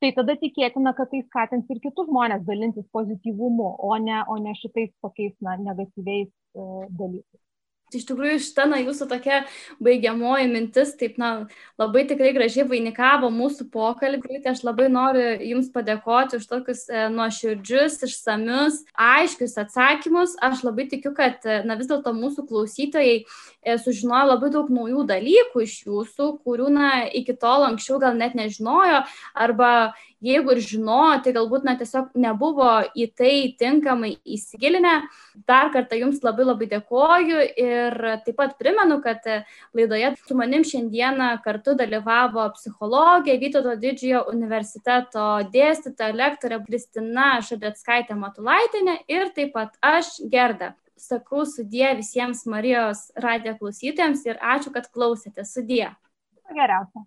tai 0.00 0.12
tada 0.16 0.36
tikėtina, 0.40 0.94
kad 0.96 1.10
tai 1.12 1.22
skatins 1.26 1.70
ir 1.72 1.80
kitus 1.84 2.08
žmonės 2.08 2.44
dalintis 2.48 2.88
pozityvumu, 2.96 3.74
o 3.90 3.96
ne, 4.08 4.22
o 4.28 4.36
ne 4.40 4.56
šitais 4.60 4.92
tokiais 5.04 5.36
na, 5.44 5.56
negatyviais 5.68 6.28
e, 6.28 6.66
dalykais. 7.00 7.49
Tai 7.90 7.98
iš 7.98 8.06
tikrųjų 8.06 8.38
šita, 8.44 8.66
na, 8.70 8.78
jūsų 8.84 9.06
tokia 9.10 9.40
baigiamoji 9.82 10.46
mintis, 10.50 10.92
taip, 10.98 11.16
na, 11.18 11.30
labai 11.80 12.04
tikrai 12.06 12.30
gražiai 12.36 12.66
vainikavo 12.70 13.30
mūsų 13.34 13.66
pokalbį. 13.74 14.40
Tai 14.44 14.52
aš 14.54 14.62
labai 14.66 14.86
noriu 14.92 15.26
Jums 15.50 15.70
padėkoti 15.74 16.38
už 16.38 16.46
tokius 16.50 16.84
e, 16.86 17.08
nuoširdžius, 17.14 17.98
išsamius, 18.06 18.82
aiškius 18.94 19.56
atsakymus. 19.64 20.36
Aš 20.38 20.62
labai 20.66 20.86
tikiu, 20.92 21.14
kad, 21.16 21.42
e, 21.42 21.62
na, 21.66 21.78
vis 21.80 21.90
dėlto 21.90 22.14
mūsų 22.14 22.46
klausytojai 22.50 23.16
e, 23.18 23.78
sužinojo 23.82 24.30
labai 24.34 24.52
daug 24.54 24.70
naujų 24.70 25.06
dalykų 25.10 25.66
iš 25.66 25.80
Jūsų, 25.88 26.30
kurių, 26.46 26.70
na, 26.76 26.90
iki 27.10 27.34
tol 27.40 27.66
anksčiau 27.66 27.98
gal 28.02 28.14
net 28.18 28.38
nežinojo, 28.38 29.02
arba 29.34 29.72
jeigu 30.24 30.54
ir 30.54 30.60
žinojo, 30.64 31.20
tai 31.24 31.32
galbūt 31.36 31.64
na, 31.66 31.74
tiesiog 31.80 32.12
nebuvo 32.20 32.68
į 32.94 33.06
tai 33.16 33.34
tinkamai 33.60 34.12
įsigilinę. 34.24 34.94
Dar 35.48 35.70
kartą 35.74 35.98
Jums 35.98 36.20
labai 36.24 36.46
labai 36.46 36.68
dėkoju 36.70 37.40
ir 37.60 37.96
taip 38.26 38.36
pat 38.38 38.56
primenu, 38.60 39.00
kad 39.04 39.24
laidoje 39.76 40.12
su 40.20 40.36
manim 40.38 40.66
šiandieną 40.66 41.30
kartu 41.44 41.76
dalyvavo 41.78 42.48
psichologė 42.56 43.38
Vytauto 43.40 43.76
didžiojo 43.80 44.26
universiteto 44.32 45.26
dėstytoja 45.52 46.12
lektorė 46.16 46.60
Kristina 46.66 47.32
Šadetskaitė 47.46 48.18
Matulaitinė 48.18 49.00
ir 49.08 49.32
taip 49.36 49.54
pat 49.56 49.76
aš 49.80 50.18
Gerda. 50.30 50.74
Sakau 51.00 51.46
sudie 51.48 51.88
visiems 51.96 52.44
Marijos 52.44 53.06
radijo 53.16 53.54
klausytėms 53.62 54.26
ir 54.28 54.36
ačiū, 54.36 54.72
kad 54.74 54.90
klausėte. 54.92 55.46
Sudie. 55.48 55.86
Geriausia. 56.52 57.06